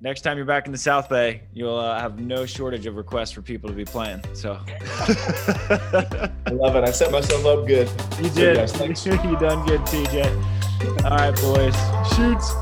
next 0.00 0.22
time 0.22 0.36
you're 0.36 0.46
back 0.46 0.66
in 0.66 0.72
the 0.72 0.78
South 0.78 1.08
Bay, 1.08 1.42
you'll 1.52 1.76
uh, 1.76 2.00
have 2.00 2.18
no 2.18 2.46
shortage 2.46 2.86
of 2.86 2.96
requests 2.96 3.32
for 3.32 3.42
people 3.42 3.68
to 3.68 3.76
be 3.76 3.84
playing. 3.84 4.22
So 4.34 4.58
I 4.68 6.30
love 6.50 6.76
it. 6.76 6.84
I 6.84 6.90
set 6.90 7.12
myself 7.12 7.44
up 7.44 7.66
good. 7.66 7.88
you 8.18 8.28
So, 8.30 8.34
did. 8.34 8.56
guys, 8.56 8.72
thanks. 8.72 9.04
you 9.06 9.12
done 9.12 9.66
good, 9.66 9.80
TJ. 9.82 11.04
All 11.04 11.10
right, 11.16 11.34
boys. 11.42 11.76
Shoots. 12.16 12.54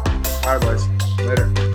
All 0.45 0.59
right, 0.59 0.61
boys. 0.61 0.87
Later. 1.21 1.68